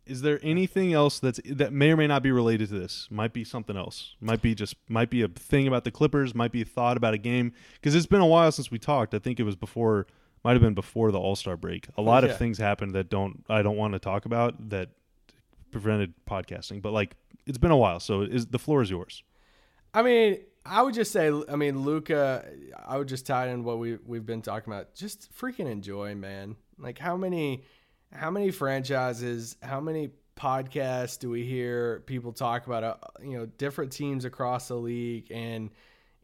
Is 0.07 0.23
there 0.23 0.39
anything 0.43 0.93
else 0.93 1.19
that's 1.19 1.41
that 1.47 1.73
may 1.73 1.91
or 1.91 1.97
may 1.97 2.07
not 2.07 2.23
be 2.23 2.31
related 2.31 2.69
to 2.69 2.79
this? 2.79 3.09
Might 3.11 3.33
be 3.33 3.43
something 3.43 3.77
else. 3.77 4.15
Might 4.21 4.41
be 4.41 4.55
just 4.55 4.77
might 4.89 5.11
be 5.11 5.23
a 5.23 5.29
thing 5.29 5.67
about 5.67 5.83
the 5.83 5.91
Clippers. 5.91 6.33
Might 6.33 6.53
be 6.53 6.63
a 6.63 6.65
thought 6.65 6.97
about 6.97 7.13
a 7.15 7.19
game 7.19 7.53
because 7.75 7.97
it's 7.97 8.07
been 8.07 8.21
a 8.21 8.27
while 8.27 8.53
since 8.53 8.71
we 8.71 8.79
talked. 8.79 9.13
I 9.15 9.19
think 9.19 9.41
it 9.41 9.43
was 9.43 9.57
before, 9.57 10.07
might 10.45 10.53
have 10.53 10.63
been 10.63 10.75
before 10.75 11.11
the 11.11 11.19
All 11.19 11.35
Star 11.35 11.57
break. 11.57 11.89
A 11.99 12.03
lot 12.03 12.23
Yeah. 12.23 12.31
of 12.31 12.39
things 12.39 12.59
happened 12.59 12.95
that 12.95 13.11
don't 13.11 13.45
I 13.49 13.63
don't 13.63 13.77
want 13.77 13.95
to 13.95 13.99
talk 13.99 14.25
about 14.27 14.69
that 14.71 14.91
prevented 15.73 16.15
podcasting. 16.25 16.81
But 16.81 16.93
like 16.93 17.17
it's 17.45 17.59
been 17.59 17.73
a 17.73 17.77
while, 17.77 17.99
so 17.99 18.21
is 18.23 18.47
the 18.47 18.61
floor 18.61 18.83
is 18.83 18.91
yours. 18.91 19.25
I 19.93 20.03
mean, 20.03 20.39
I 20.65 20.83
would 20.83 20.95
just 20.95 21.11
say, 21.11 21.33
I 21.49 21.57
mean, 21.57 21.81
Luka. 21.81 22.45
I 22.87 22.97
would 22.97 23.09
just 23.09 23.27
tie 23.27 23.49
in 23.49 23.65
what 23.65 23.79
we 23.81 23.99
we've 24.07 24.25
been 24.27 24.43
talking 24.43 24.73
about. 24.73 24.95
Just 24.95 25.33
freaking 25.37 25.69
enjoy, 25.69 26.15
man. 26.15 26.55
Like 26.79 26.99
how 26.99 27.17
many, 27.17 27.65
how 28.13 28.31
many 28.31 28.51
franchises, 28.51 29.57
how 29.63 29.81
many 29.81 30.11
podcasts 30.37 31.19
do 31.19 31.31
we 31.31 31.45
hear 31.45 32.01
people 32.07 32.33
talk 32.33 32.67
about? 32.67 32.85
Uh, 32.85 32.95
you 33.23 33.37
know, 33.39 33.47
different 33.47 33.93
teams 33.93 34.25
across 34.25 34.69
the 34.69 34.75
league, 34.75 35.31
and 35.31 35.71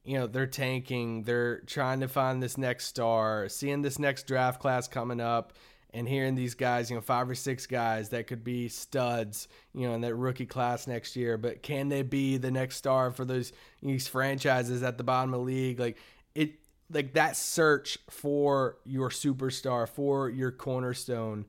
you 0.04 0.18
know 0.18 0.26
they're 0.26 0.46
tanking. 0.46 1.22
They're 1.22 1.60
trying 1.60 2.00
to 2.00 2.08
find 2.08 2.42
this 2.42 2.58
next 2.58 2.86
star, 2.86 3.48
seeing 3.48 3.82
this 3.82 3.98
next 3.98 4.26
draft 4.26 4.60
class 4.60 4.88
coming 4.88 5.20
up. 5.20 5.54
And 5.94 6.08
hearing 6.08 6.34
these 6.34 6.54
guys, 6.54 6.88
you 6.88 6.96
know, 6.96 7.02
five 7.02 7.28
or 7.28 7.34
six 7.34 7.66
guys 7.66 8.08
that 8.08 8.26
could 8.26 8.42
be 8.42 8.70
studs, 8.70 9.46
you 9.74 9.86
know, 9.86 9.94
in 9.94 10.00
that 10.00 10.14
rookie 10.14 10.46
class 10.46 10.86
next 10.86 11.16
year, 11.16 11.36
but 11.36 11.62
can 11.62 11.90
they 11.90 12.00
be 12.00 12.38
the 12.38 12.50
next 12.50 12.76
star 12.76 13.10
for 13.10 13.26
those 13.26 13.52
these 13.82 14.08
franchises 14.08 14.82
at 14.82 14.96
the 14.96 15.04
bottom 15.04 15.34
of 15.34 15.40
the 15.40 15.44
league? 15.44 15.78
Like 15.78 15.98
it, 16.34 16.54
like 16.90 17.12
that 17.12 17.36
search 17.36 17.98
for 18.08 18.78
your 18.84 19.10
superstar, 19.10 19.86
for 19.86 20.30
your 20.30 20.50
cornerstone. 20.50 21.44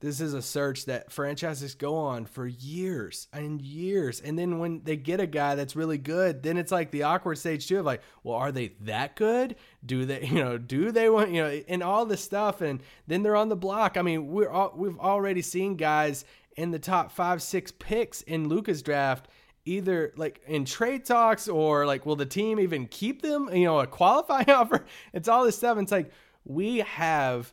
This 0.00 0.22
is 0.22 0.32
a 0.32 0.40
search 0.40 0.86
that 0.86 1.12
franchises 1.12 1.74
go 1.74 1.94
on 1.94 2.24
for 2.24 2.46
years 2.46 3.28
and 3.34 3.60
years. 3.60 4.20
And 4.20 4.38
then 4.38 4.58
when 4.58 4.80
they 4.82 4.96
get 4.96 5.20
a 5.20 5.26
guy 5.26 5.54
that's 5.56 5.76
really 5.76 5.98
good, 5.98 6.42
then 6.42 6.56
it's 6.56 6.72
like 6.72 6.90
the 6.90 7.02
awkward 7.02 7.36
stage 7.36 7.68
too 7.68 7.80
of 7.80 7.84
like, 7.84 8.00
well, 8.24 8.36
are 8.36 8.50
they 8.50 8.72
that 8.80 9.14
good? 9.14 9.56
Do 9.84 10.06
they, 10.06 10.24
you 10.26 10.36
know, 10.36 10.56
do 10.56 10.90
they 10.90 11.10
want, 11.10 11.32
you 11.32 11.42
know, 11.42 11.62
and 11.68 11.82
all 11.82 12.06
this 12.06 12.24
stuff. 12.24 12.62
And 12.62 12.82
then 13.06 13.22
they're 13.22 13.36
on 13.36 13.50
the 13.50 13.56
block. 13.56 13.98
I 13.98 14.02
mean, 14.02 14.28
we're 14.28 14.48
all, 14.48 14.72
we've 14.74 14.98
already 14.98 15.42
seen 15.42 15.76
guys 15.76 16.24
in 16.56 16.70
the 16.70 16.78
top 16.78 17.12
five, 17.12 17.42
six 17.42 17.70
picks 17.70 18.22
in 18.22 18.48
Luka's 18.48 18.82
draft 18.82 19.28
either 19.66 20.12
like 20.16 20.40
in 20.46 20.64
trade 20.64 21.04
talks 21.04 21.46
or 21.46 21.84
like 21.84 22.06
will 22.06 22.16
the 22.16 22.24
team 22.24 22.58
even 22.58 22.86
keep 22.86 23.20
them 23.20 23.54
you 23.54 23.66
know 23.66 23.78
a 23.78 23.86
qualifying 23.86 24.48
offer 24.48 24.86
it's 25.12 25.28
all 25.28 25.44
this 25.44 25.54
stuff 25.54 25.76
and 25.76 25.84
it's 25.84 25.92
like 25.92 26.10
we 26.46 26.78
have 26.78 27.52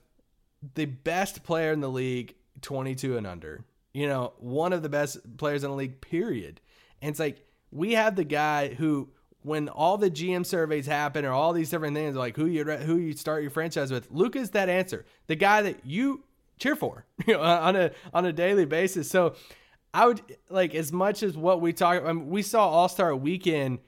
the 0.75 0.85
best 0.85 1.43
player 1.43 1.71
in 1.71 1.81
the 1.81 1.89
league 1.89 2.33
22 2.62 3.18
and 3.18 3.28
under 3.28 3.64
you 3.93 4.08
know 4.08 4.34
one 4.38 4.74
of 4.74 4.82
the 4.82 4.89
best 4.89 5.38
players 5.38 5.64
in 5.64 5.70
the 5.70 5.76
league 5.76 6.01
period 6.01 6.60
and 7.01 7.12
it's 7.12 7.20
like 7.20 7.45
we 7.72 7.93
have 7.93 8.16
the 8.16 8.24
guy 8.24 8.74
who 8.74 9.10
when 9.43 9.70
all 9.70 9.97
the 9.97 10.12
GM 10.12 10.45
surveys 10.45 10.88
happen 10.88 11.24
or 11.24 11.32
all 11.32 11.53
these 11.53 11.70
different 11.70 11.95
things 11.95 12.16
like 12.16 12.36
who 12.36 12.45
you 12.45 12.64
who 12.64 12.97
you 12.97 13.14
start 13.14 13.41
your 13.41 13.51
franchise 13.51 13.91
with 13.91 14.10
Luka's 14.12 14.51
that 14.51 14.70
answer 14.70 15.05
the 15.28 15.36
guy 15.36 15.62
that 15.62 15.86
you 15.86 16.24
cheer 16.60 16.76
for 16.76 17.05
you 17.28 17.34
know 17.34 17.41
on 17.41 17.76
a 17.76 17.91
on 18.14 18.26
a 18.26 18.34
daily 18.34 18.66
basis 18.66 19.10
so 19.10 19.36
I 19.93 20.05
would 20.05 20.22
like 20.49 20.76
as 20.76 20.91
much 20.91 21.24
as 21.24 21.36
what 21.36 21.60
we 21.60 21.74
talk. 21.74 22.03
I 22.03 22.14
mean, 22.14 22.30
we 22.30 22.43
saw 22.43 22.70
All 22.70 22.88
Star 22.88 23.16
Weekend. 23.16 23.80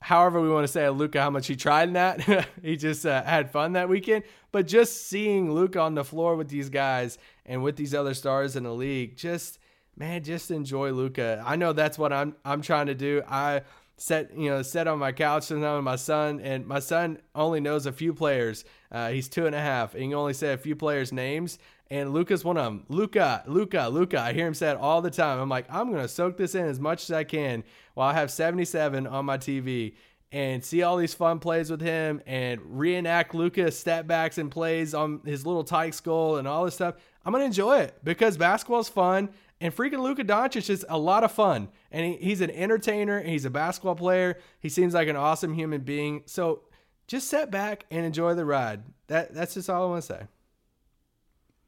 However, 0.00 0.40
we 0.40 0.48
want 0.48 0.64
to 0.64 0.72
say 0.72 0.88
Luka, 0.88 1.20
how 1.20 1.30
much 1.30 1.46
he 1.46 1.56
tried 1.56 1.88
in 1.88 1.94
that. 1.94 2.46
he 2.62 2.76
just 2.76 3.04
uh, 3.04 3.22
had 3.22 3.50
fun 3.50 3.74
that 3.74 3.88
weekend. 3.88 4.24
But 4.50 4.66
just 4.66 5.08
seeing 5.08 5.52
Luka 5.52 5.78
on 5.80 5.94
the 5.94 6.04
floor 6.04 6.36
with 6.36 6.48
these 6.48 6.70
guys 6.70 7.18
and 7.44 7.62
with 7.62 7.76
these 7.76 7.94
other 7.94 8.14
stars 8.14 8.56
in 8.56 8.64
the 8.64 8.72
league, 8.72 9.16
just 9.16 9.58
man, 9.96 10.22
just 10.22 10.50
enjoy 10.50 10.92
Luka. 10.92 11.42
I 11.46 11.56
know 11.56 11.72
that's 11.72 11.98
what 11.98 12.12
I'm 12.12 12.34
I'm 12.44 12.62
trying 12.62 12.86
to 12.86 12.94
do. 12.94 13.22
I 13.28 13.62
set 13.98 14.34
you 14.34 14.48
know 14.48 14.62
set 14.62 14.88
on 14.88 14.98
my 14.98 15.12
couch 15.12 15.50
now 15.50 15.76
with 15.76 15.84
my 15.84 15.96
son, 15.96 16.40
and 16.40 16.66
my 16.66 16.78
son 16.78 17.18
only 17.34 17.60
knows 17.60 17.86
a 17.86 17.92
few 17.92 18.14
players. 18.14 18.64
Uh, 18.90 19.10
he's 19.10 19.28
two 19.28 19.46
and 19.46 19.54
a 19.54 19.60
half, 19.60 19.94
and 19.94 20.02
he 20.02 20.08
can 20.08 20.18
only 20.18 20.32
say 20.32 20.52
a 20.52 20.58
few 20.58 20.74
players' 20.74 21.12
names. 21.12 21.58
And 21.90 22.12
Luka's 22.12 22.44
one 22.44 22.56
of 22.56 22.64
them. 22.64 22.84
Luka, 22.88 23.42
Luka, 23.46 23.88
Luka. 23.90 24.20
I 24.20 24.32
hear 24.32 24.46
him 24.46 24.54
say 24.54 24.70
it 24.70 24.76
all 24.76 25.02
the 25.02 25.10
time. 25.10 25.40
I'm 25.40 25.48
like, 25.48 25.66
I'm 25.68 25.90
gonna 25.90 26.06
soak 26.06 26.36
this 26.36 26.54
in 26.54 26.66
as 26.66 26.78
much 26.78 27.02
as 27.04 27.10
I 27.10 27.24
can 27.24 27.64
while 27.94 28.08
I 28.08 28.14
have 28.14 28.30
77 28.30 29.08
on 29.08 29.24
my 29.24 29.38
TV 29.38 29.94
and 30.32 30.64
see 30.64 30.82
all 30.82 30.96
these 30.96 31.14
fun 31.14 31.40
plays 31.40 31.70
with 31.70 31.80
him 31.80 32.22
and 32.26 32.60
reenact 32.64 33.34
Luka's 33.34 33.76
step 33.76 34.06
backs 34.06 34.38
and 34.38 34.50
plays 34.50 34.94
on 34.94 35.20
his 35.24 35.44
little 35.44 35.64
tight 35.64 35.94
skull 35.94 36.36
and 36.36 36.46
all 36.46 36.64
this 36.64 36.74
stuff. 36.74 36.94
I'm 37.24 37.32
gonna 37.32 37.44
enjoy 37.44 37.78
it 37.80 37.98
because 38.04 38.36
basketball's 38.36 38.88
fun 38.88 39.30
and 39.60 39.74
freaking 39.74 40.00
Luka 40.00 40.24
Doncic 40.24 40.70
is 40.70 40.86
a 40.88 40.96
lot 40.96 41.24
of 41.24 41.32
fun. 41.32 41.68
And 41.90 42.06
he, 42.06 42.16
he's 42.24 42.40
an 42.40 42.50
entertainer 42.50 43.20
he's 43.20 43.44
a 43.44 43.50
basketball 43.50 43.96
player. 43.96 44.38
He 44.60 44.68
seems 44.68 44.94
like 44.94 45.08
an 45.08 45.16
awesome 45.16 45.54
human 45.54 45.80
being. 45.80 46.22
So 46.26 46.62
just 47.10 47.28
sit 47.28 47.50
back 47.50 47.86
and 47.90 48.06
enjoy 48.06 48.34
the 48.34 48.44
ride. 48.44 48.82
That 49.08 49.34
that's 49.34 49.54
just 49.54 49.68
all 49.68 49.82
I 49.82 49.90
want 49.90 50.04
to 50.04 50.06
say. 50.06 50.22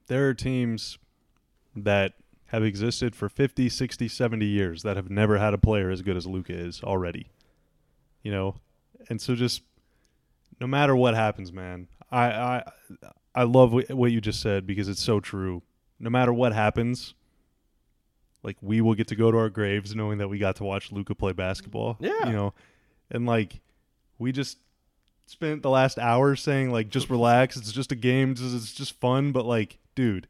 There 0.07 0.29
are 0.29 0.35
teams 0.35 0.99
that 1.75 2.13
have 2.47 2.63
existed 2.63 3.17
for 3.17 3.29
50, 3.29 3.69
60, 3.69 4.07
70 4.07 4.47
years 4.47 4.85
that 4.85 4.97
have 4.97 5.11
never 5.11 5.39
had 5.39 5.53
a 5.53 5.59
player 5.59 5.91
as 5.91 6.01
good 6.01 6.17
as 6.17 6.27
Luka 6.27 6.53
is 6.53 6.81
already. 6.85 7.31
You 8.23 8.31
know, 8.31 8.55
and 9.09 9.21
so 9.21 9.35
just 9.35 9.63
no 10.61 10.69
matter 10.69 10.95
what 10.95 11.15
happens, 11.15 11.53
man, 11.53 11.89
I 12.09 12.27
I 12.27 12.63
I 13.35 13.43
love 13.43 13.73
what 13.73 13.91
what 13.91 14.13
you 14.13 14.21
just 14.21 14.41
said 14.41 14.65
because 14.65 14.87
it's 14.87 15.03
so 15.03 15.19
true. 15.19 15.63
No 15.99 16.09
matter 16.09 16.33
what 16.33 16.53
happens, 16.53 17.15
like 18.45 18.59
we 18.61 18.81
will 18.81 18.95
get 18.95 19.09
to 19.09 19.17
go 19.17 19.33
to 19.33 19.39
our 19.39 19.51
graves 19.51 19.93
knowing 19.93 20.19
that 20.19 20.29
we 20.29 20.39
got 20.39 20.55
to 20.57 20.65
watch 20.65 20.93
Luka 20.93 21.17
play 21.17 21.33
basketball. 21.33 21.97
Yeah. 21.99 22.29
you 22.29 22.33
know, 22.33 22.55
and 23.11 23.27
like 23.27 23.59
we 24.21 24.31
just 24.31 24.59
spent 25.33 25.63
the 25.63 25.71
last 25.71 25.99
hour 25.99 26.37
saying 26.37 26.71
like 26.71 26.91
just 26.91 27.11
relax, 27.11 27.57
it's 27.57 27.73
just 27.73 27.91
a 27.91 27.97
game, 27.97 28.33
it's 28.33 28.73
just 28.73 29.01
fun, 29.01 29.33
but 29.33 29.47
like, 29.47 29.79
dude, 29.95 30.29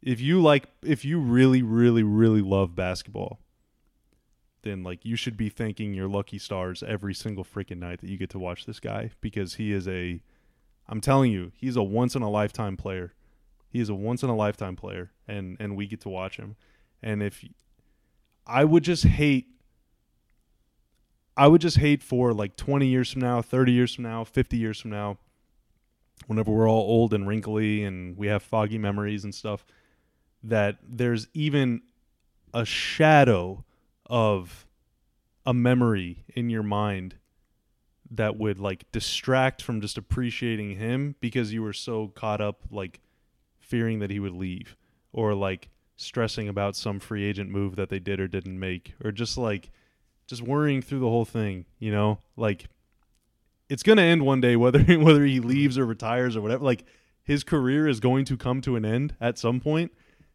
if 0.00 0.20
you 0.20 0.40
like 0.40 0.68
if 0.82 1.04
you 1.04 1.18
really 1.18 1.62
really 1.62 2.02
really 2.02 2.40
love 2.40 2.74
basketball, 2.74 3.40
then 4.62 4.82
like 4.82 5.04
you 5.04 5.16
should 5.16 5.36
be 5.36 5.48
thanking 5.48 5.92
your 5.92 6.08
lucky 6.08 6.38
stars 6.38 6.82
every 6.82 7.14
single 7.14 7.44
freaking 7.44 7.78
night 7.78 8.00
that 8.00 8.08
you 8.08 8.16
get 8.16 8.30
to 8.30 8.38
watch 8.38 8.64
this 8.64 8.80
guy 8.80 9.10
because 9.20 9.54
he 9.54 9.72
is 9.72 9.86
a 9.88 10.22
I'm 10.88 11.00
telling 11.00 11.30
you, 11.32 11.52
he's 11.54 11.76
a 11.76 11.82
once 11.82 12.14
in 12.14 12.22
a 12.22 12.30
lifetime 12.30 12.76
player. 12.76 13.12
He 13.68 13.80
is 13.80 13.88
a 13.88 13.94
once 13.94 14.22
in 14.22 14.30
a 14.30 14.36
lifetime 14.36 14.76
player 14.76 15.10
and 15.26 15.56
and 15.60 15.76
we 15.76 15.86
get 15.86 16.00
to 16.02 16.08
watch 16.08 16.36
him. 16.36 16.56
And 17.02 17.22
if 17.22 17.44
I 18.46 18.64
would 18.64 18.84
just 18.84 19.04
hate 19.04 19.48
I 21.36 21.46
would 21.48 21.60
just 21.60 21.78
hate 21.78 22.02
for 22.02 22.32
like 22.32 22.56
20 22.56 22.86
years 22.86 23.12
from 23.12 23.22
now, 23.22 23.40
30 23.42 23.72
years 23.72 23.94
from 23.94 24.04
now, 24.04 24.24
50 24.24 24.56
years 24.56 24.80
from 24.80 24.90
now, 24.90 25.18
whenever 26.26 26.50
we're 26.50 26.68
all 26.68 26.82
old 26.82 27.14
and 27.14 27.26
wrinkly 27.26 27.84
and 27.84 28.16
we 28.16 28.26
have 28.26 28.42
foggy 28.42 28.78
memories 28.78 29.24
and 29.24 29.34
stuff, 29.34 29.64
that 30.42 30.78
there's 30.86 31.28
even 31.34 31.82
a 32.52 32.64
shadow 32.64 33.64
of 34.06 34.66
a 35.46 35.54
memory 35.54 36.24
in 36.34 36.50
your 36.50 36.62
mind 36.62 37.16
that 38.10 38.36
would 38.36 38.58
like 38.58 38.90
distract 38.92 39.62
from 39.62 39.80
just 39.80 39.96
appreciating 39.96 40.76
him 40.76 41.16
because 41.20 41.52
you 41.52 41.62
were 41.62 41.72
so 41.72 42.08
caught 42.08 42.40
up 42.40 42.60
like 42.70 43.00
fearing 43.58 44.00
that 44.00 44.10
he 44.10 44.20
would 44.20 44.34
leave 44.34 44.76
or 45.12 45.34
like 45.34 45.70
stressing 45.96 46.48
about 46.48 46.76
some 46.76 47.00
free 47.00 47.24
agent 47.24 47.48
move 47.48 47.76
that 47.76 47.88
they 47.88 47.98
did 47.98 48.20
or 48.20 48.28
didn't 48.28 48.58
make 48.58 48.94
or 49.02 49.10
just 49.10 49.38
like 49.38 49.70
just 50.26 50.42
worrying 50.42 50.82
through 50.82 51.00
the 51.00 51.08
whole 51.08 51.24
thing, 51.24 51.66
you 51.78 51.90
know? 51.90 52.18
Like 52.36 52.66
it's 53.68 53.82
going 53.82 53.98
to 53.98 54.02
end 54.02 54.24
one 54.24 54.40
day 54.40 54.56
whether 54.56 54.82
whether 54.82 55.24
he 55.24 55.40
leaves 55.40 55.78
or 55.78 55.86
retires 55.86 56.36
or 56.36 56.40
whatever. 56.40 56.64
Like 56.64 56.84
his 57.22 57.44
career 57.44 57.86
is 57.86 58.00
going 58.00 58.24
to 58.26 58.36
come 58.36 58.60
to 58.62 58.76
an 58.76 58.84
end 58.84 59.14
at 59.20 59.38
some 59.38 59.60
point. 59.60 59.92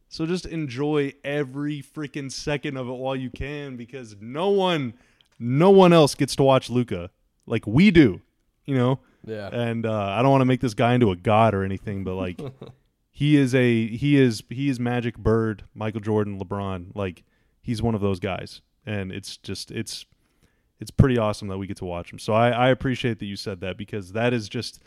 So 0.10 0.26
just 0.26 0.46
enjoy 0.46 1.14
every 1.24 1.82
freaking 1.82 2.32
second 2.32 2.78
of 2.78 2.88
it 2.88 2.94
while 2.94 3.16
you 3.16 3.30
can 3.30 3.76
because 3.76 4.16
no 4.20 4.50
one 4.50 4.94
no 5.40 5.70
one 5.70 5.94
else 5.94 6.16
gets 6.16 6.36
to 6.38 6.44
watch 6.44 6.70
Luka 6.70 7.12
like 7.46 7.68
we 7.68 7.92
do, 7.92 8.22
you 8.66 8.76
know? 8.76 9.00
Yeah. 9.26 9.50
And 9.52 9.86
uh, 9.86 9.92
I 9.94 10.22
don't 10.22 10.32
want 10.32 10.42
to 10.42 10.46
make 10.46 10.62
this 10.62 10.74
guy 10.74 10.94
into 10.94 11.12
a 11.12 11.16
god 11.16 11.54
or 11.54 11.64
anything, 11.64 12.04
but 12.04 12.16
like 12.16 12.40
he 13.12 13.36
is 13.36 13.54
a 13.54 13.88
he 13.88 14.16
is 14.16 14.44
he 14.50 14.70
is 14.70 14.80
Magic 14.80 15.18
Bird, 15.18 15.64
Michael 15.74 16.02
Jordan, 16.02 16.40
LeBron. 16.40 16.96
Like 16.96 17.24
he's 17.62 17.82
one 17.82 17.96
of 17.96 18.02
those 18.02 18.20
guys. 18.20 18.62
And 18.88 19.12
it's 19.12 19.38
just 19.38 19.70
it's 19.70 20.06
it's 20.80 20.92
pretty 20.92 21.20
awesome 21.20 21.48
that 21.50 21.60
we 21.60 21.68
get 21.68 21.78
to 21.78 21.86
watch 21.86 22.12
him. 22.12 22.18
So 22.18 22.34
I, 22.34 22.50
I 22.50 22.70
appreciate 22.70 23.20
that 23.20 23.26
you 23.26 23.36
said 23.36 23.60
that 23.62 23.78
because 23.78 24.14
that 24.14 24.34
is 24.34 24.50
just 24.50 24.82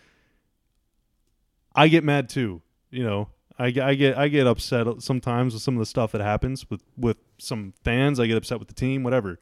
I 1.75 1.87
get 1.89 2.03
mad 2.03 2.29
too, 2.29 2.63
you 2.91 3.05
know. 3.05 3.29
I, 3.59 3.67
I 3.67 3.95
get 3.95 4.17
I 4.17 4.29
get 4.29 4.47
upset 4.47 4.87
sometimes 5.03 5.53
with 5.53 5.63
some 5.63 5.75
of 5.75 5.81
the 5.81 5.87
stuff 5.87 6.13
that 6.13 6.23
happens 6.23 6.69
with 6.71 6.83
with 6.97 7.19
some 7.39 7.75
fans. 7.85 8.19
I 8.19 8.27
get 8.27 8.37
upset 8.37 8.59
with 8.59 8.69
the 8.69 8.75
team, 8.75 9.03
whatever. 9.03 9.39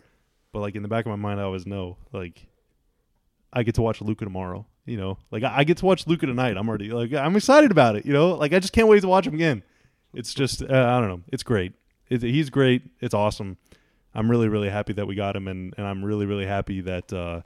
But 0.52 0.61
like 0.61 0.74
in 0.74 0.82
the 0.82 0.88
back 0.88 1.06
of 1.06 1.11
my 1.11 1.16
mind, 1.16 1.40
I 1.40 1.44
always 1.44 1.66
know 1.66 1.98
like 2.12 2.48
I 3.52 3.62
get 3.62 3.76
to 3.76 3.82
watch 3.82 4.00
Luka 4.00 4.24
tomorrow. 4.24 4.66
You 4.86 4.96
know, 4.96 5.18
like 5.30 5.44
I, 5.44 5.64
get 5.64 5.76
to 5.78 5.84
watch 5.84 6.06
Luka 6.06 6.26
tonight. 6.26 6.56
I'm 6.56 6.66
already 6.66 6.90
like 6.90 7.12
I'm 7.12 7.36
excited 7.36 7.70
about 7.70 7.94
it. 7.94 8.06
You 8.06 8.12
know, 8.12 8.30
like 8.30 8.52
I 8.52 8.59
just 8.59 8.72
can't 8.72 8.88
wait 8.88 9.02
to 9.02 9.09
watch 9.09 9.26
him 9.26 9.34
again. 9.34 9.62
It's 10.14 10.32
just 10.32 10.62
uh, 10.62 10.66
I 10.66 10.98
don't 10.98 11.09
know. 11.09 11.20
It's 11.30 11.42
great. 11.42 11.74
He's 12.09 12.48
great. 12.48 12.82
It's 13.00 13.12
awesome. 13.12 13.59
I'm 14.14 14.30
really 14.30 14.48
really 14.48 14.70
happy 14.70 14.92
that 14.94 15.06
we 15.06 15.14
got 15.14 15.36
him, 15.36 15.48
and 15.48 15.74
and 15.76 15.86
I'm 15.86 16.04
really 16.04 16.26
really 16.26 16.46
happy 16.46 16.80
that. 16.82 17.12
uh 17.12 17.42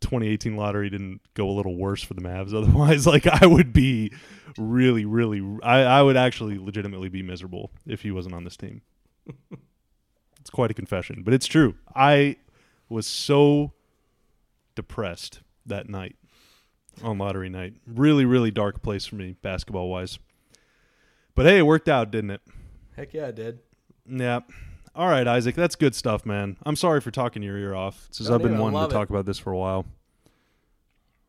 2018 0.00 0.56
lottery 0.56 0.88
didn't 0.88 1.20
go 1.34 1.48
a 1.48 1.50
little 1.50 1.76
worse 1.76 2.02
for 2.02 2.14
the 2.14 2.20
Mavs. 2.20 2.54
Otherwise, 2.56 3.06
like 3.06 3.26
I 3.26 3.46
would 3.46 3.72
be 3.72 4.12
really, 4.56 5.04
really, 5.04 5.42
I, 5.62 5.80
I 5.80 6.02
would 6.02 6.16
actually 6.16 6.58
legitimately 6.58 7.08
be 7.08 7.22
miserable 7.22 7.70
if 7.86 8.02
he 8.02 8.10
wasn't 8.10 8.34
on 8.34 8.44
this 8.44 8.56
team. 8.56 8.82
it's 10.40 10.50
quite 10.50 10.70
a 10.70 10.74
confession, 10.74 11.22
but 11.24 11.34
it's 11.34 11.46
true. 11.46 11.74
I 11.94 12.36
was 12.88 13.06
so 13.06 13.72
depressed 14.74 15.40
that 15.64 15.88
night 15.88 16.16
on 17.02 17.18
lottery 17.18 17.48
night. 17.48 17.74
Really, 17.86 18.24
really 18.24 18.50
dark 18.50 18.82
place 18.82 19.06
for 19.06 19.16
me 19.16 19.34
basketball 19.42 19.88
wise. 19.88 20.18
But 21.34 21.46
hey, 21.46 21.58
it 21.58 21.62
worked 21.62 21.88
out, 21.88 22.10
didn't 22.10 22.30
it? 22.30 22.40
Heck 22.96 23.12
yeah, 23.12 23.26
it 23.26 23.34
did. 23.34 23.58
Yeah. 24.08 24.40
All 24.94 25.08
right, 25.08 25.28
Isaac, 25.28 25.54
that's 25.54 25.76
good 25.76 25.94
stuff, 25.94 26.24
man. 26.24 26.56
I'm 26.64 26.76
sorry 26.76 27.00
for 27.02 27.10
talking 27.10 27.42
your 27.42 27.58
ear 27.58 27.74
off. 27.74 28.08
Since 28.10 28.30
I've 28.30 28.42
been 28.42 28.58
wanting 28.58 28.88
to 28.88 28.92
talk 28.92 29.10
about 29.10 29.26
this 29.26 29.38
for 29.38 29.52
a 29.52 29.58
while. 29.58 29.84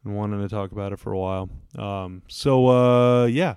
Been 0.05 0.15
wanting 0.15 0.41
to 0.41 0.47
talk 0.47 0.71
about 0.71 0.93
it 0.93 0.99
for 0.99 1.11
a 1.11 1.17
while. 1.17 1.49
Um, 1.77 2.21
so 2.29 2.67
uh, 2.67 3.25
yeah, 3.25 3.55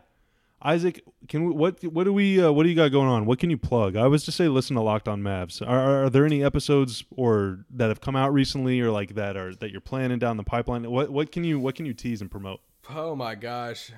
Isaac, 0.62 1.05
can 1.29 1.45
we, 1.45 1.53
what 1.53 1.83
what 1.85 2.05
do 2.05 2.12
we 2.12 2.43
uh, 2.43 2.51
what 2.51 2.64
do 2.64 2.68
you 2.68 2.75
got 2.75 2.89
going 2.89 3.09
on? 3.09 3.25
What 3.25 3.39
can 3.39 3.51
you 3.51 3.57
plug? 3.57 3.95
I 3.95 4.09
was 4.09 4.25
to 4.25 4.33
say 4.33 4.49
listen 4.49 4.75
to 4.77 4.83
Locked 4.83 5.07
On 5.07 5.23
Mavs. 5.23 5.66
Are, 5.66 6.05
are 6.05 6.11
there 6.11 6.27
any 6.27 6.43
episodes 6.43 7.05
or 7.16 7.61
that 7.71 7.89
have 7.89 8.01
come 8.01 8.16
out 8.16 8.33
recently 8.33 8.81
or 8.81 8.91
like 8.91 9.14
that 9.14 9.37
are 9.37 9.55
that 9.55 9.71
you're 9.71 9.81
planning 9.81 10.18
down 10.18 10.37
the 10.37 10.43
pipeline? 10.43 10.91
What 10.91 11.11
what 11.11 11.31
can 11.31 11.45
you 11.45 11.61
what 11.61 11.77
can 11.77 11.87
you 11.87 11.95
tease 11.95 12.21
and 12.21 12.31
promote? 12.31 12.61
Oh 12.89 13.14
my 13.14 13.37
gosh. 13.37 13.93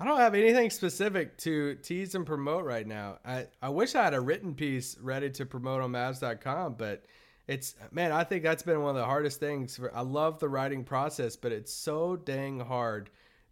I 0.00 0.04
don't 0.04 0.20
have 0.20 0.34
anything 0.34 0.70
specific 0.70 1.36
to 1.38 1.74
tease 1.76 2.14
and 2.14 2.24
promote 2.24 2.64
right 2.64 2.86
now. 2.86 3.18
I, 3.24 3.46
I 3.60 3.68
wish 3.70 3.94
I 3.94 4.04
had 4.04 4.14
a 4.14 4.20
written 4.20 4.54
piece 4.54 4.96
ready 5.00 5.28
to 5.30 5.44
promote 5.44 5.82
on 5.82 5.90
Mavs.com, 5.90 6.74
but 6.78 7.04
it's 7.48 7.74
man, 7.90 8.12
I 8.12 8.22
think 8.22 8.44
that's 8.44 8.62
been 8.62 8.80
one 8.82 8.90
of 8.90 8.96
the 8.96 9.06
hardest 9.06 9.40
things. 9.40 9.76
For, 9.76 9.94
I 9.94 10.02
love 10.02 10.38
the 10.38 10.48
writing 10.48 10.84
process, 10.84 11.34
but 11.34 11.50
it's 11.50 11.72
so 11.72 12.14
dang 12.14 12.60
hard 12.60 13.10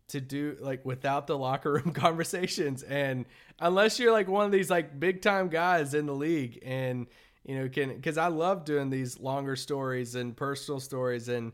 to 0.08 0.20
do 0.20 0.56
like 0.60 0.84
without 0.84 1.26
the 1.26 1.36
locker 1.36 1.72
room 1.72 1.90
conversations 1.94 2.84
and 2.84 3.24
unless 3.58 3.98
you're 3.98 4.12
like 4.12 4.28
one 4.28 4.46
of 4.46 4.52
these 4.52 4.70
like 4.70 5.00
big 5.00 5.20
time 5.20 5.48
guys 5.48 5.94
in 5.94 6.06
the 6.06 6.14
league 6.14 6.60
and 6.64 7.08
you 7.44 7.58
know 7.58 7.68
can 7.68 7.92
because 7.94 8.16
I 8.16 8.28
love 8.28 8.64
doing 8.64 8.88
these 8.88 9.18
longer 9.18 9.56
stories 9.56 10.14
and 10.14 10.36
personal 10.36 10.78
stories 10.78 11.28
and 11.28 11.52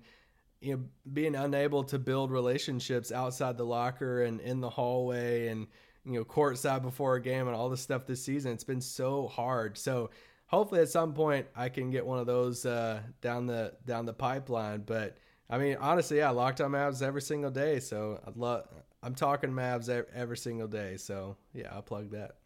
you 0.62 0.76
know 0.76 0.82
being 1.12 1.34
unable 1.34 1.84
to 1.84 1.98
build 1.98 2.30
relationships 2.30 3.10
outside 3.12 3.58
the 3.58 3.64
locker 3.64 4.22
and 4.22 4.40
in 4.40 4.60
the 4.60 4.70
hallway 4.70 5.48
and 5.48 5.66
you 6.04 6.14
know 6.14 6.24
courtside 6.24 6.82
before 6.82 7.16
a 7.16 7.22
game 7.22 7.48
and 7.48 7.56
all 7.56 7.68
this 7.68 7.80
stuff 7.80 8.06
this 8.06 8.24
season 8.24 8.52
it's 8.52 8.64
been 8.64 8.80
so 8.80 9.26
hard. 9.28 9.76
So 9.76 10.10
hopefully 10.46 10.80
at 10.80 10.88
some 10.88 11.12
point 11.12 11.46
I 11.56 11.68
can 11.68 11.90
get 11.90 12.06
one 12.06 12.18
of 12.18 12.26
those 12.26 12.64
uh, 12.64 13.00
down 13.20 13.46
the 13.46 13.74
down 13.84 14.06
the 14.06 14.12
pipeline. 14.12 14.82
But 14.86 15.18
I 15.50 15.58
mean 15.58 15.76
honestly 15.80 16.18
yeah 16.18 16.30
locked 16.30 16.60
on 16.60 16.70
Mavs 16.70 17.02
every 17.02 17.22
single 17.22 17.50
day. 17.50 17.80
So 17.80 18.20
I 18.26 18.30
love 18.36 18.68
I'm 19.02 19.14
talking 19.14 19.50
Mavs 19.50 19.88
every 20.14 20.36
single 20.36 20.68
day. 20.68 20.96
So 20.96 21.36
yeah 21.52 21.68
I'll 21.72 21.82
plug 21.82 22.10
that. 22.12 22.36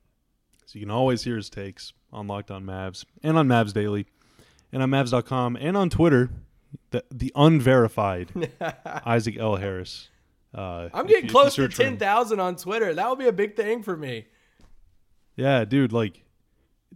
So 0.65 0.79
you 0.79 0.87
can 0.87 0.91
always 0.91 1.23
hear 1.23 1.37
his 1.37 1.49
takes 1.49 1.93
on 2.13 2.27
Locked 2.27 2.51
On 2.51 2.65
Mavs 2.65 3.05
and 3.23 3.39
on 3.39 3.47
Mavs 3.47 3.73
Daily 3.73 4.07
and 4.73 4.83
on 4.83 4.91
Mavs.com 4.91 5.57
and 5.57 5.77
on 5.77 5.91
Twitter 5.91 6.31
the 6.91 7.05
the 7.11 7.33
unverified 7.35 8.51
Isaac 9.07 9.37
L. 9.39 9.57
Harris. 9.57 10.09
Uh, 10.55 10.89
I'm 10.95 11.07
getting 11.07 11.29
close 11.29 11.55
to 11.57 11.69
ten 11.69 11.97
thousand 11.97 12.41
on 12.41 12.57
Twitter. 12.57 12.95
That 12.95 13.09
would 13.09 13.19
be 13.19 13.29
a 13.29 13.33
big 13.33 13.57
thing 13.57 13.83
for 13.83 13.97
me. 13.97 14.27
Yeah, 15.37 15.65
dude. 15.65 15.93
Like, 15.93 16.25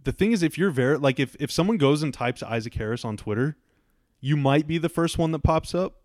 the 0.03 0.11
thing 0.11 0.31
is, 0.31 0.41
if 0.41 0.57
you're 0.57 0.71
ver 0.71 0.97
like 0.97 1.19
if 1.19 1.35
if 1.39 1.51
someone 1.51 1.77
goes 1.77 2.01
and 2.03 2.13
types 2.13 2.41
Isaac 2.41 2.73
Harris 2.73 3.05
on 3.05 3.17
Twitter, 3.17 3.57
you 4.19 4.35
might 4.35 4.67
be 4.67 4.77
the 4.77 4.89
first 4.89 5.17
one 5.17 5.31
that 5.31 5.43
pops 5.43 5.75
up, 5.75 6.01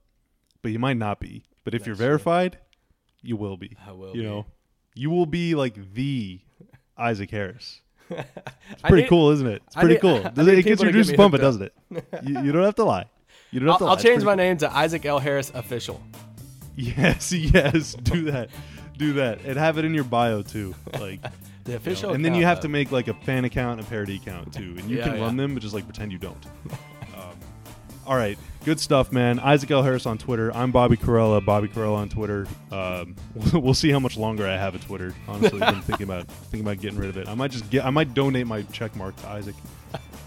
but 0.62 0.72
you 0.72 0.78
might 0.78 0.96
not 0.98 1.20
be. 1.20 1.44
But 1.64 1.74
if 1.74 1.80
That's 1.80 1.86
you're 1.86 1.96
verified, 1.96 2.52
true. 2.52 2.60
you 3.22 3.36
will 3.36 3.56
be. 3.56 3.76
I 3.86 3.92
will. 3.92 4.14
You 4.14 4.22
be. 4.22 4.28
know, 4.28 4.46
you 4.94 5.10
will 5.10 5.26
be 5.26 5.54
like 5.54 5.94
the 5.94 6.40
Isaac 6.96 7.30
Harris. 7.30 7.80
It's 8.68 8.82
pretty 8.82 9.02
need, 9.02 9.08
cool, 9.08 9.30
isn't 9.30 9.46
it? 9.46 9.62
It's 9.66 9.76
pretty 9.76 9.94
need, 9.94 10.00
cool. 10.00 10.22
Does 10.34 10.46
it, 10.48 10.58
it 10.58 10.64
gets 10.64 10.82
your 10.82 10.90
juice 10.90 11.12
pumping, 11.12 11.40
doesn't 11.40 11.62
it? 11.62 11.74
you, 12.24 12.40
you 12.42 12.52
don't 12.52 12.64
have 12.64 12.74
to 12.76 12.84
lie. 12.84 13.06
You 13.50 13.60
don't 13.60 13.68
have 13.68 13.82
I'll, 13.82 13.88
to 13.88 13.90
I'll 13.92 13.96
change 13.96 14.24
my 14.24 14.32
cool. 14.32 14.36
name 14.36 14.56
to 14.58 14.76
Isaac 14.76 15.04
L. 15.06 15.18
Harris 15.18 15.50
Official. 15.54 16.02
Yes, 16.76 17.32
yes, 17.32 17.94
do 17.94 18.30
that, 18.30 18.50
do 18.98 19.14
that, 19.14 19.40
and 19.44 19.56
have 19.56 19.78
it 19.78 19.84
in 19.84 19.94
your 19.94 20.04
bio 20.04 20.42
too, 20.42 20.74
like 21.00 21.20
the 21.64 21.76
official. 21.76 22.08
You 22.08 22.12
know, 22.12 22.14
and 22.16 22.24
then 22.24 22.34
you 22.34 22.44
have 22.44 22.58
though. 22.58 22.62
to 22.62 22.68
make 22.68 22.92
like 22.92 23.08
a 23.08 23.14
fan 23.14 23.44
account 23.44 23.78
and 23.78 23.86
a 23.86 23.90
parody 23.90 24.16
account 24.16 24.52
too, 24.52 24.74
and 24.78 24.90
you 24.90 24.98
yeah, 24.98 25.04
can 25.04 25.16
yeah. 25.16 25.22
run 25.22 25.36
them, 25.36 25.54
but 25.54 25.62
just 25.62 25.74
like 25.74 25.84
pretend 25.84 26.12
you 26.12 26.18
don't. 26.18 26.44
um, 27.16 27.38
all 28.06 28.16
right, 28.16 28.38
good 28.64 28.78
stuff, 28.78 29.10
man. 29.10 29.38
Isaac 29.40 29.70
L. 29.70 29.82
Harris 29.82 30.06
on 30.06 30.18
Twitter. 30.18 30.54
I'm 30.54 30.70
Bobby 30.70 30.96
Karalla. 30.96 31.42
Bobby 31.42 31.68
Karalla 31.68 31.96
on 31.96 32.08
Twitter. 32.08 32.46
Um, 32.70 33.16
we'll 33.54 33.74
see 33.74 33.90
how 33.90 34.00
much 34.00 34.16
longer 34.16 34.46
I 34.46 34.56
have 34.56 34.74
a 34.74 34.78
Twitter. 34.78 35.14
Honestly, 35.26 35.62
I've 35.62 35.74
been 35.74 35.82
thinking 35.82 36.04
about 36.04 36.28
thinking 36.28 36.60
about 36.60 36.80
getting 36.80 36.98
rid 36.98 37.08
of 37.08 37.16
it. 37.16 37.26
I 37.28 37.34
might 37.34 37.52
just 37.52 37.70
get. 37.70 37.86
I 37.86 37.90
might 37.90 38.12
donate 38.12 38.46
my 38.46 38.62
check 38.64 38.94
mark 38.96 39.16
to 39.16 39.28
Isaac. 39.28 39.54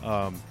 Um, 0.03 0.41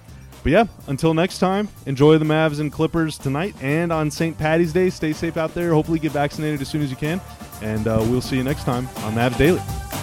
but 0.49 0.53
yeah, 0.53 0.65
until 0.87 1.13
next 1.13 1.37
time, 1.37 1.69
enjoy 1.85 2.17
the 2.17 2.25
Mavs 2.25 2.59
and 2.59 2.71
Clippers 2.71 3.19
tonight 3.19 3.53
and 3.61 3.91
on 3.91 4.09
St. 4.09 4.35
Patty's 4.35 4.73
Day. 4.73 4.89
Stay 4.89 5.13
safe 5.13 5.37
out 5.37 5.53
there. 5.53 5.73
Hopefully, 5.73 5.99
get 5.99 6.11
vaccinated 6.11 6.59
as 6.59 6.67
soon 6.67 6.81
as 6.81 6.89
you 6.89 6.95
can. 6.95 7.21
And 7.61 7.87
uh, 7.87 7.99
we'll 8.09 8.21
see 8.21 8.37
you 8.37 8.43
next 8.43 8.63
time 8.63 8.87
on 9.03 9.13
Mavs 9.13 9.37
Daily. 9.37 9.98